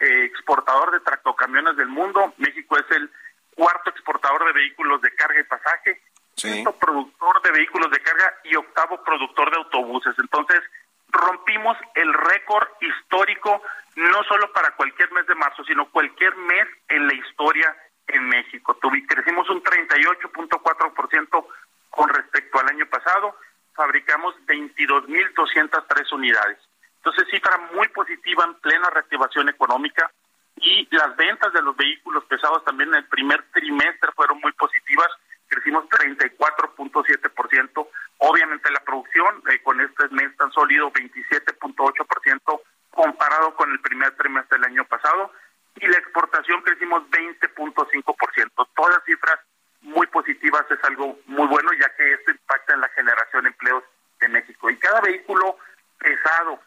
eh, 0.01 0.25
exportador 0.25 0.91
de 0.91 0.99
tractocamiones 0.99 1.77
del 1.77 1.87
mundo, 1.87 2.33
México 2.37 2.77
es 2.77 2.89
el 2.91 3.09
cuarto 3.55 3.89
exportador 3.89 4.45
de 4.45 4.53
vehículos 4.53 5.01
de 5.01 5.13
carga 5.15 5.39
y 5.39 5.43
pasaje, 5.43 6.01
quinto 6.35 6.73
productor 6.73 7.41
de 7.41 7.51
vehículos 7.51 7.89
de 7.91 8.01
carga 8.01 8.33
y 8.43 8.55
octavo 8.55 9.01
productor 9.03 9.49
de 9.51 9.57
autobuses. 9.57 10.15
Entonces, 10.19 10.61
rompimos 11.09 11.77
el 11.95 12.13
récord 12.13 12.67
histórico 12.81 13.61
no 13.95 14.23
solo 14.23 14.51
para 14.51 14.71
cualquier 14.71 15.11
mes 15.11 15.25
de 15.27 15.35
marzo, 15.35 15.63
sino 15.63 15.89
cualquier 15.89 16.35
mes 16.35 16.67
en 16.89 17.07
la 17.07 17.13
historia 17.13 17.75
en 18.07 18.27
México. 18.27 18.77
crecimos 19.07 19.49
un 19.49 19.63
38.4% 19.63 21.47
con 21.89 22.09
respecto 22.09 22.59
al 22.59 22.67
año 22.69 22.85
pasado, 22.87 23.37
fabricamos 23.73 24.35
22.203 24.45 26.13
unidades. 26.13 26.57
Entonces, 27.05 27.29
cifra 27.29 27.55
muy 27.71 27.87
positiva 27.89 28.45
en 28.45 28.55
plena 28.55 28.89
reactivación 28.89 29.47
económica 29.47 30.09
y 30.55 30.87
las 30.89 31.15
ventas 31.15 31.53
de 31.53 31.61
los 31.61 31.77
vehículos 31.77 32.25
pesados 32.25 32.65
también 32.65 32.89
en 32.89 32.95
el 32.95 33.05
primer 33.05 33.43
trimestre 33.51 34.11
fueron 34.15 34.39
muy 34.41 34.51
positivas, 34.53 35.05
crecimos 35.47 35.85
34.7%, 35.85 37.87
obviamente 38.17 38.71
la 38.71 38.79
producción 38.79 39.43
eh, 39.51 39.61
con 39.61 39.79
este 39.81 40.07
mes 40.09 40.35
tan 40.35 40.51
sólido 40.51 40.91
27.8% 40.93 42.61
comparado 42.89 43.53
con 43.53 43.71
el 43.71 43.79
primer 43.81 44.15
trimestre 44.15 44.57
del 44.57 44.71
año 44.71 44.83
pasado 44.85 45.31
y 45.75 45.85
la 45.85 45.99
exportación 45.99 46.63
crecimos 46.63 47.03
20.5%. 47.11 48.67
Todas 48.75 49.03
cifras 49.05 49.39
muy 49.81 50.07
positivas 50.07 50.65
es 50.71 50.83
algo 50.85 51.19
muy 51.27 51.45
bueno 51.45 51.69
ya 51.79 51.87
que 51.95 52.13
esto 52.13 52.31
impacta 52.31 52.73
en 52.73 52.81
la 52.81 52.89
generación 52.89 53.43
de 53.43 53.49
empleos 53.49 53.83
de 54.21 54.27
México. 54.29 54.71
Y 54.71 54.77
cada 54.77 55.01
vehículo 55.01 55.59
pesado 55.97 56.59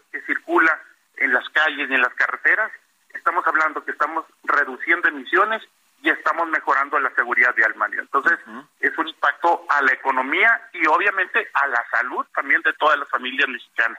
calles 1.58 1.88
ni 1.88 1.96
en 1.96 2.02
las 2.02 2.14
carreteras, 2.14 2.70
estamos 3.14 3.46
hablando 3.46 3.84
que 3.84 3.92
estamos 3.92 4.24
reduciendo 4.44 5.08
emisiones 5.08 5.62
y 6.00 6.10
estamos 6.10 6.48
mejorando 6.48 6.98
la 7.00 7.12
seguridad 7.14 7.52
vial, 7.56 7.74
Mario. 7.74 8.00
Entonces, 8.02 8.38
es 8.78 8.96
un 8.96 9.08
impacto 9.08 9.66
a 9.68 9.82
la 9.82 9.92
economía 9.92 10.60
y 10.72 10.86
obviamente 10.86 11.48
a 11.54 11.66
la 11.66 11.84
salud 11.90 12.24
también 12.32 12.62
de 12.62 12.72
todas 12.74 12.96
las 12.98 13.08
familias 13.08 13.48
mexicanas. 13.48 13.98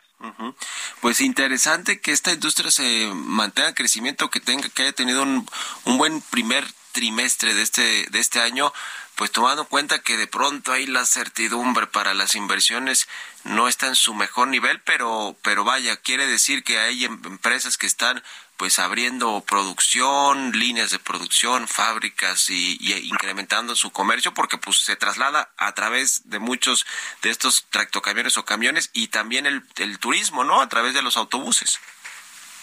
Pues 1.01 1.19
interesante 1.19 1.99
que 1.99 2.13
esta 2.13 2.31
industria 2.31 2.71
se 2.71 3.11
mantenga 3.13 3.69
en 3.69 3.75
crecimiento, 3.75 4.29
que 4.29 4.39
tenga, 4.39 4.69
que 4.69 4.83
haya 4.83 4.93
tenido 4.93 5.23
un, 5.23 5.45
un 5.85 5.97
buen 5.97 6.21
primer 6.31 6.63
trimestre 6.99 7.53
de 7.53 7.61
este, 7.61 8.07
de 8.09 8.19
este 8.19 8.41
año, 8.41 8.73
pues 9.15 9.31
tomando 9.31 9.61
en 9.61 9.69
cuenta 9.69 9.99
que 9.99 10.17
de 10.17 10.27
pronto 10.27 10.73
ahí 10.73 10.85
la 10.85 11.05
certidumbre 11.05 11.87
para 11.87 12.13
las 12.13 12.35
inversiones 12.35 13.07
no 13.45 13.69
está 13.69 13.87
en 13.87 13.95
su 13.95 14.13
mejor 14.13 14.49
nivel, 14.49 14.81
pero, 14.81 15.37
pero 15.41 15.63
vaya, 15.63 15.95
quiere 15.95 16.27
decir 16.27 16.61
que 16.61 16.77
hay 16.77 17.05
em, 17.05 17.21
empresas 17.23 17.77
que 17.77 17.87
están 17.87 18.21
pues 18.57 18.79
abriendo 18.79 19.41
producción, 19.47 20.51
líneas 20.51 20.91
de 20.91 20.99
producción, 20.99 21.69
fábricas 21.69 22.49
y, 22.49 22.77
incrementando 23.07 23.77
su 23.77 23.91
comercio 23.91 24.33
porque 24.33 24.57
pues 24.57 24.81
se 24.81 24.97
traslada 24.97 25.53
a 25.55 25.71
través 25.71 26.29
de 26.29 26.39
muchos 26.39 26.85
de 27.21 27.29
estos 27.29 27.65
tractocamiones 27.69 28.37
o 28.37 28.43
camiones 28.43 28.89
y 28.91 29.07
también 29.07 29.45
el, 29.45 29.63
el 29.77 29.99
turismo, 29.99 30.43
¿no? 30.43 30.59
A 30.59 30.67
través 30.67 30.93
de 30.93 31.01
los 31.01 31.15
autobuses. 31.15 31.79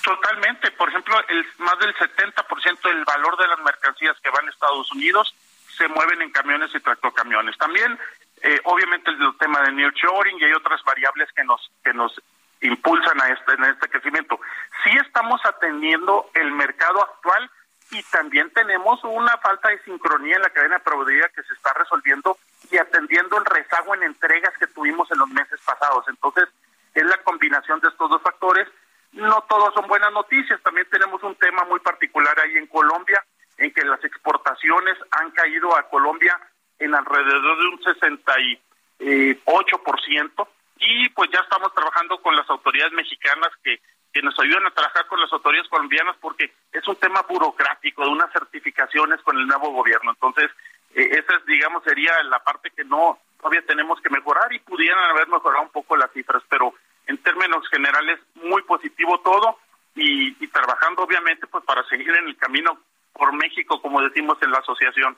Totalmente. 0.06 0.70
Por 0.70 0.88
ejemplo, 0.88 1.16
el, 1.26 1.44
más 1.58 1.76
del 1.80 1.92
70% 1.96 2.80
del 2.80 3.04
valor 3.04 3.36
de 3.38 3.48
las 3.48 3.58
mercancías 3.58 4.16
que 4.22 4.30
van 4.30 4.46
a 4.46 4.50
Estados 4.50 4.92
Unidos 4.92 5.34
se 5.76 5.88
mueven 5.88 6.22
en 6.22 6.30
camiones 6.30 6.72
y 6.76 6.78
tractocamiones. 6.78 7.58
También, 7.58 7.98
eh, 8.40 8.60
obviamente, 8.62 9.10
el 9.10 9.36
tema 9.38 9.62
de 9.62 9.72
nearshoring 9.72 10.38
y 10.38 10.44
hay 10.44 10.52
otras 10.52 10.80
variables 10.84 11.28
que 11.32 11.42
nos 11.42 11.72
que 11.82 11.92
nos 11.92 12.22
impulsan 12.60 13.20
a 13.20 13.30
este, 13.30 13.54
en 13.54 13.64
este 13.64 13.88
crecimiento. 13.88 14.38
Sí 14.84 14.90
estamos 15.04 15.44
atendiendo 15.44 16.30
el 16.34 16.52
mercado 16.52 17.02
actual 17.02 17.50
y 17.90 18.00
también 18.04 18.48
tenemos 18.50 19.02
una 19.02 19.36
falta 19.38 19.70
de 19.70 19.82
sincronía 19.82 20.36
en 20.36 20.42
la 20.42 20.50
cadena 20.50 20.76
de 20.76 20.84
proveeduría 20.84 21.28
que 21.34 21.42
se 21.42 21.52
está 21.52 21.72
resolviendo 21.72 22.38
y 22.70 22.78
atendiendo 22.78 23.38
el 23.38 23.44
rezago 23.44 23.92
en 23.96 24.04
entregas 24.04 24.56
que 24.56 24.68
tuvimos 24.68 25.10
en 25.10 25.18
los 25.18 25.28
meses 25.30 25.60
pasados. 25.64 26.04
Entonces, 26.06 26.48
es 26.94 27.04
la 27.04 27.18
combinación 27.24 27.80
de 27.80 27.88
estos 27.88 28.08
dos 28.08 28.22
factores. 28.22 28.68
No 29.12 29.44
todos 29.48 29.72
son 29.74 29.86
buenas 29.88 30.12
noticias, 30.12 30.60
también 30.62 30.86
tenemos 30.90 31.22
un 31.22 31.34
tema 31.36 31.64
muy 31.64 31.80
particular 31.80 32.38
ahí 32.40 32.56
en 32.56 32.66
Colombia, 32.66 33.24
en 33.58 33.72
que 33.72 33.84
las 33.84 34.02
exportaciones 34.04 34.98
han 35.10 35.30
caído 35.30 35.74
a 35.76 35.88
Colombia 35.88 36.38
en 36.78 36.94
alrededor 36.94 37.58
de 37.58 37.68
un 37.68 37.80
68%, 37.80 40.48
y 40.78 41.08
pues 41.10 41.30
ya 41.32 41.40
estamos 41.40 41.72
trabajando 41.72 42.20
con 42.20 42.36
las 42.36 42.48
autoridades 42.50 42.92
mexicanas 42.92 43.50
que, 43.62 43.80
que 44.12 44.22
nos 44.22 44.38
ayudan 44.38 44.66
a 44.66 44.70
trabajar 44.70 45.06
con 45.06 45.20
las 45.20 45.32
autoridades 45.32 45.68
colombianas 45.68 46.16
porque 46.20 46.52
es 46.72 46.86
un 46.86 46.96
tema 46.96 47.22
burocrático 47.22 48.02
de 48.02 48.10
unas 48.10 48.30
certificaciones 48.32 49.20
con 49.22 49.38
el 49.38 49.46
nuevo 49.46 49.72
gobierno. 49.72 50.10
Entonces, 50.10 50.50
eh, 50.94 51.08
esa 51.12 51.36
es, 51.36 51.46
digamos, 51.46 51.82
sería 51.84 52.22
la 52.24 52.42
parte 52.42 52.70
que 52.70 52.84
no 52.84 53.18
todavía 53.38 53.64
tenemos 53.66 54.00
que 54.00 54.10
mejorar 54.10 54.52
y 54.52 54.58
pudieran 54.60 55.10
haber 55.10 55.28
mejorado 55.28 55.64
un 55.64 55.70
poco 55.70 55.96
las 55.96 56.12
cifras, 56.12 56.42
pero 56.48 56.74
en 57.06 57.18
términos 57.18 57.66
generales 57.68 58.20
muy 58.34 58.62
positivo 58.62 59.20
todo 59.20 59.58
y, 59.94 60.36
y 60.42 60.48
trabajando 60.48 61.02
obviamente 61.02 61.46
pues 61.46 61.64
para 61.64 61.86
seguir 61.88 62.10
en 62.10 62.28
el 62.28 62.36
camino 62.36 62.78
por 63.16 63.32
México, 63.32 63.80
como 63.80 64.02
decimos 64.02 64.36
en 64.42 64.50
la 64.50 64.58
asociación. 64.58 65.16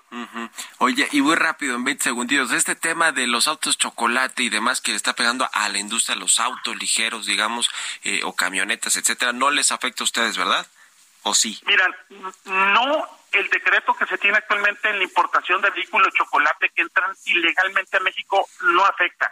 Oye, 0.79 1.09
y 1.13 1.21
muy 1.21 1.35
rápido, 1.35 1.75
en 1.77 1.85
20 1.85 2.05
segundos, 2.05 2.53
este 2.53 2.77
tema 2.77 3.13
de 3.13 3.27
los 3.27 3.49
autos 3.49 3.77
chocolate 3.77 4.45
y 4.45 4.49
demás 4.49 4.81
que 4.81 4.93
le 4.93 4.97
está 4.97 5.15
pegando 5.15 5.49
a 5.53 5.69
la 5.69 5.79
industria, 5.79 6.17
los 6.17 6.39
autos 6.39 6.77
ligeros, 6.77 7.27
digamos, 7.27 7.69
eh, 8.05 8.21
o 8.25 8.35
camionetas, 8.35 8.97
etcétera, 8.97 9.33
no 9.33 9.51
les 9.51 9.73
afecta 9.73 10.03
a 10.03 10.05
ustedes, 10.05 10.39
¿verdad? 10.39 10.67
¿O 11.25 11.35
sí? 11.35 11.61
Miran, 11.67 11.95
no 12.45 13.07
el 13.33 13.49
decreto 13.51 13.95
que 13.95 14.07
se 14.07 14.17
tiene 14.17 14.39
actualmente 14.39 14.89
en 14.89 14.99
la 14.99 15.05
importación 15.05 15.61
de 15.61 15.71
vehículos 15.71 16.15
chocolate 16.15 16.71
que 16.71 16.83
entran 16.83 17.11
ilegalmente 17.27 17.97
a 17.97 18.01
México 18.01 18.47
no 18.63 18.85
afecta. 18.85 19.31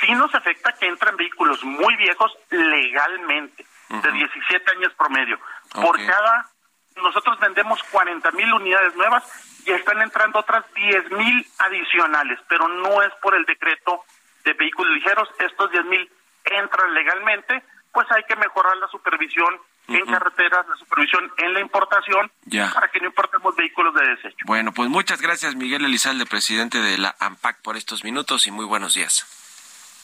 Sí 0.00 0.12
nos 0.12 0.34
afecta 0.34 0.72
que 0.72 0.86
entran 0.86 1.16
vehículos 1.16 1.62
muy 1.64 1.94
viejos 1.96 2.32
legalmente, 2.50 3.64
de 3.88 4.12
17 4.12 4.70
años 4.72 4.92
promedio. 4.94 5.38
Por 5.74 5.96
cada 6.06 6.48
nosotros 6.96 7.38
vendemos 7.40 7.82
40 7.84 8.30
mil 8.32 8.52
unidades 8.52 8.94
nuevas 8.96 9.24
y 9.66 9.72
están 9.72 10.02
entrando 10.02 10.40
otras 10.40 10.64
10 10.74 11.10
mil 11.12 11.46
adicionales, 11.58 12.38
pero 12.48 12.68
no 12.68 13.02
es 13.02 13.12
por 13.22 13.34
el 13.34 13.44
decreto 13.44 14.04
de 14.44 14.52
vehículos 14.54 14.92
ligeros, 14.94 15.28
estos 15.38 15.70
10 15.70 15.84
mil 15.86 16.10
entran 16.44 16.92
legalmente, 16.94 17.62
pues 17.92 18.06
hay 18.10 18.24
que 18.24 18.36
mejorar 18.36 18.76
la 18.78 18.88
supervisión 18.88 19.58
en 19.88 20.06
carreteras, 20.06 20.66
la 20.68 20.76
supervisión 20.76 21.30
en 21.38 21.54
la 21.54 21.60
importación, 21.60 22.30
para 22.72 22.88
que 22.88 23.00
no 23.00 23.06
importemos 23.06 23.54
vehículos 23.56 23.94
de 23.94 24.06
desecho. 24.08 24.44
Bueno, 24.46 24.72
pues 24.72 24.88
muchas 24.88 25.20
gracias 25.20 25.54
Miguel 25.54 25.84
Elizalde, 25.84 26.24
presidente 26.26 26.78
de 26.78 26.98
la 26.98 27.14
AMPAC, 27.18 27.62
por 27.62 27.76
estos 27.76 28.04
minutos 28.04 28.46
y 28.46 28.50
muy 28.50 28.64
buenos 28.64 28.94
días. 28.94 29.41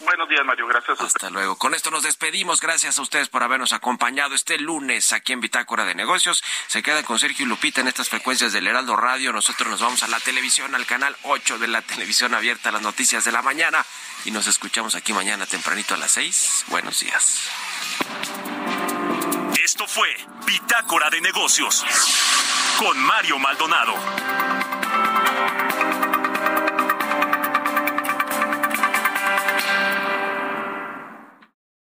Buenos 0.00 0.28
días, 0.28 0.44
Mario. 0.44 0.66
Gracias. 0.68 1.00
Hasta 1.00 1.30
luego. 1.30 1.56
Con 1.56 1.74
esto 1.74 1.90
nos 1.90 2.04
despedimos. 2.04 2.60
Gracias 2.60 2.98
a 2.98 3.02
ustedes 3.02 3.28
por 3.28 3.42
habernos 3.42 3.72
acompañado 3.72 4.34
este 4.34 4.58
lunes 4.58 5.12
aquí 5.12 5.32
en 5.32 5.40
Bitácora 5.40 5.84
de 5.84 5.94
Negocios. 5.94 6.44
Se 6.68 6.82
queda 6.82 7.02
con 7.02 7.18
Sergio 7.18 7.44
y 7.44 7.48
Lupita 7.48 7.80
en 7.80 7.88
estas 7.88 8.08
frecuencias 8.08 8.52
del 8.52 8.68
Heraldo 8.68 8.94
Radio. 8.96 9.32
Nosotros 9.32 9.68
nos 9.68 9.80
vamos 9.80 10.02
a 10.04 10.08
la 10.08 10.20
televisión, 10.20 10.74
al 10.74 10.86
canal 10.86 11.16
8 11.24 11.58
de 11.58 11.68
la 11.68 11.82
televisión 11.88 12.34
abierta, 12.34 12.70
las 12.70 12.82
noticias 12.82 13.24
de 13.24 13.32
la 13.32 13.42
mañana. 13.42 13.84
Y 14.24 14.30
nos 14.30 14.46
escuchamos 14.46 14.94
aquí 14.94 15.12
mañana 15.12 15.46
tempranito 15.46 15.94
a 15.94 15.96
las 15.96 16.12
6. 16.12 16.66
Buenos 16.68 17.00
días. 17.00 17.50
Esto 19.62 19.86
fue 19.86 20.08
Bitácora 20.46 21.10
de 21.10 21.20
Negocios 21.20 21.84
con 22.78 22.98
Mario 22.98 23.38
Maldonado. 23.38 24.77